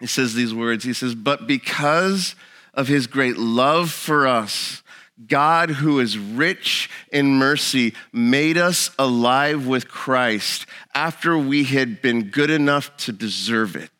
He 0.00 0.06
says 0.06 0.34
these 0.34 0.54
words 0.54 0.84
He 0.84 0.92
says, 0.92 1.14
But 1.14 1.46
because 1.46 2.34
of 2.74 2.88
his 2.88 3.06
great 3.06 3.36
love 3.36 3.90
for 3.90 4.26
us, 4.26 4.82
God, 5.26 5.70
who 5.70 5.98
is 5.98 6.18
rich 6.18 6.90
in 7.10 7.38
mercy, 7.38 7.94
made 8.12 8.58
us 8.58 8.90
alive 8.98 9.66
with 9.66 9.88
Christ 9.88 10.66
after 10.94 11.38
we 11.38 11.64
had 11.64 12.02
been 12.02 12.24
good 12.24 12.50
enough 12.50 12.94
to 12.98 13.12
deserve 13.12 13.76
it. 13.76 13.90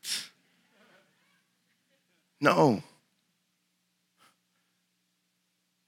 No. 2.38 2.82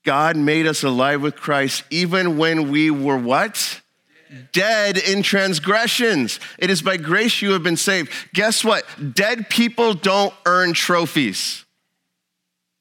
God 0.02 0.36
made 0.36 0.66
us 0.66 0.82
alive 0.82 1.20
with 1.20 1.36
Christ 1.36 1.84
even 1.90 2.38
when 2.38 2.70
we 2.70 2.90
were 2.90 3.18
what? 3.18 3.82
Dead 4.52 4.96
in 4.96 5.22
transgressions. 5.22 6.40
It 6.58 6.70
is 6.70 6.82
by 6.82 6.96
grace 6.96 7.42
you 7.42 7.52
have 7.52 7.62
been 7.62 7.76
saved. 7.76 8.12
Guess 8.34 8.64
what? 8.64 8.84
Dead 9.14 9.48
people 9.48 9.94
don't 9.94 10.34
earn 10.46 10.72
trophies. 10.72 11.64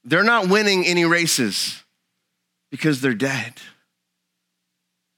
They're 0.04 0.24
not 0.24 0.48
winning 0.50 0.86
any 0.86 1.06
races 1.06 1.84
because 2.72 3.02
they're 3.02 3.14
dead. 3.14 3.54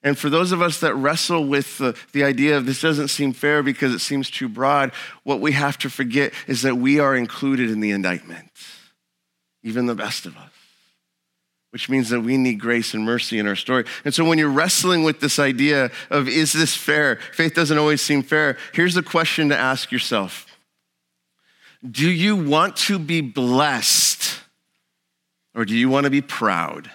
And 0.02 0.18
for 0.18 0.30
those 0.30 0.52
of 0.52 0.62
us 0.62 0.80
that 0.80 0.96
wrestle 0.96 1.46
with 1.46 1.78
the, 1.78 1.98
the 2.14 2.24
idea 2.24 2.56
of 2.56 2.66
this 2.66 2.82
doesn't 2.82 3.10
seem 3.10 3.34
fair 3.34 3.62
because 3.62 3.94
it 3.94 4.00
seems 4.00 4.30
too 4.30 4.48
broad, 4.48 4.94
what 5.24 5.42
we 5.42 5.52
have 5.52 5.78
to 5.80 5.90
forget 5.90 6.34
is 6.48 6.62
that 6.62 6.78
we 6.78 7.00
are 7.00 7.16
included 7.16 7.70
in 7.70 7.82
the 7.82 7.92
indictment, 7.92 8.50
even 9.62 9.88
the 9.88 9.96
best 9.96 10.26
of 10.26 10.38
us 10.38 10.52
which 11.72 11.90
means 11.90 12.10
that 12.10 12.22
we 12.22 12.38
need 12.38 12.60
grace 12.60 12.94
and 12.94 13.04
mercy 13.04 13.38
in 13.38 13.48
our 13.48 13.56
story. 13.56 13.86
And 14.04 14.14
so 14.14 14.26
when 14.26 14.38
you're 14.38 14.50
wrestling 14.50 15.04
with 15.04 15.20
this 15.20 15.38
idea 15.38 15.92
of 16.10 16.28
is 16.28 16.54
this 16.54 16.76
fair? 16.76 17.18
Faith 17.34 17.54
doesn't 17.54 17.78
always 17.78 18.02
seem 18.02 18.24
fair. 18.24 18.58
Here's 18.74 18.96
the 18.96 19.04
question 19.04 19.50
to 19.50 19.58
ask 19.58 19.92
yourself 19.92 20.46
Do 21.90 22.10
you 22.10 22.36
want 22.36 22.76
to 22.78 22.98
be 22.98 23.22
blessed 23.22 24.42
or 25.54 25.66
do 25.66 25.76
you 25.76 25.90
want 25.90 26.06
to 26.06 26.10
be 26.10 26.22
proud? 26.22 26.90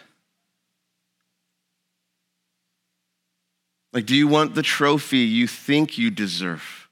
Like, 3.92 4.06
do 4.06 4.16
you 4.16 4.26
want 4.26 4.56
the 4.56 4.62
trophy 4.62 5.18
you 5.18 5.46
think 5.46 5.98
you 5.98 6.10
deserve? 6.10 6.88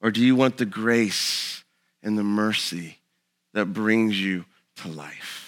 Or 0.00 0.10
do 0.10 0.20
you 0.20 0.34
want 0.34 0.56
the 0.56 0.66
grace 0.66 1.64
and 2.02 2.18
the 2.18 2.24
mercy 2.24 2.98
that 3.54 3.72
brings 3.72 4.20
you 4.20 4.44
to 4.76 4.88
life? 4.88 5.45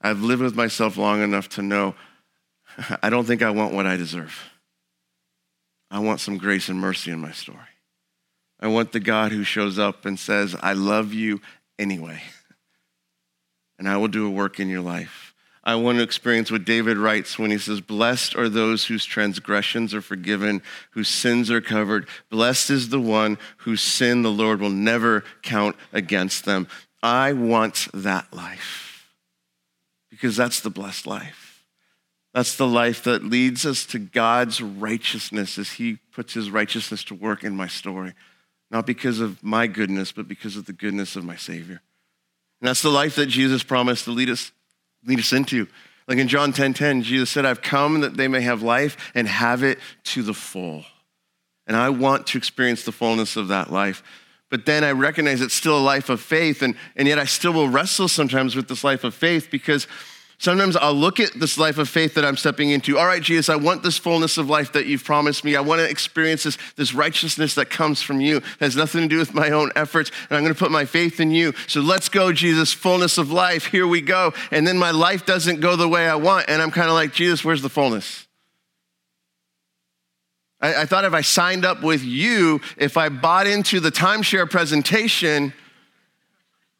I've 0.00 0.22
lived 0.22 0.42
with 0.42 0.54
myself 0.54 0.96
long 0.96 1.22
enough 1.22 1.48
to 1.50 1.62
know 1.62 1.94
I 3.02 3.10
don't 3.10 3.24
think 3.24 3.42
I 3.42 3.50
want 3.50 3.74
what 3.74 3.86
I 3.86 3.96
deserve. 3.96 4.50
I 5.90 5.98
want 5.98 6.20
some 6.20 6.38
grace 6.38 6.68
and 6.68 6.78
mercy 6.78 7.10
in 7.10 7.20
my 7.20 7.32
story. 7.32 7.58
I 8.60 8.68
want 8.68 8.92
the 8.92 9.00
God 9.00 9.32
who 9.32 9.42
shows 9.42 9.78
up 9.78 10.04
and 10.04 10.18
says, 10.18 10.54
I 10.60 10.74
love 10.74 11.12
you 11.12 11.40
anyway, 11.78 12.22
and 13.78 13.88
I 13.88 13.96
will 13.96 14.08
do 14.08 14.26
a 14.26 14.30
work 14.30 14.60
in 14.60 14.68
your 14.68 14.82
life. 14.82 15.34
I 15.62 15.74
want 15.74 15.98
to 15.98 16.04
experience 16.04 16.50
what 16.50 16.64
David 16.64 16.96
writes 16.96 17.38
when 17.38 17.50
he 17.50 17.58
says, 17.58 17.82
Blessed 17.82 18.34
are 18.34 18.48
those 18.48 18.86
whose 18.86 19.04
transgressions 19.04 19.92
are 19.92 20.00
forgiven, 20.00 20.62
whose 20.92 21.08
sins 21.08 21.50
are 21.50 21.60
covered. 21.60 22.08
Blessed 22.30 22.70
is 22.70 22.88
the 22.88 23.00
one 23.00 23.36
whose 23.58 23.82
sin 23.82 24.22
the 24.22 24.30
Lord 24.30 24.60
will 24.60 24.70
never 24.70 25.22
count 25.42 25.76
against 25.92 26.46
them. 26.46 26.66
I 27.02 27.34
want 27.34 27.88
that 27.92 28.32
life 28.32 28.89
because 30.20 30.36
that's 30.36 30.60
the 30.60 30.70
blessed 30.70 31.06
life. 31.06 31.64
That's 32.34 32.56
the 32.56 32.66
life 32.66 33.04
that 33.04 33.24
leads 33.24 33.64
us 33.64 33.86
to 33.86 33.98
God's 33.98 34.60
righteousness 34.60 35.58
as 35.58 35.72
He 35.72 35.98
puts 36.12 36.34
His 36.34 36.50
righteousness 36.50 37.02
to 37.04 37.14
work 37.14 37.42
in 37.42 37.56
my 37.56 37.66
story 37.66 38.14
not 38.70 38.86
because 38.86 39.20
of 39.20 39.42
my 39.42 39.66
goodness, 39.66 40.12
but 40.12 40.28
because 40.28 40.56
of 40.56 40.66
the 40.66 40.72
goodness 40.72 41.16
of 41.16 41.24
my 41.24 41.36
Savior. 41.36 41.82
And 42.60 42.68
that's 42.68 42.82
the 42.82 42.90
life 42.90 43.16
that 43.16 43.26
Jesus 43.26 43.62
promised 43.62 44.04
to 44.04 44.12
lead 44.12 44.30
us, 44.30 44.52
lead 45.04 45.18
us 45.18 45.32
into. 45.32 45.66
Like 46.06 46.18
in 46.18 46.28
John 46.28 46.52
10 46.52 46.74
10, 46.74 47.02
Jesus 47.02 47.30
said, 47.30 47.44
I've 47.44 47.62
come 47.62 48.00
that 48.00 48.16
they 48.16 48.28
may 48.28 48.40
have 48.40 48.62
life 48.62 49.12
and 49.14 49.26
have 49.26 49.62
it 49.62 49.78
to 50.04 50.22
the 50.22 50.34
full. 50.34 50.84
And 51.66 51.76
I 51.76 51.90
want 51.90 52.26
to 52.28 52.38
experience 52.38 52.84
the 52.84 52.92
fullness 52.92 53.36
of 53.36 53.48
that 53.48 53.72
life. 53.72 54.02
But 54.50 54.66
then 54.66 54.82
I 54.82 54.90
recognize 54.90 55.40
it's 55.40 55.54
still 55.54 55.78
a 55.78 55.80
life 55.80 56.08
of 56.08 56.20
faith, 56.20 56.62
and, 56.62 56.74
and 56.96 57.06
yet 57.06 57.20
I 57.20 57.24
still 57.24 57.52
will 57.52 57.68
wrestle 57.68 58.08
sometimes 58.08 58.56
with 58.56 58.66
this 58.66 58.82
life 58.82 59.04
of 59.04 59.14
faith 59.14 59.48
because 59.50 59.86
Sometimes 60.40 60.74
I'll 60.74 60.94
look 60.94 61.20
at 61.20 61.34
this 61.34 61.58
life 61.58 61.76
of 61.76 61.86
faith 61.86 62.14
that 62.14 62.24
I'm 62.24 62.38
stepping 62.38 62.70
into. 62.70 62.96
All 62.96 63.04
right, 63.04 63.22
Jesus, 63.22 63.50
I 63.50 63.56
want 63.56 63.82
this 63.82 63.98
fullness 63.98 64.38
of 64.38 64.48
life 64.48 64.72
that 64.72 64.86
you've 64.86 65.04
promised 65.04 65.44
me. 65.44 65.54
I 65.54 65.60
want 65.60 65.80
to 65.80 65.88
experience 65.88 66.44
this, 66.44 66.56
this 66.76 66.94
righteousness 66.94 67.54
that 67.56 67.68
comes 67.68 68.00
from 68.00 68.22
you. 68.22 68.38
It 68.38 68.44
has 68.60 68.74
nothing 68.74 69.02
to 69.02 69.08
do 69.08 69.18
with 69.18 69.34
my 69.34 69.50
own 69.50 69.70
efforts, 69.76 70.10
and 70.30 70.38
I'm 70.38 70.42
going 70.42 70.54
to 70.54 70.58
put 70.58 70.70
my 70.70 70.86
faith 70.86 71.20
in 71.20 71.30
you. 71.30 71.52
So 71.66 71.82
let's 71.82 72.08
go, 72.08 72.32
Jesus, 72.32 72.72
fullness 72.72 73.18
of 73.18 73.30
life. 73.30 73.66
Here 73.66 73.86
we 73.86 74.00
go. 74.00 74.32
And 74.50 74.66
then 74.66 74.78
my 74.78 74.92
life 74.92 75.26
doesn't 75.26 75.60
go 75.60 75.76
the 75.76 75.86
way 75.86 76.08
I 76.08 76.14
want, 76.14 76.46
and 76.48 76.62
I'm 76.62 76.70
kind 76.70 76.88
of 76.88 76.94
like, 76.94 77.12
Jesus, 77.12 77.44
where's 77.44 77.60
the 77.60 77.68
fullness? 77.68 78.26
I, 80.58 80.74
I 80.74 80.86
thought 80.86 81.04
if 81.04 81.12
I 81.12 81.20
signed 81.20 81.66
up 81.66 81.82
with 81.82 82.02
you, 82.02 82.62
if 82.78 82.96
I 82.96 83.10
bought 83.10 83.46
into 83.46 83.78
the 83.78 83.92
timeshare 83.92 84.48
presentation, 84.48 85.52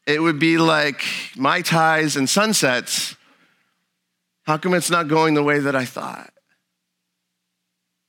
it 0.06 0.22
would 0.22 0.38
be 0.38 0.56
like 0.56 1.04
mai 1.36 1.60
tais 1.60 2.16
and 2.16 2.26
sunsets 2.26 3.16
how 4.50 4.58
come 4.58 4.74
it's 4.74 4.90
not 4.90 5.06
going 5.06 5.34
the 5.34 5.44
way 5.44 5.60
that 5.60 5.76
I 5.76 5.84
thought? 5.84 6.32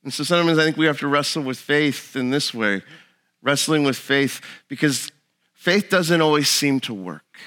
And 0.04 0.12
so 0.12 0.24
sometimes 0.24 0.58
I 0.58 0.64
think 0.64 0.76
we 0.76 0.88
have 0.88 1.00
to 1.00 1.08
wrestle 1.08 1.44
with 1.44 1.60
faith 1.60 2.16
in 2.16 2.32
this 2.32 2.52
way, 2.52 2.82
wrestling 3.44 3.84
with 3.84 3.96
faith, 3.96 4.42
because 4.68 5.12
faith 5.54 5.90
doesn't 5.92 6.20
always 6.20 6.50
seem 6.50 6.80
to 6.82 6.96
work, 6.96 7.38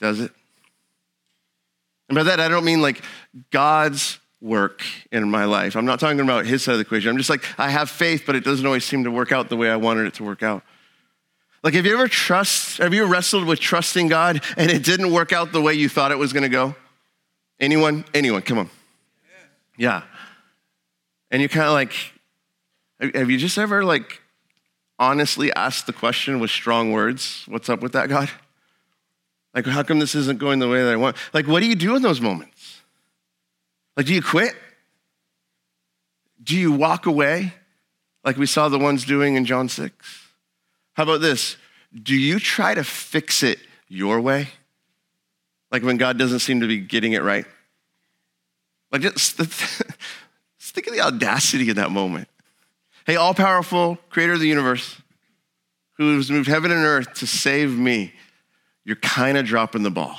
does 0.00 0.18
it? 0.18 0.32
And 2.08 2.16
by 2.16 2.24
that, 2.24 2.40
I 2.40 2.48
don't 2.48 2.64
mean 2.64 2.82
like 2.82 3.04
God's 3.52 4.18
work 4.40 4.82
in 5.12 5.30
my 5.30 5.44
life. 5.44 5.76
I'm 5.76 5.84
not 5.84 6.00
talking 6.00 6.18
about 6.18 6.46
his 6.46 6.64
side 6.64 6.72
of 6.72 6.78
the 6.78 6.82
equation. 6.82 7.10
I'm 7.10 7.18
just 7.18 7.30
like, 7.30 7.44
I 7.56 7.70
have 7.70 7.88
faith, 7.88 8.24
but 8.26 8.34
it 8.34 8.42
doesn't 8.42 8.66
always 8.66 8.84
seem 8.84 9.04
to 9.04 9.12
work 9.12 9.30
out 9.30 9.48
the 9.48 9.56
way 9.56 9.70
I 9.70 9.76
wanted 9.76 10.06
it 10.06 10.14
to 10.14 10.24
work 10.24 10.42
out. 10.42 10.64
Like, 11.62 11.74
have 11.74 11.86
you 11.86 11.92
ever 11.92 12.08
trust, 12.08 12.78
have 12.78 12.92
you 12.92 13.04
wrestled 13.04 13.46
with 13.46 13.60
trusting 13.60 14.08
God 14.08 14.42
and 14.56 14.72
it 14.72 14.82
didn't 14.82 15.12
work 15.12 15.32
out 15.32 15.52
the 15.52 15.62
way 15.62 15.74
you 15.74 15.88
thought 15.88 16.10
it 16.10 16.18
was 16.18 16.32
gonna 16.32 16.48
go? 16.48 16.74
Anyone? 17.60 18.04
Anyone? 18.14 18.42
Come 18.42 18.58
on. 18.58 18.70
Yeah. 19.76 20.02
And 21.30 21.40
you're 21.40 21.48
kind 21.48 21.66
of 21.66 21.72
like, 21.72 21.92
have 23.14 23.30
you 23.30 23.38
just 23.38 23.58
ever 23.58 23.84
like 23.84 24.20
honestly 24.98 25.52
asked 25.52 25.86
the 25.86 25.92
question 25.92 26.40
with 26.40 26.50
strong 26.50 26.92
words, 26.92 27.44
what's 27.46 27.68
up 27.68 27.80
with 27.80 27.92
that, 27.92 28.08
God? 28.08 28.30
Like, 29.54 29.66
how 29.66 29.82
come 29.82 29.98
this 29.98 30.14
isn't 30.14 30.38
going 30.38 30.58
the 30.58 30.68
way 30.68 30.82
that 30.82 30.92
I 30.92 30.96
want? 30.96 31.16
Like, 31.32 31.46
what 31.46 31.60
do 31.60 31.66
you 31.66 31.74
do 31.74 31.96
in 31.96 32.02
those 32.02 32.20
moments? 32.20 32.82
Like, 33.96 34.06
do 34.06 34.14
you 34.14 34.22
quit? 34.22 34.54
Do 36.42 36.56
you 36.56 36.72
walk 36.72 37.06
away 37.06 37.52
like 38.24 38.36
we 38.36 38.46
saw 38.46 38.68
the 38.68 38.78
ones 38.78 39.04
doing 39.04 39.34
in 39.34 39.44
John 39.44 39.68
6? 39.68 39.92
How 40.94 41.02
about 41.02 41.20
this? 41.20 41.56
Do 42.00 42.14
you 42.14 42.38
try 42.38 42.74
to 42.74 42.84
fix 42.84 43.42
it 43.42 43.58
your 43.88 44.20
way? 44.20 44.48
Like 45.70 45.82
when 45.82 45.96
God 45.96 46.18
doesn't 46.18 46.40
seem 46.40 46.60
to 46.60 46.66
be 46.66 46.78
getting 46.78 47.12
it 47.12 47.22
right. 47.22 47.46
Like 48.90 49.02
just, 49.02 49.36
just 49.38 50.74
think 50.74 50.86
of 50.86 50.92
the 50.92 51.00
audacity 51.00 51.68
in 51.70 51.76
that 51.76 51.90
moment. 51.90 52.28
Hey, 53.06 53.16
all 53.16 53.34
powerful 53.34 53.98
creator 54.08 54.34
of 54.34 54.40
the 54.40 54.48
universe, 54.48 55.00
who 55.96 56.16
has 56.16 56.30
moved 56.30 56.48
heaven 56.48 56.70
and 56.70 56.84
earth 56.84 57.14
to 57.14 57.26
save 57.26 57.76
me, 57.76 58.12
you're 58.84 58.96
kind 58.96 59.36
of 59.38 59.44
dropping 59.44 59.82
the 59.82 59.90
ball. 59.90 60.18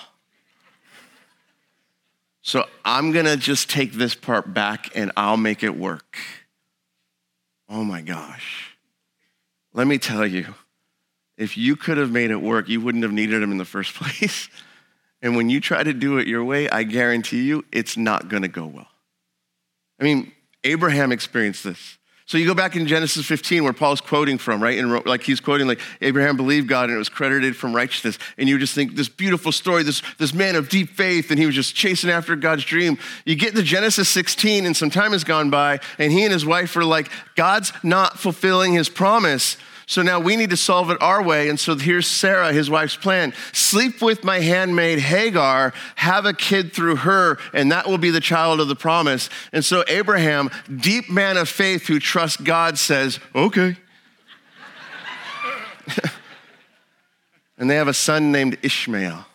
So 2.42 2.66
I'm 2.84 3.12
going 3.12 3.26
to 3.26 3.38
just 3.38 3.70
take 3.70 3.94
this 3.94 4.16
part 4.16 4.54
back 4.54 4.96
and 4.96 5.12
I'll 5.16 5.38
make 5.38 5.64
it 5.64 5.78
work. 5.78 6.18
Oh 7.70 7.84
my 7.84 8.02
gosh. 8.02 8.76
Let 9.74 9.88
me 9.88 9.98
tell 9.98 10.26
you, 10.26 10.54
if 11.38 11.58
you 11.58 11.76
could 11.76 11.98
have 11.98 12.12
made 12.12 12.32
it 12.32 12.42
work, 12.42 12.68
you 12.68 12.82
wouldn't 12.82 13.04
have 13.04 13.14
needed 13.14 13.42
him 13.42 13.52
in 13.52 13.58
the 13.58 13.66
first 13.66 13.94
place. 13.96 14.50
And 15.22 15.36
when 15.36 15.50
you 15.50 15.62
try 15.62 15.84
to 15.84 15.94
do 15.94 16.18
it 16.18 16.28
your 16.28 16.44
way, 16.44 16.70
I 16.70 16.84
guarantee 16.84 17.44
you 17.44 17.64
it's 17.72 17.98
not 17.98 18.28
going 18.28 18.42
to 18.42 18.48
go 18.48 18.66
well. 18.66 18.88
I 20.00 20.04
mean, 20.04 20.32
Abraham 20.64 21.12
experienced 21.12 21.64
this. 21.64 21.98
So 22.32 22.38
you 22.38 22.46
go 22.46 22.54
back 22.54 22.78
in 22.78 22.88
Genesis 22.88 23.26
15 23.26 23.66
where 23.66 23.74
Paul's 23.74 24.00
quoting 24.00 24.38
from, 24.38 24.64
right? 24.64 24.80
And 24.80 25.06
like 25.06 25.22
he's 25.22 25.42
quoting 25.42 25.68
like 25.68 25.82
Abraham 26.00 26.38
believed 26.38 26.70
God 26.70 26.86
and 26.86 26.96
it 26.96 26.98
was 26.98 27.10
credited 27.10 27.58
from 27.58 27.76
righteousness. 27.76 28.18
And 28.38 28.48
you 28.48 28.58
just 28.58 28.74
think 28.74 28.96
this 28.96 29.10
beautiful 29.10 29.52
story, 29.52 29.84
this, 29.84 30.02
this 30.18 30.34
man 30.34 30.56
of 30.56 30.70
deep 30.70 30.92
faith, 30.92 31.30
and 31.30 31.38
he 31.38 31.46
was 31.46 31.56
just 31.56 31.76
chasing 31.76 32.10
after 32.10 32.38
God's 32.38 32.64
dream. 32.64 32.98
You 33.26 33.36
get 33.36 33.54
to 33.56 33.64
Genesis 33.64 34.08
16 34.08 34.66
and 34.66 34.78
some 34.78 34.90
time 34.90 35.12
has 35.12 35.26
gone 35.26 35.50
by 35.50 35.82
and 36.00 36.14
he 36.14 36.24
and 36.24 36.32
his 36.32 36.46
wife 36.46 36.74
are 36.78 36.86
like, 36.86 37.12
God's 37.36 37.74
not 37.84 38.18
fulfilling 38.18 38.72
his 38.72 38.88
promise. 38.88 39.58
So 39.92 40.02
now 40.02 40.22
we 40.22 40.38
need 40.38 40.52
to 40.52 40.58
solve 40.58 40.90
it 40.90 40.98
our 41.02 41.22
way. 41.22 41.50
And 41.50 41.60
so 41.60 41.76
here's 41.76 42.08
Sarah, 42.08 42.54
his 42.54 42.70
wife's 42.70 42.96
plan 42.96 43.34
sleep 43.52 44.02
with 44.02 44.24
my 44.24 44.40
handmaid 44.40 45.00
Hagar, 45.00 45.74
have 45.96 46.26
a 46.26 46.32
kid 46.32 46.72
through 46.72 46.96
her, 46.96 47.38
and 47.54 47.74
that 47.74 47.90
will 47.90 47.98
be 47.98 48.10
the 48.10 48.22
child 48.22 48.62
of 48.62 48.70
the 48.70 48.76
promise. 48.76 49.30
And 49.52 49.66
so 49.66 49.84
Abraham, 49.90 50.50
deep 50.74 51.10
man 51.10 51.36
of 51.36 51.50
faith 51.50 51.88
who 51.88 52.00
trusts 52.00 52.38
God, 52.38 52.78
says, 52.78 53.20
okay. 53.36 53.76
and 57.58 57.70
they 57.70 57.76
have 57.76 57.90
a 57.90 57.94
son 57.94 58.32
named 58.32 58.60
Ishmael. 58.64 59.26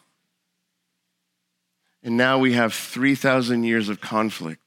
And 2.02 2.16
now 2.16 2.38
we 2.38 2.54
have 2.54 2.72
3,000 2.72 3.62
years 3.64 3.90
of 3.90 4.00
conflict 4.00 4.62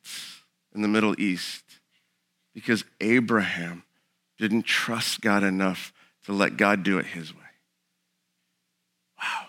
in 0.71 0.83
the 0.83 0.87
Middle 0.87 1.19
East 1.19 1.63
because 2.53 2.83
Abraham 3.01 3.81
didn't 4.39 4.63
trust 4.63 5.21
God 5.21 5.43
enough 5.43 5.93
to 6.25 6.33
let 6.33 6.57
God 6.57 6.83
do 6.83 6.97
it 6.97 7.05
his 7.05 7.33
way. 7.33 7.41
Wow. 9.21 9.47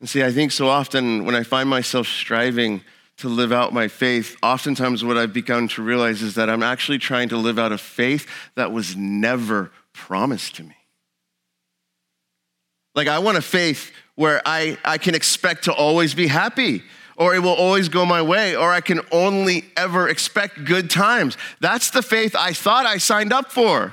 And 0.00 0.08
see, 0.08 0.22
I 0.22 0.32
think 0.32 0.52
so 0.52 0.68
often 0.68 1.24
when 1.24 1.34
I 1.34 1.42
find 1.42 1.68
myself 1.68 2.06
striving 2.06 2.82
to 3.18 3.28
live 3.28 3.52
out 3.52 3.72
my 3.72 3.88
faith, 3.88 4.36
oftentimes 4.42 5.04
what 5.04 5.18
I've 5.18 5.32
begun 5.32 5.68
to 5.68 5.82
realize 5.82 6.22
is 6.22 6.36
that 6.36 6.48
I'm 6.48 6.62
actually 6.62 6.98
trying 6.98 7.28
to 7.30 7.36
live 7.36 7.58
out 7.58 7.72
a 7.72 7.78
faith 7.78 8.26
that 8.54 8.72
was 8.72 8.96
never 8.96 9.72
promised 9.92 10.56
to 10.56 10.62
me. 10.62 10.76
Like, 12.94 13.08
I 13.08 13.18
want 13.18 13.36
a 13.36 13.42
faith 13.42 13.92
where 14.14 14.40
I, 14.46 14.78
I 14.84 14.98
can 14.98 15.14
expect 15.14 15.64
to 15.64 15.72
always 15.72 16.14
be 16.14 16.26
happy 16.26 16.82
or 17.18 17.34
it 17.34 17.40
will 17.40 17.50
always 17.50 17.88
go 17.88 18.06
my 18.06 18.22
way, 18.22 18.54
or 18.54 18.72
I 18.72 18.80
can 18.80 19.00
only 19.10 19.64
ever 19.76 20.08
expect 20.08 20.64
good 20.64 20.88
times. 20.88 21.36
That's 21.58 21.90
the 21.90 22.00
faith 22.00 22.36
I 22.36 22.52
thought 22.52 22.86
I 22.86 22.98
signed 22.98 23.32
up 23.32 23.50
for. 23.50 23.92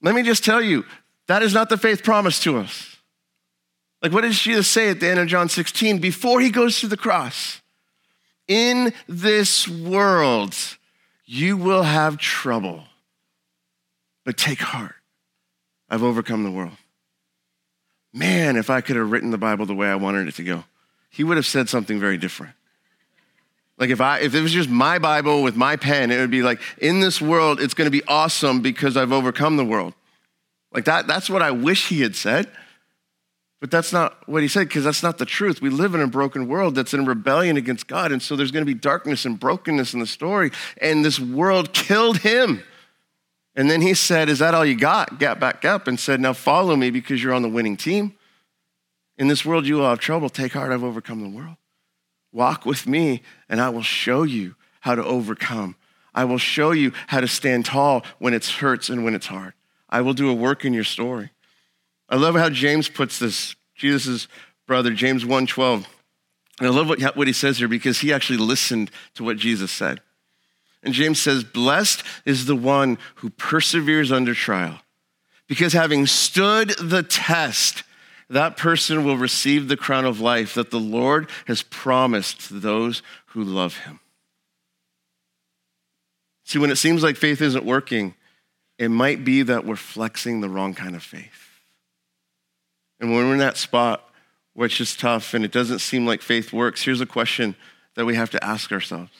Let 0.00 0.14
me 0.14 0.22
just 0.22 0.44
tell 0.44 0.62
you, 0.62 0.84
that 1.26 1.42
is 1.42 1.52
not 1.52 1.68
the 1.68 1.76
faith 1.76 2.04
promised 2.04 2.44
to 2.44 2.58
us. 2.58 2.96
Like, 4.00 4.12
what 4.12 4.20
did 4.20 4.32
Jesus 4.32 4.68
say 4.68 4.90
at 4.90 5.00
the 5.00 5.08
end 5.08 5.18
of 5.18 5.26
John 5.26 5.48
16 5.48 5.98
before 5.98 6.40
he 6.40 6.50
goes 6.50 6.78
to 6.80 6.86
the 6.86 6.96
cross? 6.96 7.60
In 8.46 8.92
this 9.08 9.66
world, 9.66 10.56
you 11.24 11.56
will 11.56 11.82
have 11.82 12.16
trouble, 12.16 12.84
but 14.24 14.36
take 14.36 14.60
heart. 14.60 14.94
I've 15.90 16.04
overcome 16.04 16.44
the 16.44 16.50
world. 16.50 16.76
Man, 18.12 18.56
if 18.56 18.70
I 18.70 18.82
could 18.82 18.96
have 18.96 19.10
written 19.10 19.30
the 19.30 19.38
Bible 19.38 19.66
the 19.66 19.74
way 19.74 19.88
I 19.88 19.96
wanted 19.96 20.28
it 20.28 20.34
to 20.36 20.44
go. 20.44 20.64
He 21.12 21.22
would 21.22 21.36
have 21.36 21.46
said 21.46 21.68
something 21.68 22.00
very 22.00 22.18
different. 22.18 22.54
Like 23.78 23.90
if 23.90 24.00
I 24.00 24.20
if 24.20 24.34
it 24.34 24.40
was 24.40 24.52
just 24.52 24.68
my 24.68 24.98
Bible 24.98 25.42
with 25.42 25.54
my 25.54 25.76
pen, 25.76 26.10
it 26.10 26.18
would 26.18 26.30
be 26.30 26.42
like, 26.42 26.60
in 26.78 27.00
this 27.00 27.20
world, 27.20 27.60
it's 27.60 27.74
gonna 27.74 27.90
be 27.90 28.02
awesome 28.08 28.60
because 28.60 28.96
I've 28.96 29.12
overcome 29.12 29.56
the 29.56 29.64
world. 29.64 29.94
Like 30.72 30.86
that, 30.86 31.06
that's 31.06 31.30
what 31.30 31.42
I 31.42 31.50
wish 31.50 31.88
he 31.88 32.00
had 32.00 32.16
said. 32.16 32.50
But 33.60 33.70
that's 33.70 33.92
not 33.92 34.28
what 34.28 34.42
he 34.42 34.48
said, 34.48 34.66
because 34.66 34.82
that's 34.82 35.04
not 35.04 35.18
the 35.18 35.24
truth. 35.24 35.62
We 35.62 35.70
live 35.70 35.94
in 35.94 36.00
a 36.00 36.08
broken 36.08 36.48
world 36.48 36.74
that's 36.74 36.94
in 36.94 37.06
rebellion 37.06 37.56
against 37.56 37.86
God. 37.86 38.10
And 38.10 38.20
so 38.20 38.34
there's 38.34 38.50
going 38.50 38.66
to 38.66 38.66
be 38.66 38.74
darkness 38.74 39.24
and 39.24 39.38
brokenness 39.38 39.94
in 39.94 40.00
the 40.00 40.06
story. 40.06 40.50
And 40.80 41.04
this 41.04 41.20
world 41.20 41.72
killed 41.72 42.18
him. 42.18 42.64
And 43.54 43.70
then 43.70 43.80
he 43.80 43.94
said, 43.94 44.28
Is 44.28 44.40
that 44.40 44.54
all 44.54 44.64
you 44.64 44.74
got? 44.74 45.20
Got 45.20 45.38
back 45.38 45.64
up 45.64 45.86
and 45.86 46.00
said, 46.00 46.18
Now 46.18 46.32
follow 46.32 46.74
me 46.74 46.90
because 46.90 47.22
you're 47.22 47.34
on 47.34 47.42
the 47.42 47.48
winning 47.48 47.76
team. 47.76 48.16
In 49.18 49.28
this 49.28 49.44
world, 49.44 49.66
you 49.66 49.76
will 49.76 49.88
have 49.88 50.00
trouble. 50.00 50.28
Take 50.28 50.52
heart, 50.52 50.72
I've 50.72 50.84
overcome 50.84 51.22
the 51.22 51.36
world. 51.36 51.56
Walk 52.32 52.64
with 52.64 52.86
me, 52.86 53.22
and 53.48 53.60
I 53.60 53.68
will 53.68 53.82
show 53.82 54.22
you 54.22 54.56
how 54.80 54.94
to 54.94 55.04
overcome. 55.04 55.76
I 56.14 56.24
will 56.24 56.38
show 56.38 56.72
you 56.72 56.92
how 57.06 57.20
to 57.20 57.28
stand 57.28 57.66
tall 57.66 58.04
when 58.18 58.34
it 58.34 58.44
hurts 58.44 58.88
and 58.88 59.04
when 59.04 59.14
it's 59.14 59.26
hard. 59.26 59.54
I 59.88 60.00
will 60.00 60.14
do 60.14 60.30
a 60.30 60.34
work 60.34 60.64
in 60.64 60.72
your 60.72 60.84
story. 60.84 61.30
I 62.08 62.16
love 62.16 62.34
how 62.34 62.50
James 62.50 62.88
puts 62.88 63.18
this, 63.18 63.54
Jesus' 63.74 64.28
brother, 64.66 64.92
James 64.92 65.24
1:12. 65.24 65.86
And 66.58 66.68
I 66.68 66.70
love 66.70 66.88
what, 66.88 67.16
what 67.16 67.26
he 67.26 67.32
says 67.32 67.58
here 67.58 67.68
because 67.68 68.00
he 68.00 68.12
actually 68.12 68.38
listened 68.38 68.90
to 69.14 69.24
what 69.24 69.36
Jesus 69.36 69.72
said. 69.72 70.00
And 70.82 70.94
James 70.94 71.20
says, 71.20 71.44
Blessed 71.44 72.02
is 72.24 72.46
the 72.46 72.56
one 72.56 72.98
who 73.16 73.30
perseveres 73.30 74.10
under 74.12 74.34
trial, 74.34 74.80
because 75.46 75.72
having 75.72 76.06
stood 76.06 76.70
the 76.78 77.02
test, 77.02 77.84
that 78.32 78.56
person 78.56 79.04
will 79.04 79.18
receive 79.18 79.68
the 79.68 79.76
crown 79.76 80.06
of 80.06 80.18
life 80.18 80.54
that 80.54 80.70
the 80.70 80.80
Lord 80.80 81.28
has 81.46 81.62
promised 81.62 82.48
to 82.48 82.54
those 82.54 83.02
who 83.26 83.44
love 83.44 83.76
him. 83.78 84.00
See, 86.44 86.58
when 86.58 86.70
it 86.70 86.76
seems 86.76 87.02
like 87.02 87.16
faith 87.16 87.42
isn't 87.42 87.64
working, 87.64 88.14
it 88.78 88.88
might 88.88 89.22
be 89.22 89.42
that 89.42 89.66
we're 89.66 89.76
flexing 89.76 90.40
the 90.40 90.48
wrong 90.48 90.72
kind 90.72 90.96
of 90.96 91.02
faith. 91.02 91.50
And 93.00 93.12
when 93.12 93.26
we're 93.26 93.34
in 93.34 93.38
that 93.40 93.58
spot 93.58 94.08
where 94.54 94.64
it's 94.64 94.76
just 94.76 94.98
tough 94.98 95.34
and 95.34 95.44
it 95.44 95.52
doesn't 95.52 95.80
seem 95.80 96.06
like 96.06 96.22
faith 96.22 96.54
works, 96.54 96.82
here's 96.82 97.02
a 97.02 97.06
question 97.06 97.54
that 97.96 98.06
we 98.06 98.14
have 98.14 98.30
to 98.30 98.42
ask 98.42 98.72
ourselves 98.72 99.12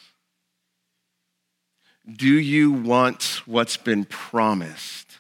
Do 2.17 2.33
you 2.33 2.73
want 2.73 3.43
what's 3.45 3.77
been 3.77 4.07
promised, 4.07 5.19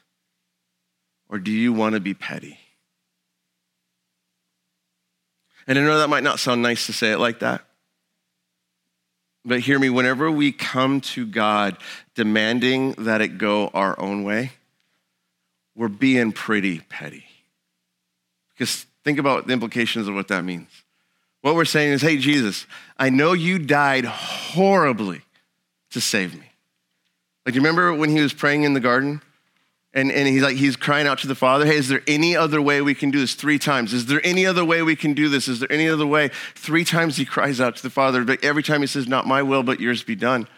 or 1.28 1.38
do 1.38 1.53
you 1.53 1.74
want 1.74 1.95
to 1.95 2.01
be 2.01 2.14
petty? 2.14 2.59
And 5.67 5.79
I 5.79 5.83
know 5.83 5.99
that 5.99 6.09
might 6.09 6.23
not 6.23 6.41
sound 6.41 6.63
nice 6.63 6.87
to 6.87 6.93
say 6.93 7.13
it 7.13 7.19
like 7.19 7.41
that. 7.41 7.65
But 9.45 9.61
hear 9.61 9.79
me, 9.79 9.91
whenever 9.91 10.31
we 10.31 10.53
come 10.53 11.01
to 11.01 11.27
God 11.27 11.77
demanding 12.15 12.93
that 12.93 13.21
it 13.21 13.39
go 13.39 13.69
our 13.69 13.99
own 13.99 14.23
way, 14.25 14.53
we're 15.75 15.89
being 15.89 16.33
pretty 16.33 16.81
petty. 16.81 17.25
Because 18.55 18.87
think 19.05 19.19
about 19.19 19.47
the 19.47 19.53
implications 19.53 20.07
of 20.07 20.15
what 20.15 20.29
that 20.29 20.45
means. 20.45 20.69
What 21.41 21.57
we're 21.57 21.65
saying 21.65 21.93
is, 21.93 22.03
hey, 22.03 22.19
Jesus, 22.19 22.67
I 22.99 23.11
know 23.11 23.33
you 23.33 23.59
died 23.59 24.05
horribly 24.05 25.23
to 25.91 26.01
save 26.01 26.35
me. 26.35 26.47
Like, 27.45 27.57
you 27.57 27.61
remember 27.61 27.93
when 27.93 28.11
he 28.11 28.21
was 28.21 28.33
praying 28.33 28.63
in 28.63 28.75
the 28.75 28.81
garden? 28.81 29.21
And, 29.95 30.11
and 30.11 30.26
he's 30.26 30.43
like, 30.43 30.57
he's 30.57 30.74
crying 30.76 31.07
out 31.07 31.18
to 31.18 31.26
the 31.26 31.34
Father, 31.34 31.66
hey, 31.66 31.76
is 31.76 31.88
there 31.88 32.03
any 32.07 32.34
other 32.34 32.62
way 32.62 32.80
we 32.80 32.95
can 32.95 33.11
do 33.11 33.20
this? 33.20 33.34
Three 33.34 33.59
times. 33.59 33.93
Is 33.93 34.07
there 34.07 34.24
any 34.24 34.47
other 34.47 34.64
way 34.64 34.82
we 34.82 34.97
can 34.97 35.12
do 35.12 35.28
this? 35.28 35.49
Is 35.49 35.61
there 35.61 35.70
any 35.70 35.86
other 35.86 36.07
way? 36.07 36.30
Three 36.55 36.84
times 36.84 37.18
he 37.18 37.26
cries 37.26 37.61
out 37.61 37.76
to 37.76 37.82
the 37.82 37.90
Father, 37.90 38.24
but 38.24 38.43
every 38.43 38.62
time 38.62 38.80
he 38.80 38.86
says, 38.86 39.07
not 39.07 39.26
my 39.26 39.43
will, 39.43 39.62
but 39.62 39.80
yours 39.80 40.03
be 40.03 40.14
done. 40.14 40.49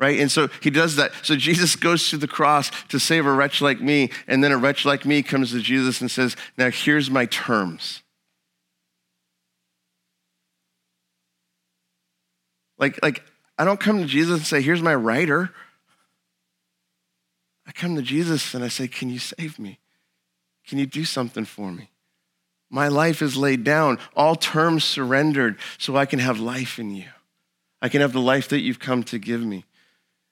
Right? 0.00 0.18
And 0.18 0.32
so 0.32 0.48
he 0.62 0.70
does 0.70 0.96
that. 0.96 1.12
So 1.22 1.36
Jesus 1.36 1.76
goes 1.76 2.08
to 2.10 2.16
the 2.16 2.26
cross 2.26 2.70
to 2.88 2.98
save 2.98 3.26
a 3.26 3.32
wretch 3.32 3.60
like 3.60 3.80
me. 3.80 4.10
And 4.26 4.42
then 4.42 4.52
a 4.52 4.56
wretch 4.56 4.84
like 4.84 5.04
me 5.04 5.22
comes 5.22 5.52
to 5.52 5.60
Jesus 5.60 6.00
and 6.00 6.10
says, 6.10 6.34
now 6.56 6.70
here's 6.70 7.10
my 7.10 7.26
terms. 7.26 8.02
Like, 12.78 13.00
like 13.02 13.22
I 13.58 13.64
don't 13.64 13.78
come 13.78 13.98
to 13.98 14.06
Jesus 14.06 14.38
and 14.38 14.46
say, 14.46 14.60
here's 14.60 14.82
my 14.82 14.94
writer. 14.94 15.52
I 17.72 17.80
come 17.80 17.96
to 17.96 18.02
Jesus 18.02 18.52
and 18.52 18.62
I 18.62 18.68
say, 18.68 18.86
Can 18.86 19.08
you 19.08 19.18
save 19.18 19.58
me? 19.58 19.78
Can 20.66 20.78
you 20.78 20.84
do 20.84 21.06
something 21.06 21.46
for 21.46 21.72
me? 21.72 21.88
My 22.68 22.88
life 22.88 23.22
is 23.22 23.36
laid 23.36 23.64
down, 23.64 23.98
all 24.14 24.36
terms 24.36 24.84
surrendered, 24.84 25.58
so 25.78 25.96
I 25.96 26.04
can 26.04 26.18
have 26.18 26.38
life 26.38 26.78
in 26.78 26.94
you. 26.94 27.08
I 27.80 27.88
can 27.88 28.02
have 28.02 28.12
the 28.12 28.20
life 28.20 28.48
that 28.50 28.60
you've 28.60 28.78
come 28.78 29.02
to 29.04 29.18
give 29.18 29.40
me. 29.40 29.64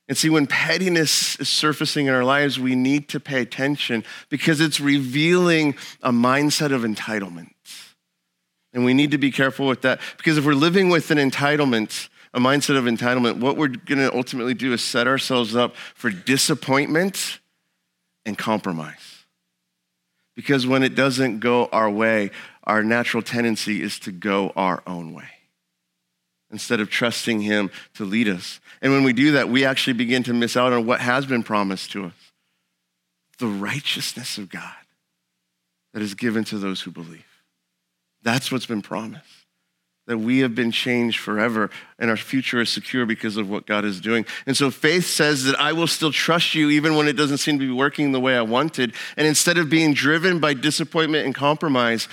And 0.07 0.19
see, 0.19 0.29
when 0.29 0.47
pettiness 0.47 1.41
is 1.41 1.49
surfacing 1.49 2.07
in 2.07 2.15
our 2.15 2.25
lives, 2.25 2.59
we 2.59 2.75
need 2.75 3.09
to 3.11 3.21
pay 3.21 3.41
attention 3.41 4.05
because 4.29 4.61
it's 4.61 4.81
revealing 4.81 5.77
a 6.03 6.13
mindset 6.13 6.73
of 6.73 6.83
entitlement. 6.83 7.53
And 8.73 8.85
we 8.85 8.93
need 8.93 9.13
to 9.13 9.19
be 9.19 9.31
careful 9.31 9.67
with 9.67 9.83
that 9.83 10.01
because 10.19 10.37
if 10.37 10.45
we're 10.45 10.53
living 10.53 10.91
with 10.91 11.11
an 11.11 11.19
entitlement, 11.19 12.09
a 12.33 12.41
mindset 12.41 12.77
of 12.77 12.85
entitlement, 12.85 13.41
what 13.41 13.57
we're 13.57 13.69
going 13.69 13.99
to 13.99 14.15
ultimately 14.15 14.55
do 14.55 14.73
is 14.73 14.83
set 14.83 15.07
ourselves 15.07 15.57
up 15.57 15.75
for 15.95 16.11
disappointment 16.11 17.41
and 18.25 18.39
compromise. 18.39 19.25
Because 20.37 20.67
when 20.67 20.83
it 20.83 20.95
doesn't 20.95 21.41
go 21.41 21.67
our 21.67 21.91
way, 21.91 22.31
our 22.65 22.83
natural 22.83 23.23
tendency 23.23 23.83
is 23.83 23.99
to 24.01 24.13
go 24.13 24.53
our 24.55 24.83
own 24.87 25.13
way 25.13 25.29
instead 26.53 26.81
of 26.81 26.91
trusting 26.91 27.41
Him 27.41 27.71
to 27.95 28.05
lead 28.05 28.29
us. 28.29 28.61
And 28.81 28.93
when 28.93 29.05
we 29.05 29.13
do 29.13 29.33
that, 29.33 29.49
we 29.49 29.65
actually 29.65 29.93
begin 29.95 30.23
to 30.25 30.33
miss 30.33 30.57
out 30.57 30.73
on 30.73 30.87
what 30.87 31.01
has 31.01 31.27
been 31.27 31.43
promised 31.43 31.93
to 31.93 32.07
us 32.07 32.13
the 33.39 33.47
righteousness 33.47 34.37
of 34.37 34.51
God 34.51 34.75
that 35.95 36.03
is 36.03 36.15
given 36.15 36.45
to 36.45 36.59
those 36.59 36.83
who 36.83 36.91
believe. 36.91 37.25
That's 38.23 38.53
what's 38.53 38.67
been 38.67 38.83
promised 38.83 39.40
that 40.11 40.19
we 40.19 40.41
have 40.41 40.57
been 40.57 40.73
changed 40.73 41.21
forever 41.21 41.71
and 41.97 42.11
our 42.11 42.17
future 42.17 42.61
is 42.61 42.69
secure 42.69 43.07
because 43.07 43.37
of 43.37 43.49
what 43.49 43.65
God 43.65 43.85
is 43.85 44.01
doing. 44.01 44.27
And 44.45 44.57
so 44.57 44.69
faith 44.69 45.07
says 45.07 45.45
that 45.45 45.55
I 45.61 45.73
will 45.73 45.87
still 45.87 46.11
trust 46.11 46.53
you 46.53 46.69
even 46.69 46.97
when 46.97 47.07
it 47.07 47.13
doesn't 47.13 47.39
seem 47.39 47.61
to 47.61 47.65
be 47.65 47.73
working 47.73 48.11
the 48.11 48.19
way 48.19 48.37
I 48.37 48.43
wanted. 48.43 48.93
And 49.17 49.25
instead 49.25 49.57
of 49.57 49.71
being 49.71 49.95
driven 49.95 50.41
by 50.41 50.55
disappointment 50.55 51.27
and 51.27 51.33
compromise, 51.33 52.09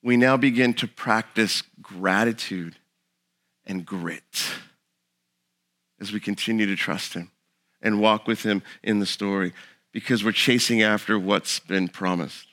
we 0.00 0.16
now 0.16 0.36
begin 0.36 0.74
to 0.74 0.86
practice 0.86 1.64
gratitude 1.82 2.76
and 3.66 3.84
grit 3.84 4.52
as 6.00 6.12
we 6.12 6.20
continue 6.20 6.66
to 6.66 6.76
trust 6.76 7.14
Him 7.14 7.32
and 7.82 8.00
walk 8.00 8.28
with 8.28 8.44
Him 8.44 8.62
in 8.80 9.00
the 9.00 9.06
story 9.06 9.52
because 9.90 10.22
we're 10.22 10.30
chasing 10.30 10.82
after 10.82 11.18
what's 11.18 11.58
been 11.58 11.88
promised. 11.88 12.51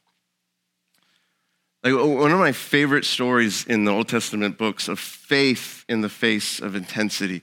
Like 1.84 1.94
one 1.94 2.32
of 2.32 2.40
my 2.40 2.52
favorite 2.52 3.06
stories 3.06 3.66
in 3.66 3.86
the 3.86 3.92
Old 3.92 4.10
Testament 4.10 4.58
books 4.58 4.88
of 4.90 5.00
faith 5.00 5.86
in 5.88 6.02
the 6.02 6.10
face 6.10 6.60
of 6.60 6.76
intensity, 6.76 7.42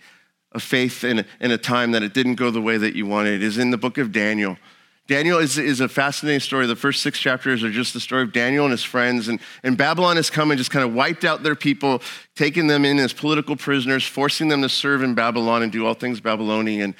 of 0.53 0.63
faith 0.63 1.05
in 1.05 1.21
a, 1.21 1.25
in 1.41 1.51
a 1.51 1.59
time 1.59 1.93
that 1.93 2.03
it 2.03 2.13
didn't 2.13 2.35
go 2.35 2.51
the 2.51 2.61
way 2.61 2.77
that 2.77 2.95
you 2.95 3.07
wanted, 3.07 3.43
is 3.43 3.57
in 3.57 3.71
the 3.71 3.79
book 3.79 3.97
of 3.97 4.13
Daniel. 4.13 4.59
Daniel 5.07 5.39
is, 5.39 5.57
is 5.57 5.81
a 5.81 5.89
fascinating 5.89 6.41
story. 6.41 6.67
The 6.67 6.77
first 6.77 7.01
six 7.01 7.19
chapters 7.19 7.63
are 7.63 7.71
just 7.71 7.95
the 7.95 8.01
story 8.01 8.25
of 8.25 8.33
Daniel 8.33 8.65
and 8.65 8.73
his 8.73 8.83
friends. 8.83 9.29
And, 9.29 9.41
and 9.63 9.79
Babylon 9.79 10.17
has 10.17 10.31
come 10.31 10.51
and 10.51 10.59
just 10.59 10.73
kind 10.73 10.85
of 10.85 10.93
wiped 10.93 11.25
out 11.25 11.43
their 11.43 11.55
people, 11.55 12.03
taking 12.35 12.67
them 12.67 12.85
in 12.85 12.99
as 12.99 13.13
political 13.13 13.57
prisoners, 13.57 14.05
forcing 14.05 14.49
them 14.49 14.63
to 14.63 14.69
serve 14.69 15.03
in 15.03 15.15
Babylon 15.15 15.63
and 15.63 15.71
do 15.71 15.87
all 15.87 15.95
things 15.95 16.21
Babylonian. 16.21 16.95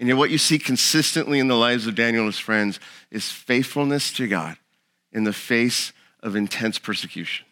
And 0.00 0.08
yet, 0.08 0.16
what 0.16 0.30
you 0.30 0.38
see 0.38 0.58
consistently 0.58 1.38
in 1.38 1.48
the 1.48 1.56
lives 1.56 1.86
of 1.86 1.94
Daniel 1.94 2.24
and 2.24 2.32
his 2.32 2.40
friends 2.40 2.80
is 3.10 3.30
faithfulness 3.30 4.10
to 4.14 4.26
God 4.26 4.56
in 5.12 5.24
the 5.24 5.32
face 5.34 5.92
of 6.22 6.36
intense 6.36 6.78
persecution. 6.78 7.46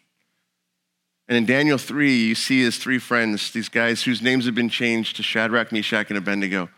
And 1.27 1.37
in 1.37 1.45
Daniel 1.45 1.77
3, 1.77 2.15
you 2.15 2.35
see 2.35 2.63
his 2.63 2.77
three 2.77 2.97
friends, 2.97 3.51
these 3.51 3.69
guys 3.69 4.03
whose 4.03 4.21
names 4.21 4.45
have 4.45 4.55
been 4.55 4.69
changed 4.69 5.15
to 5.17 5.23
Shadrach, 5.23 5.71
Meshach, 5.71 6.09
and 6.09 6.17
Abednego. 6.17 6.69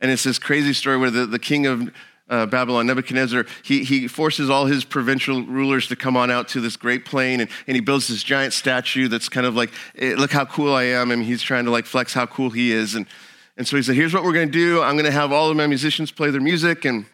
And 0.00 0.10
it's 0.10 0.22
this 0.22 0.38
crazy 0.38 0.72
story 0.72 0.96
where 0.96 1.10
the, 1.10 1.26
the 1.26 1.40
king 1.40 1.66
of 1.66 1.90
uh, 2.28 2.46
Babylon, 2.46 2.86
Nebuchadnezzar, 2.86 3.44
he, 3.64 3.82
he 3.82 4.06
forces 4.06 4.48
all 4.48 4.66
his 4.66 4.84
provincial 4.84 5.42
rulers 5.42 5.88
to 5.88 5.96
come 5.96 6.16
on 6.16 6.30
out 6.30 6.46
to 6.50 6.60
this 6.60 6.76
great 6.76 7.04
plain 7.04 7.40
and, 7.40 7.50
and 7.66 7.74
he 7.74 7.80
builds 7.80 8.06
this 8.06 8.22
giant 8.22 8.52
statue 8.52 9.08
that's 9.08 9.28
kind 9.28 9.44
of 9.44 9.56
like, 9.56 9.72
eh, 9.98 10.14
look 10.16 10.30
how 10.30 10.44
cool 10.44 10.72
I 10.72 10.84
am. 10.84 11.10
And 11.10 11.24
he's 11.24 11.42
trying 11.42 11.64
to 11.64 11.72
like 11.72 11.86
flex 11.86 12.14
how 12.14 12.26
cool 12.26 12.50
he 12.50 12.70
is. 12.70 12.94
And, 12.94 13.06
and 13.56 13.66
so 13.66 13.76
he 13.76 13.82
said, 13.82 13.96
here's 13.96 14.14
what 14.14 14.22
we're 14.22 14.32
going 14.32 14.46
to 14.46 14.52
do. 14.52 14.80
I'm 14.80 14.94
going 14.94 15.06
to 15.06 15.10
have 15.10 15.32
all 15.32 15.50
of 15.50 15.56
my 15.56 15.66
musicians 15.66 16.12
play 16.12 16.30
their 16.30 16.40
music 16.40 16.84
and 16.84 17.04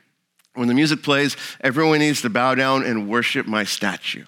when 0.57 0.69
the 0.69 0.75
music 0.75 1.03
plays, 1.03 1.37
everyone 1.61 1.99
needs 1.99 2.23
to 2.23 2.31
bow 2.31 2.55
down 2.55 2.85
and 2.85 3.09
worship 3.09 3.47
my 3.47 3.65
statue. 3.65 4.25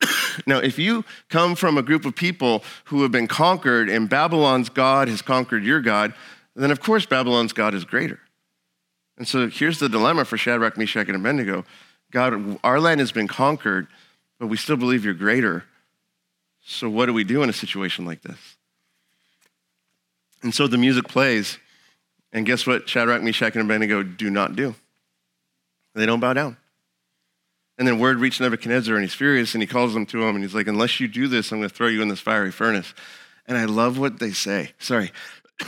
now, 0.46 0.58
if 0.58 0.78
you 0.78 1.04
come 1.28 1.54
from 1.54 1.78
a 1.78 1.82
group 1.82 2.04
of 2.04 2.14
people 2.14 2.62
who 2.86 3.02
have 3.02 3.12
been 3.12 3.28
conquered 3.28 3.88
and 3.88 4.08
Babylon's 4.08 4.68
God 4.68 5.08
has 5.08 5.22
conquered 5.22 5.64
your 5.64 5.80
God, 5.80 6.14
then 6.54 6.70
of 6.70 6.80
course 6.80 7.06
Babylon's 7.06 7.52
God 7.52 7.74
is 7.74 7.84
greater. 7.84 8.20
And 9.16 9.26
so 9.26 9.48
here's 9.48 9.78
the 9.78 9.88
dilemma 9.88 10.24
for 10.24 10.36
Shadrach, 10.36 10.76
Meshach, 10.76 11.08
and 11.08 11.16
Abednego 11.16 11.64
God, 12.12 12.58
our 12.62 12.78
land 12.80 13.00
has 13.00 13.12
been 13.12 13.26
conquered, 13.26 13.88
but 14.38 14.46
we 14.46 14.56
still 14.56 14.76
believe 14.76 15.04
you're 15.04 15.14
greater. 15.14 15.64
So, 16.64 16.88
what 16.88 17.06
do 17.06 17.12
we 17.12 17.24
do 17.24 17.42
in 17.42 17.50
a 17.50 17.52
situation 17.52 18.04
like 18.04 18.22
this? 18.22 18.56
And 20.42 20.54
so 20.54 20.66
the 20.66 20.78
music 20.78 21.08
plays, 21.08 21.58
and 22.36 22.44
guess 22.44 22.66
what 22.66 22.86
Shadrach, 22.86 23.22
Meshach, 23.22 23.54
and 23.54 23.64
Abednego 23.64 24.02
do 24.02 24.28
not 24.28 24.54
do? 24.54 24.74
They 25.94 26.04
don't 26.04 26.20
bow 26.20 26.34
down. 26.34 26.58
And 27.78 27.88
then 27.88 27.98
word 27.98 28.18
reached 28.18 28.42
Nebuchadnezzar, 28.42 28.94
and 28.94 29.02
he's 29.02 29.14
furious, 29.14 29.54
and 29.54 29.62
he 29.62 29.66
calls 29.66 29.94
them 29.94 30.04
to 30.04 30.22
him, 30.22 30.34
and 30.36 30.44
he's 30.44 30.54
like, 30.54 30.66
Unless 30.66 31.00
you 31.00 31.08
do 31.08 31.28
this, 31.28 31.50
I'm 31.50 31.60
going 31.60 31.70
to 31.70 31.74
throw 31.74 31.86
you 31.86 32.02
in 32.02 32.08
this 32.08 32.20
fiery 32.20 32.52
furnace. 32.52 32.92
And 33.46 33.56
I 33.56 33.64
love 33.64 33.98
what 33.98 34.18
they 34.18 34.32
say. 34.32 34.72
Sorry. 34.78 35.12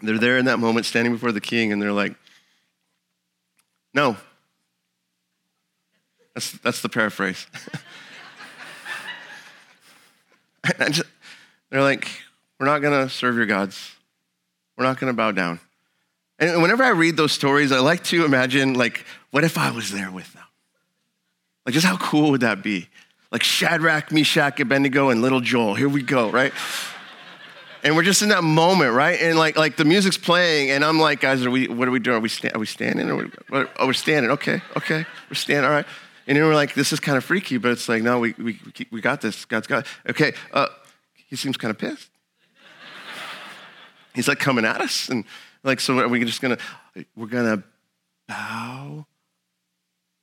they're 0.00 0.18
there 0.18 0.36
in 0.36 0.46
that 0.46 0.58
moment, 0.58 0.84
standing 0.84 1.12
before 1.12 1.30
the 1.30 1.40
king, 1.40 1.70
and 1.72 1.80
they're 1.80 1.92
like, 1.92 2.16
No. 3.94 4.16
That's, 6.34 6.50
that's 6.58 6.82
the 6.82 6.88
paraphrase. 6.88 7.46
just, 10.90 11.04
they're 11.70 11.82
like, 11.82 12.08
We're 12.62 12.68
not 12.68 12.80
going 12.80 13.02
to 13.02 13.12
serve 13.12 13.34
your 13.34 13.46
gods. 13.46 13.90
We're 14.76 14.84
not 14.84 15.00
going 15.00 15.12
to 15.12 15.16
bow 15.16 15.32
down. 15.32 15.58
And 16.38 16.62
whenever 16.62 16.84
I 16.84 16.90
read 16.90 17.16
those 17.16 17.32
stories, 17.32 17.72
I 17.72 17.80
like 17.80 18.04
to 18.04 18.24
imagine, 18.24 18.74
like, 18.74 19.04
what 19.32 19.42
if 19.42 19.58
I 19.58 19.72
was 19.72 19.90
there 19.90 20.12
with 20.12 20.32
them? 20.32 20.44
Like, 21.66 21.72
just 21.72 21.84
how 21.84 21.96
cool 21.96 22.30
would 22.30 22.42
that 22.42 22.62
be? 22.62 22.86
Like 23.32 23.42
Shadrach, 23.42 24.12
Meshach, 24.12 24.60
Abednego, 24.60 25.10
and 25.10 25.20
little 25.20 25.40
Joel. 25.40 25.74
Here 25.74 25.88
we 25.88 26.04
go, 26.04 26.30
right? 26.30 26.52
and 27.82 27.96
we're 27.96 28.04
just 28.04 28.22
in 28.22 28.28
that 28.28 28.44
moment, 28.44 28.94
right? 28.94 29.20
And 29.20 29.36
like, 29.36 29.56
like 29.56 29.76
the 29.76 29.84
music's 29.84 30.16
playing, 30.16 30.70
and 30.70 30.84
I'm 30.84 31.00
like, 31.00 31.18
guys, 31.18 31.44
are 31.44 31.50
we? 31.50 31.66
What 31.66 31.88
are 31.88 31.90
we 31.90 31.98
doing? 31.98 32.18
Are 32.18 32.20
we, 32.20 32.28
sta- 32.28 32.52
are 32.54 32.60
we 32.60 32.66
standing? 32.66 33.10
Or 33.10 33.16
we, 33.16 33.30
oh, 33.50 33.86
we're 33.86 33.92
standing. 33.92 34.30
Okay, 34.30 34.62
okay, 34.76 35.04
we're 35.28 35.34
standing. 35.34 35.64
All 35.64 35.72
right. 35.72 35.86
And 36.28 36.36
then 36.38 36.44
we're 36.44 36.54
like, 36.54 36.74
this 36.74 36.92
is 36.92 37.00
kind 37.00 37.18
of 37.18 37.24
freaky, 37.24 37.56
but 37.56 37.72
it's 37.72 37.88
like, 37.88 38.04
no, 38.04 38.20
we, 38.20 38.34
we, 38.38 38.60
we 38.92 39.00
got 39.00 39.20
this. 39.20 39.46
God's 39.46 39.66
got 39.66 39.84
it. 39.84 40.10
Okay, 40.10 40.34
uh, 40.52 40.68
he 41.26 41.34
seems 41.34 41.56
kind 41.56 41.72
of 41.72 41.78
pissed. 41.78 42.11
He's 44.14 44.28
like 44.28 44.38
coming 44.38 44.64
at 44.64 44.80
us, 44.80 45.08
and 45.08 45.24
like, 45.64 45.80
so 45.80 45.98
are 45.98 46.08
we 46.08 46.24
just 46.24 46.40
gonna, 46.40 46.58
we're 47.16 47.26
gonna 47.26 47.62
bow 48.28 49.06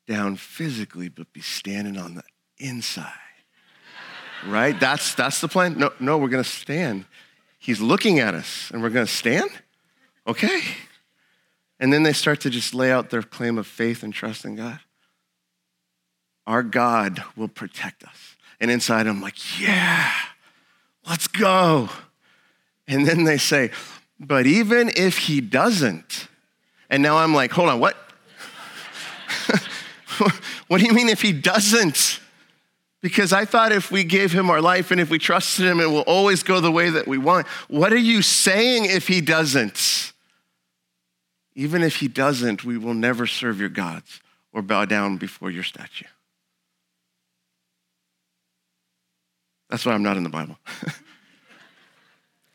down 0.08 0.36
physically, 0.36 1.10
but 1.10 1.32
be 1.34 1.42
standing 1.42 1.98
on 1.98 2.16
the 2.16 2.24
inside. 2.58 3.12
right? 4.48 4.80
That's, 4.80 5.16
that's 5.16 5.42
the 5.42 5.48
plan. 5.48 5.78
No, 5.78 5.92
no, 6.00 6.18
we're 6.18 6.30
gonna 6.30 6.44
stand. 6.44 7.06
He's 7.58 7.82
looking 7.82 8.20
at 8.20 8.34
us, 8.34 8.70
and 8.72 8.82
we're 8.82 8.90
gonna 8.90 9.08
stand? 9.08 9.50
Okay. 10.28 10.62
And 11.80 11.94
then 11.94 12.04
they 12.04 12.14
start 12.14 12.42
to 12.42 12.50
just 12.50 12.74
lay 12.74 12.92
out 12.92 13.10
their 13.10 13.24
claim 13.24 13.58
of 13.58 13.66
faith 13.66 14.04
and 14.04 14.14
trust 14.14 14.46
in 14.46 14.56
God. 14.56 14.80
Our 16.46 16.64
God 16.64 17.24
will 17.36 17.48
protect 17.48 18.04
us. 18.04 18.36
And 18.60 18.70
inside 18.70 19.08
I'm 19.08 19.22
like, 19.22 19.62
yeah, 19.62 20.12
let's 21.08 21.28
go. 21.28 21.90
And 22.90 23.08
then 23.08 23.24
they 23.24 23.38
say, 23.38 23.72
but 24.20 24.48
even 24.48 24.92
if 24.98 25.18
he 25.20 25.40
doesn't, 25.40 26.28
and 26.90 27.02
now 27.04 27.18
I'm 27.18 27.34
like, 27.36 27.52
hold 27.52 27.70
on, 27.70 27.80
what? 27.80 27.96
what 30.68 30.82
do 30.82 30.88
you 30.88 30.94
mean 30.94 31.08
if 31.08 31.22
he 31.22 31.32
doesn't? 31.32 32.20
Because 33.02 33.32
I 33.32 33.46
thought 33.46 33.72
if 33.72 33.92
we 33.92 34.04
gave 34.04 34.34
him 34.34 34.50
our 34.50 34.60
life 34.60 34.90
and 34.92 35.00
if 35.00 35.10
we 35.10 35.20
trusted 35.20 35.66
him, 35.66 35.80
it 35.80 35.86
will 35.86 36.02
always 36.02 36.42
go 36.44 36.60
the 36.60 36.72
way 36.72 36.90
that 36.90 37.08
we 37.08 37.20
want. 37.20 37.48
What 37.70 37.94
are 37.94 37.98
you 37.98 38.24
saying 38.24 38.86
if 38.86 39.08
he 39.08 39.22
doesn't? 39.22 40.12
Even 41.54 41.84
if 41.84 41.98
he 41.98 42.08
doesn't, 42.08 42.66
we 42.66 42.78
will 42.78 42.96
never 42.96 43.28
serve 43.28 43.60
your 43.60 43.70
gods 43.70 44.20
or 44.52 44.64
bow 44.64 44.86
down 44.86 45.18
before 45.18 45.52
your 45.52 45.64
statue. 45.64 46.06
That's 49.70 49.86
why 49.86 49.94
I'm 49.94 50.04
not 50.04 50.18
in 50.18 50.24
the 50.24 50.30
Bible. 50.30 50.58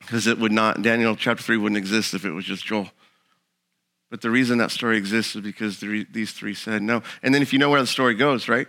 because 0.06 0.26
it 0.26 0.38
would 0.38 0.52
not, 0.52 0.82
Daniel 0.82 1.16
chapter 1.16 1.42
3 1.42 1.56
wouldn't 1.56 1.78
exist 1.78 2.14
if 2.14 2.24
it 2.24 2.30
was 2.30 2.44
just 2.44 2.64
Joel. 2.64 2.90
But 4.10 4.20
the 4.20 4.30
reason 4.30 4.58
that 4.58 4.70
story 4.70 4.96
exists 4.96 5.34
is 5.34 5.42
because 5.42 5.80
the, 5.80 6.06
these 6.12 6.30
three 6.30 6.54
said 6.54 6.82
no. 6.82 7.02
And 7.22 7.34
then 7.34 7.42
if 7.42 7.52
you 7.52 7.58
know 7.58 7.68
where 7.68 7.80
the 7.80 7.86
story 7.86 8.14
goes, 8.14 8.48
right? 8.48 8.68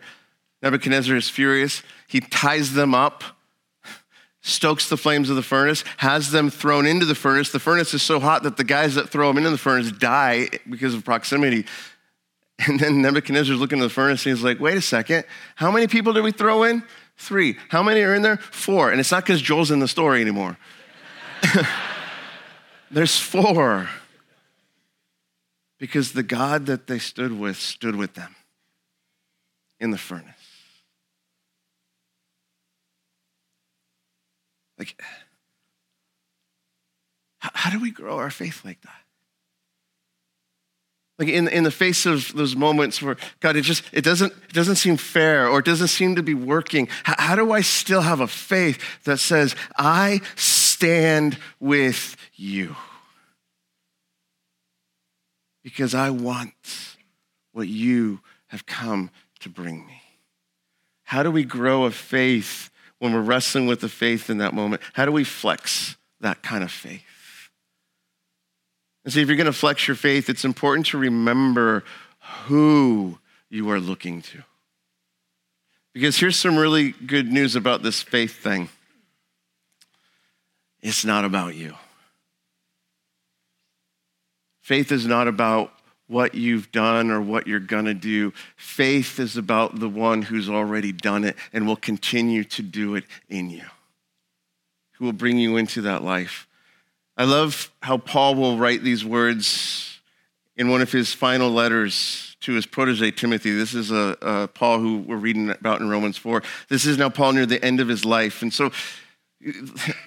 Nebuchadnezzar 0.64 1.16
is 1.16 1.30
furious. 1.30 1.84
He 2.08 2.20
ties 2.20 2.74
them 2.74 2.96
up, 2.96 3.24
stokes 4.42 4.90
the 4.90 4.98
flames 4.98 5.30
of 5.30 5.36
the 5.36 5.44
furnace, 5.44 5.84
has 5.98 6.32
them 6.32 6.50
thrown 6.50 6.88
into 6.88 7.06
the 7.06 7.14
furnace. 7.14 7.52
The 7.52 7.60
furnace 7.60 7.94
is 7.94 8.02
so 8.02 8.20
hot 8.20 8.42
that 8.42 8.58
the 8.58 8.64
guys 8.64 8.96
that 8.96 9.10
throw 9.10 9.28
them 9.28 9.38
into 9.38 9.52
the 9.52 9.58
furnace 9.60 9.92
die 9.92 10.50
because 10.68 10.96
of 10.96 11.06
proximity. 11.06 11.66
And 12.68 12.80
then 12.80 13.02
Nebuchadnezzar's 13.02 13.60
looking 13.60 13.80
at 13.80 13.84
the 13.84 13.90
furnace 13.90 14.26
and 14.26 14.34
he's 14.34 14.44
like, 14.44 14.60
wait 14.60 14.78
a 14.78 14.82
second, 14.82 15.26
how 15.56 15.72
many 15.72 15.88
people 15.88 16.14
did 16.14 16.24
we 16.24 16.32
throw 16.32 16.64
in? 16.64 16.84
Three. 17.18 17.58
How 17.70 17.84
many 17.84 18.02
are 18.02 18.16
in 18.16 18.22
there? 18.22 18.38
Four. 18.38 18.92
And 18.92 19.00
it's 19.00 19.12
not 19.12 19.24
because 19.26 19.42
Joel's 19.42 19.72
in 19.72 19.80
the 19.80 19.88
story 19.88 20.22
anymore. 20.22 20.58
There's 22.92 23.20
four. 23.20 23.90
Because 25.80 26.14
the 26.14 26.24
God 26.24 26.68
that 26.68 26.88
they 26.88 27.00
stood 27.00 27.38
with 27.38 27.58
stood 27.58 27.96
with 27.96 28.14
them 28.14 28.36
in 29.80 29.92
the 29.92 29.98
furnace. 29.98 30.34
Like, 34.78 35.02
how, 37.40 37.52
how 37.54 37.70
do 37.70 37.80
we 37.80 37.92
grow 37.92 38.18
our 38.18 38.30
faith 38.30 38.64
like 38.66 38.82
that? 38.82 39.06
Like 41.18 41.30
in, 41.30 41.48
in 41.48 41.64
the 41.64 41.72
face 41.72 42.06
of 42.06 42.34
those 42.34 42.58
moments 42.58 43.02
where 43.02 43.16
God, 43.40 43.56
it 43.56 43.62
just 43.62 43.84
it 43.94 44.04
doesn't 44.04 44.34
it 44.34 44.54
doesn't 44.54 44.76
seem 44.76 44.98
fair 44.98 45.48
or 45.48 45.60
it 45.60 45.66
doesn't 45.66 45.88
seem 45.88 46.16
to 46.16 46.24
be 46.24 46.34
working. 46.34 46.90
How, 47.04 47.16
how 47.18 47.36
do 47.36 47.54
I 47.54 47.62
still 47.62 48.02
have 48.02 48.20
a 48.20 48.28
faith 48.28 48.82
that 49.06 49.20
says, 49.20 49.56
I 49.78 50.20
stand 50.76 51.38
with 51.60 52.18
you? 52.36 52.76
Because 55.64 55.96
I 55.96 56.10
want 56.10 56.98
what 57.54 57.68
you 57.68 58.20
have 58.48 58.66
come 58.66 59.10
to 59.40 59.50
bring 59.50 59.86
me. 59.88 60.02
How 61.04 61.24
do 61.24 61.32
we 61.32 61.44
grow 61.44 61.86
a 61.86 61.92
faith 61.92 62.70
when 63.00 63.14
we're 63.14 63.22
wrestling 63.22 63.68
with 63.68 63.80
the 63.80 63.90
faith 63.90 64.30
in 64.30 64.40
that 64.40 64.54
moment? 64.54 64.82
How 64.94 65.06
do 65.06 65.12
we 65.12 65.24
flex 65.24 65.96
that 66.20 66.44
kind 66.44 66.64
of 66.64 66.72
faith? 66.72 67.04
And 69.06 69.14
see, 69.14 69.22
if 69.22 69.28
you're 69.28 69.38
going 69.38 69.46
to 69.46 69.54
flex 69.54 69.88
your 69.88 69.96
faith, 69.96 70.30
it's 70.30 70.44
important 70.44 70.88
to 70.88 70.98
remember 70.98 71.84
who 72.46 73.20
you 73.50 73.70
are 73.70 73.80
looking 73.80 74.22
to. 74.24 74.44
Because 75.94 76.18
here's 76.18 76.36
some 76.36 76.58
really 76.58 76.92
good 76.92 77.32
news 77.32 77.56
about 77.56 77.82
this 77.82 78.02
faith 78.02 78.44
thing 78.44 78.68
it's 80.86 81.04
not 81.04 81.26
about 81.26 81.56
you. 81.56 81.74
Faith 84.62 84.92
is 84.92 85.08
not 85.08 85.28
about 85.28 85.74
what 86.06 86.36
you've 86.36 86.72
done 86.72 87.10
or 87.10 87.20
what 87.20 87.48
you're 87.48 87.60
going 87.60 87.86
to 87.86 87.96
do. 87.96 88.32
Faith 88.56 89.20
is 89.20 89.36
about 89.36 89.80
the 89.80 89.90
one 89.90 90.22
who's 90.22 90.48
already 90.48 90.92
done 90.92 91.24
it 91.24 91.36
and 91.52 91.66
will 91.66 91.76
continue 91.76 92.44
to 92.44 92.62
do 92.62 92.94
it 92.94 93.04
in 93.30 93.50
you, 93.50 93.64
who 94.94 95.06
will 95.06 95.12
bring 95.12 95.40
you 95.40 95.58
into 95.58 95.82
that 95.82 96.04
life. 96.04 96.48
I 97.18 97.24
love 97.24 97.72
how 97.82 97.98
Paul 97.98 98.36
will 98.36 98.60
write 98.60 98.84
these 98.84 99.04
words 99.04 100.00
in 100.56 100.70
one 100.70 100.84
of 100.84 100.92
his 100.92 101.14
final 101.14 101.50
letters 101.50 102.38
to 102.42 102.54
his 102.54 102.68
protege 102.68 103.10
Timothy. 103.10 103.56
This 103.56 103.74
is 103.74 103.90
a, 103.90 104.16
a, 104.22 104.48
Paul 104.50 104.78
who 104.78 105.00
we're 105.00 105.16
reading 105.16 105.50
about 105.50 105.82
in 105.82 105.90
Romans 105.90 106.18
4. 106.20 106.44
This 106.70 106.86
is 106.86 107.00
now 107.00 107.10
Paul 107.10 107.34
near 107.34 107.48
the 107.48 107.64
end 107.66 107.80
of 107.80 107.88
his 107.88 108.06
life. 108.06 108.44
And 108.44 108.54
so 108.54 108.72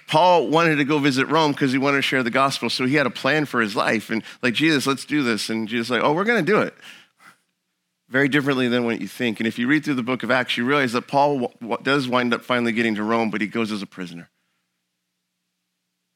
Paul 0.09 0.49
wanted 0.49 0.77
to 0.77 0.85
go 0.85 0.99
visit 0.99 1.29
Rome 1.29 1.53
because 1.53 1.73
he 1.73 1.79
wanted 1.79 1.99
to 1.99 2.03
share 2.03 2.23
the 2.23 2.31
gospel. 2.31 2.71
So 2.71 2.87
he 2.87 2.97
had 2.97 3.07
a 3.07 3.11
plan 3.11 3.45
for 3.45 3.61
his 3.61 3.77
life. 3.77 4.11
And 4.11 4.23
like, 4.43 4.55
Jesus, 4.55 4.87
let's 4.87 5.05
do 5.05 5.23
this. 5.23 5.49
And 5.49 5.69
Jesus, 5.69 5.91
like, 5.91 6.03
oh, 6.03 6.13
we're 6.13 6.25
going 6.25 6.45
to 6.45 6.53
do 6.53 6.61
it. 6.61 6.75
Very 8.09 8.29
differently 8.29 8.69
than 8.69 8.85
what 8.85 9.01
you 9.01 9.07
think. 9.07 9.39
And 9.39 9.47
if 9.47 9.59
you 9.59 9.69
read 9.69 9.85
through 9.85 9.95
the 9.95 10.03
book 10.03 10.23
of 10.23 10.31
Acts, 10.31 10.57
you 10.57 10.65
realize 10.65 10.93
that 10.93 11.07
Paul 11.07 11.53
does 11.83 12.09
wind 12.09 12.33
up 12.33 12.43
finally 12.43 12.73
getting 12.73 12.95
to 12.95 13.03
Rome, 13.03 13.31
but 13.31 13.41
he 13.41 13.47
goes 13.47 13.71
as 13.71 13.83
a 13.83 13.87
prisoner. 13.87 14.31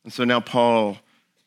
And 0.05 0.13
so 0.13 0.25
now 0.25 0.41
Paul 0.41 0.99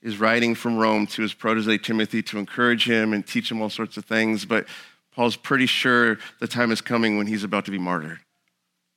is 0.02 0.20
writing 0.20 0.54
from 0.54 0.78
Rome 0.78 1.08
to 1.08 1.24
his 1.24 1.34
protege 1.34 1.80
Timothy 1.80 2.22
to 2.24 2.38
encourage 2.38 2.88
him 2.88 3.12
and 3.12 3.26
teach 3.26 3.50
him 3.50 3.62
all 3.62 3.72
sorts 3.72 3.98
of 3.98 4.06
things. 4.06 4.46
But 4.46 4.68
Paul's 5.14 5.36
pretty 5.36 5.66
sure 5.66 6.20
the 6.40 6.48
time 6.48 6.72
is 6.72 6.80
coming 6.80 7.18
when 7.18 7.28
he's 7.28 7.44
about 7.44 7.66
to 7.66 7.72
be 7.72 7.80
martyred. 7.80 8.20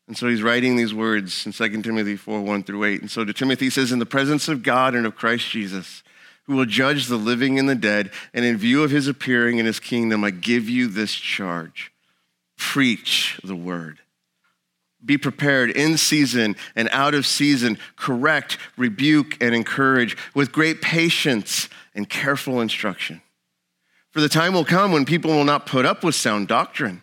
And 0.08 0.16
so 0.16 0.26
he's 0.26 0.42
writing 0.42 0.74
these 0.74 0.92
words 0.94 1.46
in 1.46 1.52
2 1.52 1.82
Timothy 1.82 2.16
4 2.16 2.40
1 2.40 2.62
through 2.64 2.84
8. 2.84 3.02
And 3.02 3.10
so 3.10 3.24
to 3.24 3.32
Timothy, 3.32 3.66
he 3.66 3.70
says, 3.70 3.92
In 3.92 3.98
the 3.98 4.06
presence 4.06 4.48
of 4.48 4.62
God 4.62 4.94
and 4.94 5.06
of 5.06 5.14
Christ 5.14 5.50
Jesus, 5.50 6.02
who 6.44 6.56
will 6.56 6.64
judge 6.64 7.06
the 7.06 7.16
living 7.16 7.58
and 7.58 7.68
the 7.68 7.74
dead, 7.74 8.10
and 8.32 8.44
in 8.44 8.56
view 8.56 8.82
of 8.82 8.90
his 8.90 9.06
appearing 9.06 9.58
in 9.58 9.66
his 9.66 9.78
kingdom, 9.78 10.24
I 10.24 10.30
give 10.30 10.68
you 10.68 10.88
this 10.88 11.12
charge 11.14 11.92
preach 12.56 13.40
the 13.44 13.54
word. 13.54 14.00
Be 15.04 15.16
prepared 15.16 15.70
in 15.70 15.96
season 15.96 16.56
and 16.74 16.88
out 16.90 17.14
of 17.14 17.24
season, 17.24 17.78
correct, 17.94 18.58
rebuke, 18.76 19.40
and 19.40 19.54
encourage 19.54 20.16
with 20.34 20.50
great 20.50 20.82
patience 20.82 21.68
and 21.94 22.08
careful 22.08 22.60
instruction. 22.60 23.22
For 24.10 24.20
the 24.20 24.28
time 24.28 24.54
will 24.54 24.64
come 24.64 24.90
when 24.90 25.04
people 25.04 25.30
will 25.30 25.44
not 25.44 25.66
put 25.66 25.86
up 25.86 26.02
with 26.02 26.16
sound 26.16 26.48
doctrine 26.48 27.02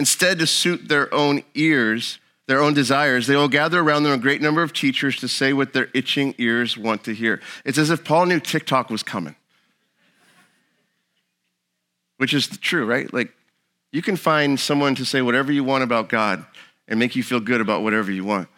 Instead, 0.00 0.38
to 0.38 0.46
suit 0.46 0.88
their 0.88 1.12
own 1.12 1.42
ears, 1.54 2.18
their 2.50 2.60
own 2.60 2.74
desires, 2.74 3.28
they 3.28 3.36
will 3.36 3.48
gather 3.48 3.78
around 3.78 4.02
them 4.02 4.12
a 4.12 4.18
great 4.18 4.42
number 4.42 4.60
of 4.60 4.72
teachers 4.72 5.16
to 5.18 5.28
say 5.28 5.52
what 5.52 5.72
their 5.72 5.88
itching 5.94 6.34
ears 6.36 6.76
want 6.76 7.04
to 7.04 7.14
hear. 7.14 7.40
It's 7.64 7.78
as 7.78 7.90
if 7.90 8.02
Paul 8.02 8.26
knew 8.26 8.40
TikTok 8.40 8.90
was 8.90 9.04
coming, 9.04 9.36
which 12.16 12.34
is 12.34 12.48
true, 12.48 12.84
right? 12.84 13.12
Like, 13.14 13.32
you 13.92 14.02
can 14.02 14.16
find 14.16 14.58
someone 14.58 14.96
to 14.96 15.04
say 15.04 15.22
whatever 15.22 15.52
you 15.52 15.62
want 15.62 15.84
about 15.84 16.08
God 16.08 16.44
and 16.88 16.98
make 16.98 17.14
you 17.14 17.22
feel 17.22 17.38
good 17.38 17.60
about 17.60 17.84
whatever 17.84 18.10
you 18.10 18.24
want. 18.24 18.48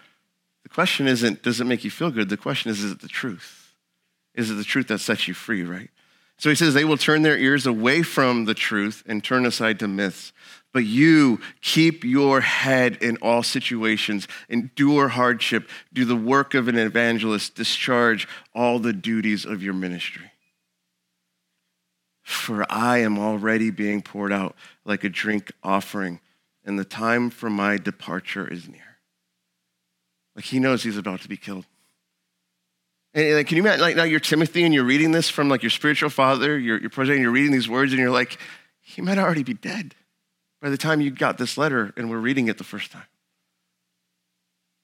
The 0.62 0.70
question 0.70 1.06
isn't, 1.06 1.42
does 1.42 1.60
it 1.60 1.64
make 1.64 1.84
you 1.84 1.90
feel 1.90 2.10
good? 2.10 2.30
The 2.30 2.38
question 2.38 2.70
is, 2.70 2.82
is 2.82 2.92
it 2.92 3.02
the 3.02 3.08
truth? 3.08 3.74
Is 4.34 4.50
it 4.50 4.54
the 4.54 4.64
truth 4.64 4.88
that 4.88 5.00
sets 5.00 5.28
you 5.28 5.34
free, 5.34 5.64
right? 5.64 5.90
So 6.38 6.48
he 6.48 6.56
says, 6.56 6.72
they 6.72 6.86
will 6.86 6.96
turn 6.96 7.20
their 7.20 7.36
ears 7.36 7.66
away 7.66 8.02
from 8.02 8.46
the 8.46 8.54
truth 8.54 9.02
and 9.06 9.22
turn 9.22 9.44
aside 9.44 9.78
to 9.80 9.86
myths. 9.86 10.32
But 10.72 10.84
you 10.86 11.40
keep 11.60 12.02
your 12.02 12.40
head 12.40 12.96
in 13.02 13.18
all 13.18 13.42
situations, 13.42 14.26
endure 14.48 15.08
hardship, 15.08 15.68
do 15.92 16.04
the 16.06 16.16
work 16.16 16.54
of 16.54 16.66
an 16.66 16.78
evangelist, 16.78 17.54
discharge 17.54 18.26
all 18.54 18.78
the 18.78 18.94
duties 18.94 19.44
of 19.44 19.62
your 19.62 19.74
ministry. 19.74 20.30
For 22.22 22.64
I 22.70 22.98
am 22.98 23.18
already 23.18 23.70
being 23.70 24.00
poured 24.00 24.32
out 24.32 24.56
like 24.84 25.04
a 25.04 25.10
drink 25.10 25.52
offering, 25.62 26.20
and 26.64 26.78
the 26.78 26.84
time 26.84 27.28
for 27.28 27.50
my 27.50 27.76
departure 27.76 28.50
is 28.50 28.66
near. 28.66 28.80
Like 30.34 30.46
he 30.46 30.58
knows 30.58 30.82
he's 30.82 30.96
about 30.96 31.20
to 31.20 31.28
be 31.28 31.36
killed. 31.36 31.66
And 33.12 33.34
like, 33.34 33.46
can 33.46 33.58
you 33.58 33.62
imagine, 33.62 33.82
like 33.82 33.96
now 33.96 34.04
you're 34.04 34.20
Timothy 34.20 34.64
and 34.64 34.72
you're 34.72 34.84
reading 34.84 35.12
this 35.12 35.28
from 35.28 35.50
like 35.50 35.62
your 35.62 35.68
spiritual 35.68 36.08
father, 36.08 36.58
you're, 36.58 36.80
you're 36.80 36.90
and 36.96 37.20
you're 37.20 37.30
reading 37.30 37.52
these 37.52 37.68
words 37.68 37.92
and 37.92 38.00
you're 38.00 38.10
like, 38.10 38.38
he 38.80 39.02
might 39.02 39.18
already 39.18 39.42
be 39.42 39.52
dead 39.52 39.94
by 40.62 40.70
the 40.70 40.78
time 40.78 41.00
you 41.00 41.10
got 41.10 41.36
this 41.36 41.58
letter 41.58 41.92
and 41.96 42.08
we're 42.08 42.18
reading 42.18 42.46
it 42.46 42.56
the 42.56 42.64
first 42.64 42.92
time. 42.92 43.02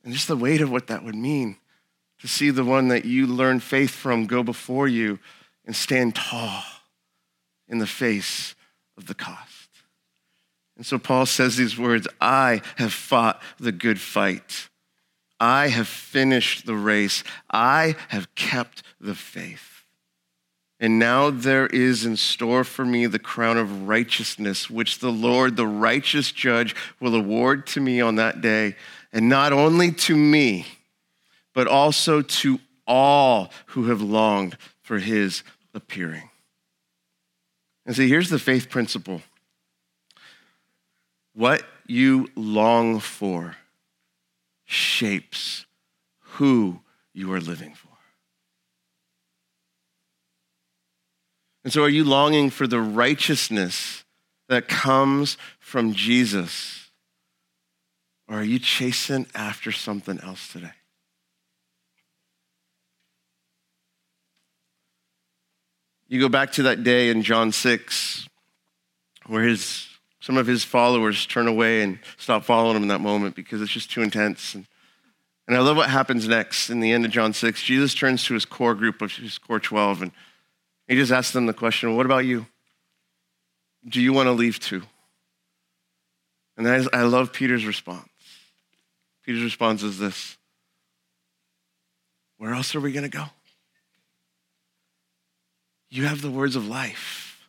And 0.04 0.12
just 0.12 0.26
the 0.26 0.36
weight 0.36 0.60
of 0.60 0.70
what 0.70 0.88
that 0.88 1.04
would 1.04 1.14
mean 1.14 1.56
to 2.18 2.26
see 2.26 2.50
the 2.50 2.64
one 2.64 2.88
that 2.88 3.04
you 3.04 3.26
learned 3.26 3.62
faith 3.62 3.92
from 3.92 4.26
go 4.26 4.42
before 4.42 4.88
you 4.88 5.20
and 5.64 5.76
stand 5.76 6.16
tall 6.16 6.64
in 7.68 7.78
the 7.78 7.86
face 7.86 8.56
of 8.96 9.06
the 9.06 9.14
cost. 9.14 9.68
And 10.76 10.84
so 10.84 10.98
Paul 10.98 11.26
says 11.26 11.56
these 11.56 11.78
words 11.78 12.08
I 12.20 12.60
have 12.76 12.92
fought 12.92 13.40
the 13.60 13.72
good 13.72 14.00
fight. 14.00 14.68
I 15.38 15.68
have 15.68 15.86
finished 15.86 16.66
the 16.66 16.74
race. 16.74 17.22
I 17.50 17.94
have 18.08 18.34
kept 18.34 18.82
the 19.00 19.14
faith. 19.14 19.77
And 20.80 20.98
now 20.98 21.30
there 21.30 21.66
is 21.66 22.04
in 22.04 22.16
store 22.16 22.62
for 22.62 22.84
me 22.84 23.06
the 23.06 23.18
crown 23.18 23.56
of 23.58 23.88
righteousness, 23.88 24.70
which 24.70 25.00
the 25.00 25.10
Lord, 25.10 25.56
the 25.56 25.66
righteous 25.66 26.30
judge, 26.30 26.74
will 27.00 27.14
award 27.14 27.66
to 27.68 27.80
me 27.80 28.00
on 28.00 28.16
that 28.16 28.40
day. 28.40 28.76
And 29.12 29.28
not 29.28 29.52
only 29.52 29.90
to 29.92 30.16
me, 30.16 30.66
but 31.52 31.66
also 31.66 32.22
to 32.22 32.60
all 32.86 33.50
who 33.66 33.88
have 33.88 34.00
longed 34.00 34.56
for 34.82 34.98
his 34.98 35.42
appearing. 35.74 36.30
And 37.84 37.96
see, 37.96 38.08
here's 38.08 38.30
the 38.30 38.38
faith 38.38 38.70
principle 38.70 39.22
what 41.34 41.62
you 41.86 42.28
long 42.36 43.00
for 43.00 43.56
shapes 44.64 45.66
who 46.20 46.80
you 47.12 47.32
are 47.32 47.40
living 47.40 47.74
for. 47.74 47.87
And 51.68 51.72
so, 51.74 51.82
are 51.82 51.88
you 51.90 52.02
longing 52.02 52.48
for 52.48 52.66
the 52.66 52.80
righteousness 52.80 54.02
that 54.48 54.68
comes 54.68 55.36
from 55.60 55.92
Jesus? 55.92 56.88
Or 58.26 58.36
are 58.36 58.42
you 58.42 58.58
chasing 58.58 59.26
after 59.34 59.70
something 59.70 60.18
else 60.20 60.50
today? 60.50 60.72
You 66.06 66.18
go 66.18 66.30
back 66.30 66.52
to 66.52 66.62
that 66.62 66.84
day 66.84 67.10
in 67.10 67.22
John 67.22 67.52
6 67.52 68.26
where 69.26 69.42
his 69.42 69.88
some 70.20 70.38
of 70.38 70.46
his 70.46 70.64
followers 70.64 71.26
turn 71.26 71.48
away 71.48 71.82
and 71.82 71.98
stop 72.16 72.44
following 72.44 72.76
him 72.76 72.82
in 72.84 72.88
that 72.88 73.02
moment 73.02 73.36
because 73.36 73.60
it's 73.60 73.72
just 73.72 73.90
too 73.90 74.00
intense. 74.00 74.54
And, 74.54 74.66
and 75.46 75.54
I 75.54 75.60
love 75.60 75.76
what 75.76 75.90
happens 75.90 76.26
next 76.26 76.70
in 76.70 76.80
the 76.80 76.92
end 76.92 77.04
of 77.04 77.10
John 77.10 77.34
6. 77.34 77.62
Jesus 77.62 77.92
turns 77.92 78.24
to 78.24 78.32
his 78.32 78.46
core 78.46 78.74
group 78.74 79.02
of 79.02 79.12
his 79.12 79.36
core 79.36 79.60
12 79.60 80.00
and 80.00 80.12
he 80.88 80.96
just 80.96 81.12
asks 81.12 81.32
them 81.32 81.46
the 81.46 81.52
question, 81.52 81.94
What 81.94 82.06
about 82.06 82.24
you? 82.24 82.46
Do 83.86 84.00
you 84.00 84.12
want 84.12 84.26
to 84.26 84.32
leave 84.32 84.58
too? 84.58 84.82
And 86.56 86.68
I, 86.68 86.84
I 86.92 87.02
love 87.02 87.32
Peter's 87.32 87.64
response. 87.64 88.08
Peter's 89.24 89.44
response 89.44 89.82
is 89.82 89.98
this 89.98 90.36
Where 92.38 92.54
else 92.54 92.74
are 92.74 92.80
we 92.80 92.92
going 92.92 93.08
to 93.08 93.16
go? 93.16 93.26
You 95.90 96.06
have 96.06 96.22
the 96.22 96.30
words 96.30 96.56
of 96.56 96.66
life. 96.66 97.48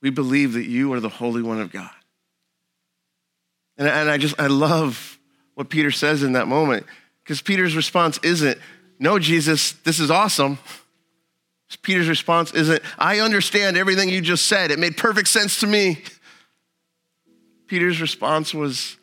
We 0.00 0.10
believe 0.10 0.52
that 0.52 0.64
you 0.64 0.92
are 0.92 1.00
the 1.00 1.08
Holy 1.08 1.42
One 1.42 1.60
of 1.60 1.72
God. 1.72 1.90
And, 3.76 3.88
and 3.88 4.10
I 4.10 4.16
just, 4.16 4.38
I 4.38 4.46
love 4.46 5.18
what 5.54 5.68
Peter 5.68 5.90
says 5.90 6.22
in 6.22 6.32
that 6.34 6.46
moment 6.46 6.86
because 7.22 7.42
Peter's 7.42 7.74
response 7.74 8.18
isn't, 8.22 8.58
No, 8.98 9.18
Jesus, 9.18 9.72
this 9.72 9.98
is 9.98 10.10
awesome. 10.10 10.58
Peter's 11.82 12.08
response 12.08 12.52
isn't, 12.54 12.82
I 12.98 13.20
understand 13.20 13.76
everything 13.76 14.08
you 14.08 14.20
just 14.20 14.46
said. 14.46 14.70
It 14.70 14.78
made 14.78 14.96
perfect 14.96 15.28
sense 15.28 15.60
to 15.60 15.66
me. 15.66 16.02
Peter's 17.66 18.00
response 18.00 18.54
was, 18.54 18.96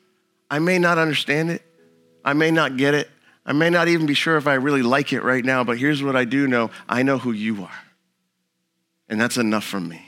I 0.49 0.59
may 0.59 0.79
not 0.79 0.97
understand 0.97 1.51
it. 1.51 1.61
I 2.23 2.33
may 2.33 2.49
not 2.49 2.77
get 2.77 2.95
it. 2.95 3.09
I 3.45 3.53
may 3.53 3.69
not 3.69 3.87
even 3.87 4.07
be 4.07 4.15
sure 4.15 4.37
if 4.37 4.47
I 4.47 4.55
really 4.55 4.81
like 4.81 5.13
it 5.13 5.21
right 5.21 5.45
now, 5.45 5.63
but 5.63 5.77
here's 5.77 6.01
what 6.01 6.15
I 6.15 6.25
do 6.25 6.47
know 6.47 6.71
I 6.89 7.03
know 7.03 7.19
who 7.19 7.31
you 7.31 7.63
are. 7.63 7.83
And 9.07 9.21
that's 9.21 9.37
enough 9.37 9.63
for 9.63 9.79
me 9.79 10.03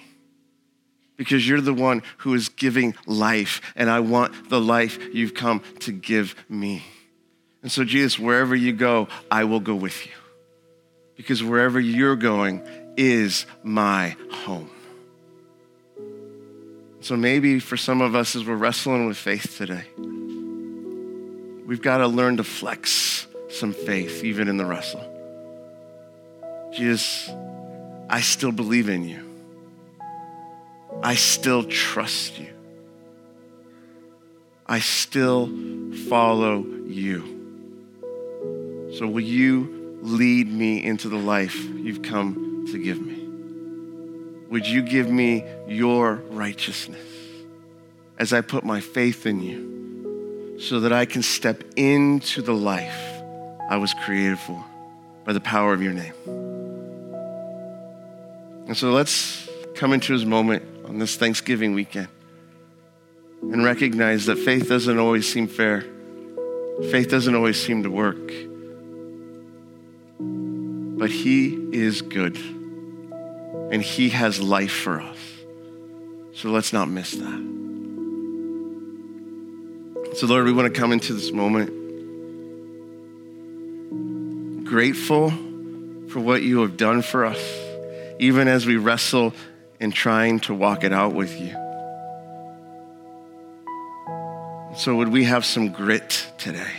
because 1.17 1.47
you're 1.47 1.61
the 1.61 1.73
one 1.73 2.01
who 2.17 2.33
is 2.33 2.49
giving 2.49 2.95
life, 3.05 3.61
and 3.75 3.89
I 3.89 3.99
want 3.99 4.49
the 4.49 4.61
life 4.61 4.99
you've 5.13 5.33
come 5.33 5.61
to 5.81 5.91
give 5.91 6.35
me. 6.49 6.83
And 7.61 7.71
so, 7.71 7.83
Jesus, 7.83 8.17
wherever 8.17 8.55
you 8.55 8.73
go, 8.73 9.07
I 9.29 9.43
will 9.43 9.59
go 9.59 9.75
with 9.75 10.05
you 10.05 10.13
because 11.17 11.43
wherever 11.43 11.79
you're 11.79 12.15
going 12.15 12.61
is 12.95 13.45
my 13.63 14.15
home. 14.31 14.69
So, 17.01 17.17
maybe 17.17 17.59
for 17.59 17.75
some 17.77 18.01
of 18.01 18.15
us, 18.15 18.35
as 18.35 18.45
we're 18.45 18.55
wrestling 18.55 19.07
with 19.07 19.17
faith 19.17 19.57
today, 19.57 19.83
we've 21.65 21.81
got 21.81 21.97
to 21.97 22.07
learn 22.07 22.37
to 22.37 22.43
flex 22.43 23.27
some 23.49 23.73
faith 23.73 24.23
even 24.23 24.47
in 24.47 24.57
the 24.57 24.65
wrestle. 24.65 25.03
Jesus, 26.73 27.29
I 28.09 28.21
still 28.21 28.51
believe 28.51 28.89
in 28.89 29.07
you. 29.07 29.23
I 31.01 31.15
still 31.15 31.63
trust 31.63 32.39
you. 32.39 32.49
I 34.65 34.79
still 34.79 35.49
follow 36.09 36.65
you. 36.85 37.35
So, 38.97 39.07
will 39.07 39.21
you 39.21 39.76
lead 40.07 40.51
me 40.51 40.83
into 40.83 41.09
the 41.09 41.17
life 41.17 41.55
you've 41.55 42.01
come 42.01 42.65
to 42.71 42.77
give 42.77 42.99
me? 43.01 43.27
Would 44.49 44.65
you 44.65 44.81
give 44.81 45.09
me 45.09 45.43
your 45.67 46.15
righteousness 46.29 47.01
as 48.17 48.31
I 48.31 48.41
put 48.41 48.63
my 48.63 48.79
faith 48.79 49.25
in 49.25 49.41
you 49.41 50.57
so 50.59 50.79
that 50.81 50.93
I 50.93 51.05
can 51.05 51.21
step 51.21 51.63
into 51.75 52.41
the 52.41 52.53
life 52.53 52.97
I 53.69 53.77
was 53.77 53.93
created 54.05 54.39
for 54.39 54.63
by 55.25 55.33
the 55.33 55.41
power 55.41 55.73
of 55.73 55.81
your 55.81 55.93
name? 55.93 56.13
And 58.67 58.77
so 58.77 58.91
let's 58.91 59.49
come 59.75 59.93
into 59.93 60.13
his 60.13 60.25
moment 60.25 60.63
on 60.85 60.99
this 60.99 61.17
Thanksgiving 61.17 61.73
weekend 61.73 62.07
and 63.41 63.63
recognize 63.63 64.25
that 64.25 64.37
faith 64.37 64.69
doesn't 64.69 64.97
always 64.97 65.31
seem 65.31 65.47
fair. 65.47 65.85
Faith 66.91 67.09
doesn't 67.09 67.35
always 67.35 67.61
seem 67.61 67.83
to 67.83 67.89
work. 67.89 68.31
But 70.97 71.09
He 71.09 71.55
is 71.71 72.01
good 72.01 72.37
and 73.71 73.81
He 73.81 74.09
has 74.09 74.41
life 74.41 74.71
for 74.71 74.99
us. 74.99 75.17
So 76.33 76.49
let's 76.49 76.73
not 76.73 76.89
miss 76.89 77.11
that. 77.11 77.57
So, 80.15 80.25
Lord, 80.27 80.45
we 80.45 80.53
want 80.53 80.73
to 80.73 80.79
come 80.79 80.91
into 80.91 81.13
this 81.13 81.31
moment 81.31 81.71
grateful 84.65 85.29
for 86.09 86.19
what 86.19 86.41
you 86.43 86.61
have 86.61 86.75
done 86.77 87.01
for 87.01 87.25
us, 87.25 87.39
even 88.19 88.47
as 88.47 88.65
we 88.65 88.75
wrestle 88.75 89.33
in 89.79 89.91
trying 89.91 90.39
to 90.41 90.53
walk 90.53 90.83
it 90.83 90.91
out 90.91 91.13
with 91.13 91.39
you. 91.39 91.51
So, 94.75 94.95
would 94.95 95.09
we 95.09 95.23
have 95.23 95.45
some 95.45 95.69
grit 95.69 96.27
today? 96.37 96.73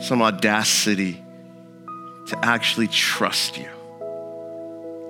Some 0.00 0.22
audacity 0.22 1.22
to 2.28 2.44
actually 2.44 2.88
trust 2.88 3.58
you, 3.58 3.68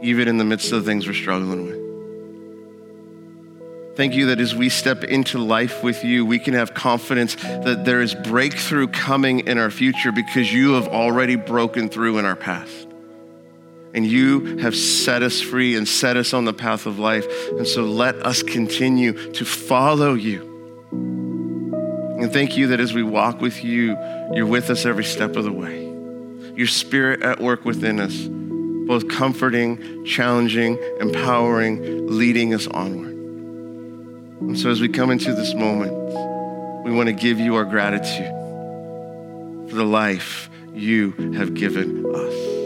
even 0.03 0.29
in 0.29 0.39
the 0.39 0.45
midst 0.45 0.73
of 0.73 0.85
the 0.85 0.91
things 0.91 1.07
we're 1.07 1.13
struggling 1.13 1.67
with. 1.67 1.89
Thank 3.97 4.15
you 4.15 4.27
that 4.27 4.39
as 4.39 4.55
we 4.55 4.69
step 4.69 5.03
into 5.03 5.39
life 5.39 5.83
with 5.83 6.05
you, 6.05 6.25
we 6.25 6.39
can 6.39 6.55
have 6.55 6.73
confidence 6.73 7.35
that 7.35 7.85
there 7.85 8.01
is 8.01 8.15
breakthrough 8.15 8.87
coming 8.87 9.41
in 9.49 9.59
our 9.59 9.73
future 9.73 10.13
because 10.13 10.53
you 10.53 10.75
have 10.75 10.87
already 10.87 11.35
broken 11.35 11.89
through 11.89 12.19
in 12.19 12.25
our 12.25 12.37
past. 12.37 12.87
And 13.95 14.07
you 14.07 14.59
have 14.59 14.77
set 14.77 15.25
us 15.25 15.41
free 15.41 15.75
and 15.75 15.89
set 15.89 16.17
us 16.17 16.33
on 16.33 16.45
the 16.45 16.53
path 16.53 16.87
of 16.87 17.01
life. 17.01 17.27
And 17.51 17.67
so 17.67 17.83
let 17.83 18.15
us 18.25 18.45
continue 18.45 19.33
to 19.33 19.45
follow 19.45 20.15
you. 20.15 20.43
And 22.21 22.33
thank 22.33 22.57
you 22.57 22.69
that 22.69 22.79
as 22.79 22.95
we 22.95 23.03
walk 23.03 23.41
with 23.41 23.65
you, 23.65 23.97
you're 24.33 24.47
with 24.47 24.71
us 24.71 24.87
every 24.87 25.05
step 25.05 25.35
of 25.35 25.43
the 25.43 25.53
way. 25.53 25.88
Your 26.59 26.67
spirit 26.67 27.23
at 27.23 27.41
work 27.41 27.65
within 27.65 28.01
us, 28.01 28.17
both 28.89 29.09
comforting, 29.09 30.05
challenging, 30.05 30.77
empowering, 30.99 32.09
leading 32.09 32.53
us 32.53 32.67
onward. 32.67 33.13
And 34.41 34.59
so 34.59 34.69
as 34.69 34.81
we 34.81 34.89
come 34.89 35.13
into 35.13 35.33
this 35.35 35.55
moment, 35.55 35.93
we 36.85 36.91
want 36.91 37.07
to 37.07 37.13
give 37.13 37.39
you 37.39 37.55
our 37.55 37.65
gratitude 37.65 38.35
for 39.71 39.77
the 39.77 39.85
life 39.85 40.51
you 40.75 41.13
have 41.37 41.55
given 41.55 42.05
us. 42.13 42.58